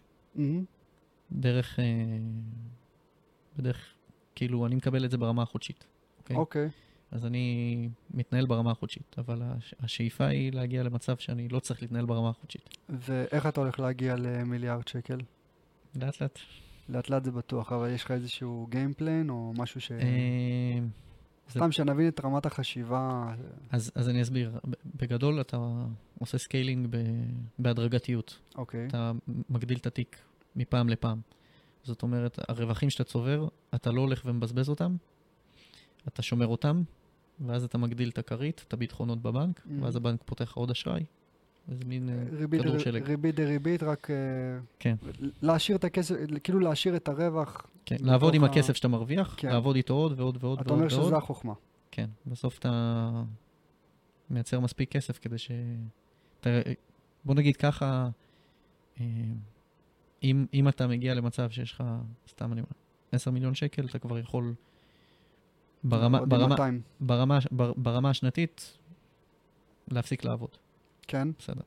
דרך... 1.32 1.78
Uh, 1.78 1.82
בדרך... 3.58 3.94
כאילו, 4.34 4.66
אני 4.66 4.74
מקבל 4.74 5.04
את 5.04 5.10
זה 5.10 5.18
ברמה 5.18 5.42
החודשית. 5.42 5.84
אוקיי? 6.18 6.36
אוקיי. 6.36 6.68
אז 7.10 7.26
אני 7.26 7.88
מתנהל 8.10 8.46
ברמה 8.46 8.70
החודשית, 8.70 9.16
אבל 9.18 9.42
הש- 9.44 9.74
השאיפה 9.80 10.26
היא 10.26 10.52
להגיע 10.52 10.82
למצב 10.82 11.16
שאני 11.16 11.48
לא 11.48 11.58
צריך 11.58 11.82
להתנהל 11.82 12.04
ברמה 12.06 12.28
החודשית. 12.28 12.68
ואיך 12.88 13.46
אתה 13.46 13.60
הולך 13.60 13.80
להגיע 13.80 14.16
למיליארד 14.16 14.88
שקל? 14.88 15.18
לאט 15.96 16.22
לאט. 16.22 16.38
לאט 16.90 17.10
לאט 17.10 17.24
זה 17.24 17.30
בטוח, 17.32 17.72
אבל 17.72 17.90
יש 17.90 18.04
לך 18.04 18.10
איזשהו 18.10 18.66
game 18.70 19.00
plan 19.00 19.30
או 19.30 19.52
משהו 19.58 19.80
ש... 19.80 19.92
זה- 19.92 19.98
סתם 21.50 21.72
שנבין 21.72 22.08
את 22.08 22.20
רמת 22.24 22.46
החשיבה. 22.46 23.32
אז, 23.70 23.92
אז 23.94 24.08
אני 24.08 24.22
אסביר. 24.22 24.58
בגדול 24.94 25.40
אתה 25.40 25.56
עושה 26.18 26.38
scaling 26.38 26.86
ב, 26.90 26.96
בהדרגתיות. 27.58 28.38
אוקיי. 28.56 28.86
אתה 28.86 29.12
מגדיל 29.50 29.78
את 29.78 29.86
התיק 29.86 30.16
מפעם 30.56 30.88
לפעם. 30.88 31.20
זאת 31.82 32.02
אומרת, 32.02 32.38
הרווחים 32.48 32.90
שאתה 32.90 33.04
צובר, 33.04 33.48
אתה 33.74 33.90
לא 33.90 34.00
הולך 34.00 34.22
ומבזבז 34.24 34.68
אותם, 34.68 34.96
אתה 36.08 36.22
שומר 36.22 36.46
אותם, 36.46 36.82
ואז 37.46 37.64
אתה 37.64 37.78
מגדיל 37.78 38.08
את 38.08 38.18
הכרית, 38.18 38.64
את 38.68 38.72
הביטחונות 38.72 39.22
בבנק, 39.22 39.60
Mhm. 39.60 39.70
ואז 39.82 39.96
הבנק 39.96 40.20
פותח 40.24 40.52
עוד 40.54 40.70
אשראי. 40.70 41.04
איזה 41.70 41.84
מין 41.84 42.08
אה, 42.08 42.24
ריבית 42.32 42.62
כדור 42.62 42.78
שלג. 42.78 43.02
ריבית 43.02 43.34
דריבית, 43.34 43.82
רק 43.82 44.10
אה, 44.10 44.16
כן. 44.78 44.96
להשאיר 45.42 45.76
את 45.76 45.84
הכסף, 45.84 46.14
כאילו 46.44 46.58
להשאיר 46.60 46.96
את 46.96 47.08
הרווח. 47.08 47.66
כן, 47.84 47.96
לעבוד 48.00 48.34
עם 48.34 48.44
ה- 48.44 48.46
הכסף 48.46 48.76
שאתה 48.76 48.88
מרוויח, 48.88 49.34
כן. 49.38 49.48
לעבוד 49.48 49.76
איתו 49.76 49.94
עוד 49.94 50.20
ועוד 50.20 50.38
ועוד 50.40 50.60
אתה 50.60 50.72
ועוד 50.72 50.82
אומר 50.82 50.94
ועוד. 50.94 51.06
שזה 51.06 51.16
החוכמה. 51.16 51.52
כן, 51.90 52.06
בסוף 52.26 52.58
אתה 52.58 53.10
מייצר 54.30 54.60
מספיק 54.60 54.90
כסף 54.90 55.18
כדי 55.18 55.38
ש... 55.38 55.50
אתה... 56.40 56.50
בוא 57.24 57.34
נגיד 57.34 57.56
ככה, 57.56 58.08
אה, 59.00 59.04
אם, 60.22 60.46
אם 60.54 60.68
אתה 60.68 60.86
מגיע 60.86 61.14
למצב 61.14 61.50
שיש 61.50 61.72
לך, 61.72 61.84
סתם 62.28 62.52
אני 62.52 62.60
אומר, 62.60 62.70
10 63.12 63.30
מיליון 63.30 63.54
שקל, 63.54 63.86
אתה 63.86 63.98
כבר 63.98 64.18
יכול 64.18 64.54
ברמה, 65.84 66.26
ברמה, 66.26 66.46
200. 66.48 66.80
ברמה, 67.00 67.38
בר, 67.50 67.72
ברמה 67.76 68.10
השנתית 68.10 68.78
להפסיק 69.90 70.24
לעבוד, 70.24 70.50
כן. 71.10 71.28
בסדר. 71.38 71.62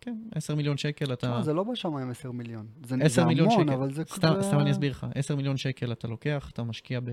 כן, 0.00 0.16
10 0.34 0.54
מיליון 0.54 0.76
שקל 0.76 1.12
אתה... 1.12 1.26
תשמע, 1.26 1.42
זה 1.42 1.52
לא 1.52 1.64
בשמיים 1.64 2.10
10 2.10 2.30
מיליון. 2.32 2.66
זה 2.84 2.96
10 3.00 3.08
זה 3.08 3.24
מיליון 3.24 3.48
המון, 3.50 3.64
שקל. 3.66 3.72
אבל 3.74 3.92
זה... 3.92 4.02
סתם, 4.04 4.34
זה- 4.36 4.42
סתם 4.42 4.58
אני 4.58 4.70
אסביר 4.70 4.90
לך, 4.90 5.06
10 5.14 5.36
מיליון 5.36 5.56
שקל 5.56 5.92
אתה 5.92 6.08
לוקח, 6.08 6.50
אתה 6.52 6.62
משקיע 6.62 7.00
ב... 7.00 7.10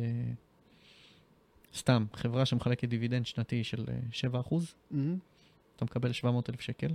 סתם, 1.76 2.05
חברה 2.13 2.45
שמחלקת 2.45 2.88
דיבידנד 2.89 3.26
שנתי 3.26 3.63
של 3.63 3.86
אה, 3.88 3.97
7 4.11 4.39
אחוז, 4.39 4.74
מהמם. 4.91 5.17
אתה 5.76 5.86
מקבל 5.86 6.11
700 6.11 6.49
אלף 6.49 6.61
שקל, 6.61 6.91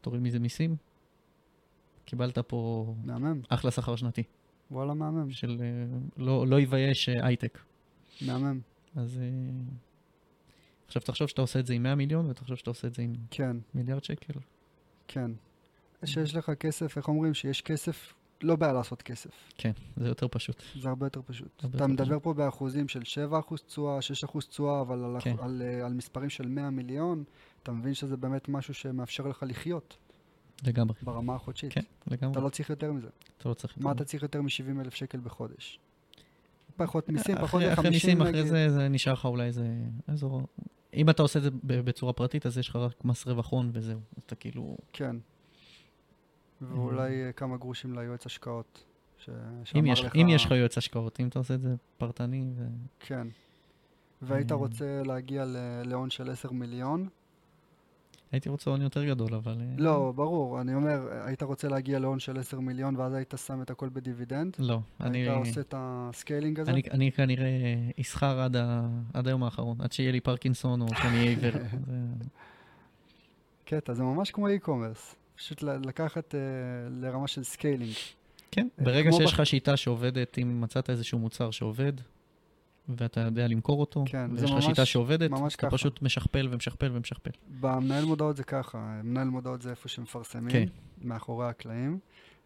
תוריד 0.00 0.22
מזה 0.22 0.38
מיסים, 0.38 0.76
קיבלת 2.04 2.38
פה 2.38 2.94
מהמם. 3.04 3.40
אחלה 3.48 3.70
שכר 3.70 3.96
שנתי, 3.96 4.22
וואלה, 4.70 4.94
מהמם. 4.94 5.30
של 5.30 5.56
אה, 5.60 5.98
לא, 6.16 6.46
לא 6.46 6.60
יבייש 6.60 7.08
אה, 7.08 7.26
הייטק. 7.26 7.58
מהמם. 8.26 8.60
אז 8.96 9.18
אה, 9.18 9.24
עכשיו 10.88 11.02
תחשוב 11.02 11.28
שאתה 11.28 11.40
עושה 11.40 11.58
את 11.58 11.66
זה 11.66 11.74
עם 11.74 11.82
100 11.82 11.94
מיליון, 11.94 12.30
ותחשוב 12.30 12.56
שאתה 12.56 12.70
עושה 12.70 12.88
את 12.88 12.94
זה 12.94 13.02
עם 13.02 13.12
כן, 13.30 13.56
מיליארד 13.74 14.04
שקל. 14.04 14.32
כן. 15.08 15.30
שיש 16.04 16.34
לך 16.34 16.50
כסף, 16.50 16.96
איך 16.96 17.08
אומרים? 17.08 17.34
שיש 17.34 17.62
כסף, 17.62 18.14
לא 18.42 18.56
בעיה 18.56 18.72
לעשות 18.72 19.02
כסף. 19.02 19.30
כן, 19.58 19.72
זה 19.96 20.08
יותר 20.08 20.26
פשוט. 20.30 20.62
זה 20.80 20.88
הרבה 20.88 21.06
יותר 21.06 21.20
פשוט. 21.26 21.48
הרבה 21.62 21.76
אתה 21.76 21.84
יותר 21.84 21.92
מדבר 22.04 22.18
פה 22.22 22.34
באחוזים 22.34 22.88
של 22.88 23.02
7% 23.02 23.56
תשואה, 23.66 23.98
6% 24.26 24.38
תשואה, 24.48 24.80
אבל 24.80 25.04
על, 25.04 25.16
כן. 25.20 25.36
כן. 25.36 25.42
על, 25.44 25.62
אה, 25.64 25.86
על 25.86 25.92
מספרים 25.94 26.30
של 26.30 26.48
100 26.48 26.70
מיליון, 26.70 27.24
אתה 27.62 27.72
מבין 27.72 27.94
שזה 27.94 28.16
באמת 28.16 28.48
משהו 28.48 28.74
שמאפשר 28.74 29.26
לך 29.26 29.44
לחיות 29.48 29.96
לגמרי. 30.66 30.94
ברמה 31.02 31.34
החודשית. 31.34 31.72
כן, 31.72 31.80
לגמרי. 32.06 32.32
אתה 32.32 32.40
לא 32.40 32.48
צריך 32.48 32.70
יותר 32.70 32.92
מזה. 32.92 33.08
אתה 33.38 33.48
לא 33.48 33.54
צריך... 33.54 33.74
מה 33.78 33.90
יותר. 33.90 33.96
אתה 34.02 34.04
צריך 34.04 34.22
יותר 34.22 34.42
מ-70 34.42 34.80
אלף 34.80 34.94
שקל 34.94 35.20
בחודש? 35.20 35.78
פחות 36.76 37.08
מיסים, 37.08 37.34
אחרי- 37.36 37.46
פחות 37.46 37.62
אחרי 37.72 37.84
מ-50 37.84 37.90
מיסים, 37.90 38.20
אחרי 38.22 38.32
נגיד. 38.32 38.46
זה, 38.46 38.70
זה 38.70 38.88
נשאר 38.88 39.12
לך 39.12 39.24
אולי 39.24 39.46
איזה 39.46 39.66
אזור... 40.06 40.42
אם 40.94 41.10
אתה 41.10 41.22
עושה 41.22 41.38
את 41.38 41.44
זה 41.44 41.50
בצורה 41.62 42.12
פרטית, 42.12 42.46
אז 42.46 42.58
יש 42.58 42.68
לך 42.68 42.76
רק 42.76 43.04
מס 43.04 43.26
רווח 43.26 43.50
הון 43.50 43.70
וזהו. 43.72 44.00
אתה 44.26 44.34
כאילו... 44.34 44.76
כן. 44.92 45.16
ואולי 46.60 47.24
אה, 47.24 47.32
כמה 47.32 47.56
גרושים 47.56 47.98
ליועץ 47.98 48.26
השקעות. 48.26 48.84
ש... 49.18 49.30
אם 49.78 49.86
יש, 49.86 50.04
לך... 50.04 50.16
אם 50.16 50.28
יש 50.28 50.44
לך 50.44 50.50
יועץ 50.50 50.78
השקעות, 50.78 51.20
אם 51.20 51.28
אתה 51.28 51.38
עושה 51.38 51.54
את 51.54 51.60
זה 51.60 51.74
פרטני, 51.98 52.50
ו... 52.56 52.66
כן. 53.00 53.28
והיית 54.22 54.52
רוצה 54.52 55.02
להגיע 55.02 55.44
להון 55.84 56.10
של 56.10 56.30
10 56.30 56.52
מיליון, 56.52 57.08
הייתי 58.32 58.48
רוצה 58.48 58.70
הון 58.70 58.82
יותר 58.82 59.04
גדול, 59.04 59.34
אבל... 59.34 59.52
אה, 59.60 59.66
לא, 59.78 60.12
ברור, 60.16 60.60
אני 60.60 60.74
אומר, 60.74 61.08
היית 61.24 61.42
רוצה 61.42 61.68
להגיע 61.68 61.98
להון 61.98 62.18
של 62.18 62.38
10 62.38 62.60
מיליון 62.60 62.96
ואז 62.96 63.14
היית 63.14 63.34
שם 63.46 63.62
את 63.62 63.70
הכל 63.70 63.88
בדיבידנד? 63.88 64.56
לא, 64.58 64.78
אני... 65.00 65.18
היית 65.18 65.46
עושה 65.46 65.60
את 65.60 65.74
ה 65.76 65.86
scaling 65.86 66.60
הזה? 66.60 66.70
אני, 66.70 66.82
אני 66.90 67.12
כנראה 67.12 67.48
אסחר 68.00 68.40
עד, 68.40 68.56
ה... 68.56 68.88
עד 69.14 69.28
היום 69.28 69.42
האחרון, 69.44 69.80
עד 69.80 69.92
שיהיה 69.92 70.12
לי 70.12 70.20
פרקינסון 70.20 70.80
או 70.82 70.86
שאני 70.88 71.18
אהיה 71.18 71.28
עיוור. 71.30 71.52
קטע, 73.64 73.94
זה 73.94 74.02
ממש 74.02 74.30
כמו 74.30 74.48
e-commerce. 74.48 75.14
פשוט 75.36 75.62
לקחת 75.62 76.34
אה, 76.34 76.40
לרמה 76.90 77.28
של 77.28 77.44
scaling. 77.44 77.92
כן, 78.50 78.68
אה, 78.78 78.84
ברגע 78.84 79.12
שיש 79.12 79.32
בח- 79.32 79.40
לך 79.40 79.46
שיטה 79.46 79.76
שעובדת, 79.76 80.38
אם 80.38 80.60
מצאת 80.60 80.90
איזשהו 80.90 81.18
מוצר 81.18 81.50
שעובד, 81.50 81.92
ואתה 82.96 83.20
יודע 83.20 83.46
למכור 83.46 83.80
אותו, 83.80 84.04
כן, 84.06 84.30
ויש 84.34 84.50
לך 84.50 84.62
שיטה 84.62 84.84
שעובדת, 84.84 85.30
ממש 85.30 85.54
אתה 85.54 85.66
ככה. 85.66 85.76
פשוט 85.76 86.02
משכפל 86.02 86.48
ומשכפל 86.50 86.90
ומשכפל. 86.92 87.30
במנהל 87.60 88.04
מודעות 88.04 88.36
זה 88.36 88.44
ככה, 88.44 89.00
מנהל 89.04 89.28
מודעות 89.28 89.62
זה 89.62 89.70
איפה 89.70 89.88
שמפרסמים, 89.88 90.50
כן. 90.50 90.66
מאחורי 91.02 91.48
הקלעים, 91.48 91.98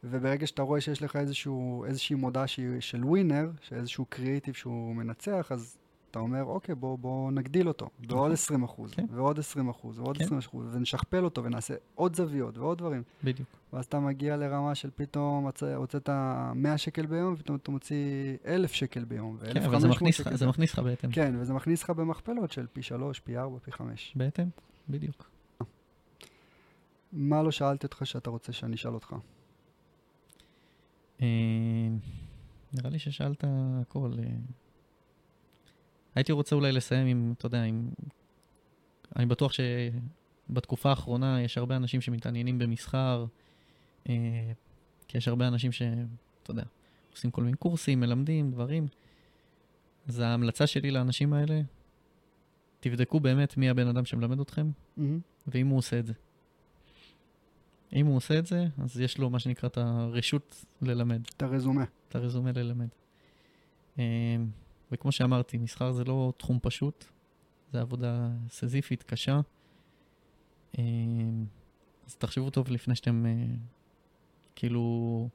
וברגע 0.04 0.46
שאתה 0.46 0.62
רואה 0.62 0.80
שיש 0.80 1.02
לך 1.02 1.16
איזשהו, 1.16 1.84
איזושהי 1.84 2.16
מודעה 2.16 2.46
שהיא 2.46 2.80
של 2.80 3.04
ווינר, 3.04 3.50
שאיזשהו 3.60 4.04
קריאיטיב 4.08 4.54
שהוא 4.54 4.96
מנצח, 4.96 5.52
אז 5.52 5.76
אתה 6.12 6.20
אומר, 6.20 6.44
אוקיי, 6.44 6.74
בוא, 6.74 6.98
בוא 6.98 7.32
נגדיל 7.32 7.68
אותו, 7.68 7.88
בעוד 8.06 8.32
20 8.32 8.62
אחוז, 8.62 8.94
כן. 8.94 9.06
ועוד 9.10 9.38
20 9.38 9.68
אחוז, 9.68 9.98
ועוד 9.98 10.18
כן. 10.18 10.24
20 10.24 10.38
אחוז, 10.38 10.66
ונשכפל 10.72 11.24
אותו 11.24 11.44
ונעשה 11.44 11.74
עוד 11.94 12.16
זוויות 12.16 12.58
ועוד 12.58 12.78
דברים. 12.78 13.02
בדיוק. 13.24 13.48
ואז 13.72 13.84
אתה 13.84 14.00
מגיע 14.00 14.36
לרמה 14.36 14.74
של 14.74 14.90
פתאום 14.96 15.48
הוצאת 15.76 16.08
100 16.54 16.78
שקל 16.78 17.06
ביום, 17.06 17.34
ופתאום 17.34 17.56
אתה 17.56 17.70
מוציא 17.70 18.36
1,000 18.46 18.72
שקל 18.72 19.04
ביום, 19.04 19.38
כן, 19.52 19.62
אבל 19.62 19.80
זה 19.80 19.88
ו-1,500 19.88 19.94
מכניס 19.94 20.16
שקל 20.16 20.36
זה. 20.36 20.46
מכניס 20.46 20.72
לך 20.72 20.78
בהתאם. 20.78 21.10
כן, 21.10 21.34
וזה 21.38 21.54
מכניס 21.54 21.82
לך 21.82 21.90
במכפלות 21.90 22.52
של 22.52 22.66
פי 22.72 22.82
3, 22.82 23.20
פי 23.20 23.38
4, 23.38 23.58
פי 23.58 23.72
5. 23.72 24.12
בהתאם, 24.16 24.48
בדיוק. 24.88 25.30
מה 27.12 27.42
לא 27.42 27.50
שאלתי 27.50 27.86
אותך 27.86 28.00
שאתה 28.04 28.30
רוצה 28.30 28.52
שאני 28.52 28.74
אשאל 28.74 28.94
אותך? 28.94 29.14
אה, 31.22 31.26
נראה 32.72 32.90
לי 32.90 32.98
ששאלת 32.98 33.44
הכל. 33.46 34.12
אה. 36.12 36.20
הייתי 36.20 36.32
רוצה 36.32 36.56
אולי 36.56 36.72
לסיים 36.72 37.06
עם, 37.06 37.34
אתה 37.38 37.46
יודע, 37.46 37.62
עם... 37.62 37.90
אני 39.16 39.26
בטוח 39.26 39.52
שבתקופה 39.52 40.90
האחרונה 40.90 41.42
יש 41.42 41.58
הרבה 41.58 41.76
אנשים 41.76 42.00
שמתעניינים 42.00 42.58
במסחר, 42.58 43.24
אה, 44.08 44.14
כי 45.08 45.18
יש 45.18 45.28
הרבה 45.28 45.48
אנשים 45.48 45.72
ש... 45.72 45.82
אתה 46.42 46.50
יודע, 46.50 46.64
עושים 47.12 47.30
כל 47.30 47.42
מיני 47.42 47.56
קורסים, 47.56 48.00
מלמדים, 48.00 48.50
דברים. 48.50 48.86
אז 50.08 50.18
ההמלצה 50.18 50.66
שלי 50.66 50.90
לאנשים 50.90 51.32
האלה, 51.32 51.60
תבדקו 52.80 53.20
באמת 53.20 53.56
מי 53.56 53.70
הבן 53.70 53.86
אדם 53.86 54.04
שמלמד 54.04 54.40
אתכם, 54.40 54.70
ואם 55.46 55.66
הוא 55.66 55.78
עושה 55.78 55.98
את 55.98 56.06
זה. 56.06 56.12
אם 57.92 58.06
הוא 58.06 58.16
עושה 58.16 58.38
את 58.38 58.46
זה, 58.46 58.66
אז 58.78 59.00
יש 59.00 59.18
לו 59.18 59.30
מה 59.30 59.38
שנקרא 59.38 59.68
את 59.68 59.78
הרשות 59.78 60.64
ללמד. 60.82 61.20
את 61.36 61.42
הרזומה. 61.42 61.84
את 62.08 62.14
הרזומה 62.14 62.52
ללמד. 62.52 62.88
אמ, 63.98 64.02
וכמו 64.92 65.12
שאמרתי, 65.12 65.58
מסחר 65.58 65.92
זה 65.92 66.04
לא 66.04 66.32
תחום 66.36 66.58
פשוט, 66.62 67.04
זה 67.72 67.80
עבודה 67.80 68.28
סזיפית, 68.48 69.02
קשה. 69.02 69.40
אמ, 70.78 71.44
אז 72.06 72.16
תחשבו 72.16 72.50
טוב 72.50 72.70
לפני 72.70 72.96
שאתם, 72.96 73.26
אה, 73.26 73.32
כאילו, 74.56 75.28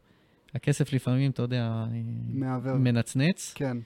הכסף 0.53 0.93
לפעמים, 0.93 1.31
אתה 1.31 1.41
יודע, 1.41 1.63
אה, 1.63 2.01
מעוור. 2.29 2.77
מנצנץ, 2.77 3.53
כן. 3.53 3.77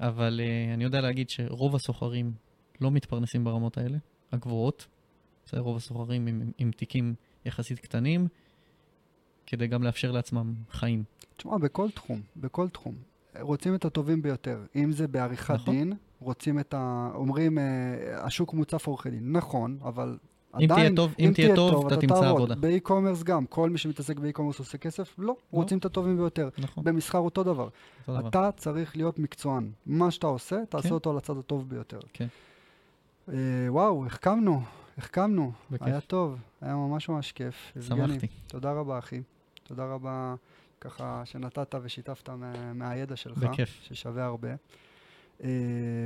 אבל 0.00 0.40
אה, 0.44 0.74
אני 0.74 0.84
יודע 0.84 1.00
להגיד 1.00 1.30
שרוב 1.30 1.74
הסוחרים 1.74 2.32
לא 2.80 2.90
מתפרנסים 2.90 3.44
ברמות 3.44 3.78
האלה, 3.78 3.98
הגבוהות. 4.32 4.86
בסדר, 5.46 5.60
רוב 5.60 5.76
הסוחרים 5.76 6.26
עם, 6.26 6.50
עם 6.58 6.70
תיקים 6.70 7.14
יחסית 7.44 7.78
קטנים, 7.78 8.28
כדי 9.46 9.66
גם 9.66 9.82
לאפשר 9.82 10.12
לעצמם 10.12 10.54
חיים. 10.70 11.04
תשמע, 11.36 11.58
בכל 11.58 11.90
תחום, 11.90 12.20
בכל 12.36 12.68
תחום. 12.68 12.94
רוצים 13.40 13.74
את 13.74 13.84
הטובים 13.84 14.22
ביותר. 14.22 14.58
אם 14.76 14.92
זה 14.92 15.08
בעריכת 15.08 15.54
נכון. 15.54 15.74
דין, 15.74 15.92
רוצים 16.20 16.58
את 16.58 16.74
ה... 16.74 17.10
אומרים, 17.14 17.58
אה, 17.58 17.64
השוק 18.26 18.54
מוצף 18.54 18.86
עורכי 18.86 19.10
דין. 19.10 19.32
נכון, 19.32 19.78
אבל 19.84 20.18
אם 20.60 20.68
תהיה 20.74 20.90
טוב- 20.96 21.14
אם 21.18 21.30
תהיה 21.34 21.56
טוב, 21.56 21.86
אתה 21.86 21.96
תמצא 21.96 22.14
תעבוד. 22.14 22.26
עבודה. 22.26 22.54
באי-קומרס 22.54 23.22
גם, 23.22 23.46
כל 23.46 23.70
מי 23.70 23.78
שמתעסק 23.78 24.18
באי-קומרס 24.18 24.58
עושה 24.58 24.78
כסף? 24.78 25.14
לא, 25.18 25.36
רוצים 25.50 25.78
את 25.78 25.84
הטובים 25.84 26.16
ביותר. 26.16 26.48
נכון, 26.58 26.84
במסחר 26.84 27.18
אותו 27.18 27.42
דבר. 27.42 27.68
אותו 28.08 28.18
דבר. 28.20 28.28
אתה 28.28 28.50
צריך 28.56 28.96
להיות 28.96 29.18
מקצוען. 29.18 29.70
מה 29.86 30.10
שאתה 30.10 30.26
עושה, 30.26 30.56
תעשה 30.68 30.88
כן. 30.88 30.94
אותו 30.94 31.10
על 31.10 31.16
הצד 31.16 31.36
הטוב 31.38 31.68
ביותר. 31.68 31.98
כן. 32.12 32.26
אה, 33.28 33.34
וואו, 33.68 34.06
החכמנו, 34.06 34.60
החכמנו. 34.98 35.52
בכיף. 35.70 35.86
היה 35.86 36.00
טוב, 36.00 36.36
היה 36.60 36.74
ממש 36.74 37.08
ממש 37.08 37.32
כיף. 37.32 37.72
שמחתי. 37.80 38.26
תודה 38.46 38.72
רבה, 38.72 38.98
אחי. 38.98 39.22
תודה 39.64 39.84
רבה, 39.86 40.34
ככה, 40.84 41.22
שנתת 41.24 41.74
ושיתפת 41.82 42.28
מה, 42.28 42.72
מהידע 42.72 43.16
שלך. 43.16 43.38
בכיף. 43.38 43.80
ששווה 43.82 44.24
הרבה. 44.24 44.48
אה, 45.44 45.48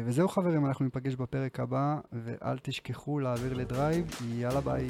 וזהו 0.04 0.28
חברים, 0.28 0.66
אנחנו 0.66 0.84
ניפגש 0.84 1.14
בפרק 1.14 1.60
הבא, 1.60 1.96
ואל 2.12 2.58
תשכחו 2.58 3.20
להעביר 3.20 3.54
לדרייב, 3.54 4.06
יאללה 4.34 4.60
ביי. 4.60 4.88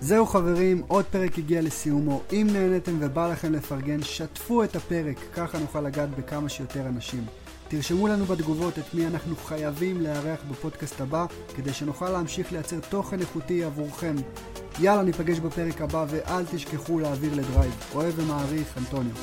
זהו 0.00 0.26
חברים, 0.26 0.82
עוד 0.88 1.04
פרק 1.04 1.38
הגיע 1.38 1.62
לסיומו. 1.62 2.22
אם 2.32 2.46
נהניתם 2.52 2.92
ובא 3.00 3.32
לכם 3.32 3.52
לפרגן, 3.52 4.02
שתפו 4.02 4.64
את 4.64 4.76
הפרק, 4.76 5.16
ככה 5.34 5.58
נוכל 5.58 5.80
לגעת 5.80 6.10
בכמה 6.10 6.48
שיותר 6.48 6.86
אנשים. 6.86 7.24
תרשמו 7.68 8.08
לנו 8.08 8.24
בתגובות 8.24 8.78
את 8.78 8.94
מי 8.94 9.06
אנחנו 9.06 9.36
חייבים 9.36 10.00
לארח 10.00 10.40
בפודקאסט 10.50 11.00
הבא, 11.00 11.26
כדי 11.56 11.72
שנוכל 11.72 12.10
להמשיך 12.10 12.52
לייצר 12.52 12.80
תוכן 12.80 13.20
איכותי 13.20 13.64
עבורכם. 13.64 14.14
יאללה, 14.78 15.02
ניפגש 15.02 15.38
בפרק 15.38 15.80
הבא, 15.80 16.04
ואל 16.08 16.44
תשכחו 16.50 16.98
להעביר 16.98 17.34
לדרייב. 17.34 17.72
אוהב 17.94 18.12
ומעריך, 18.18 18.78
אנטוניו. 18.78 19.14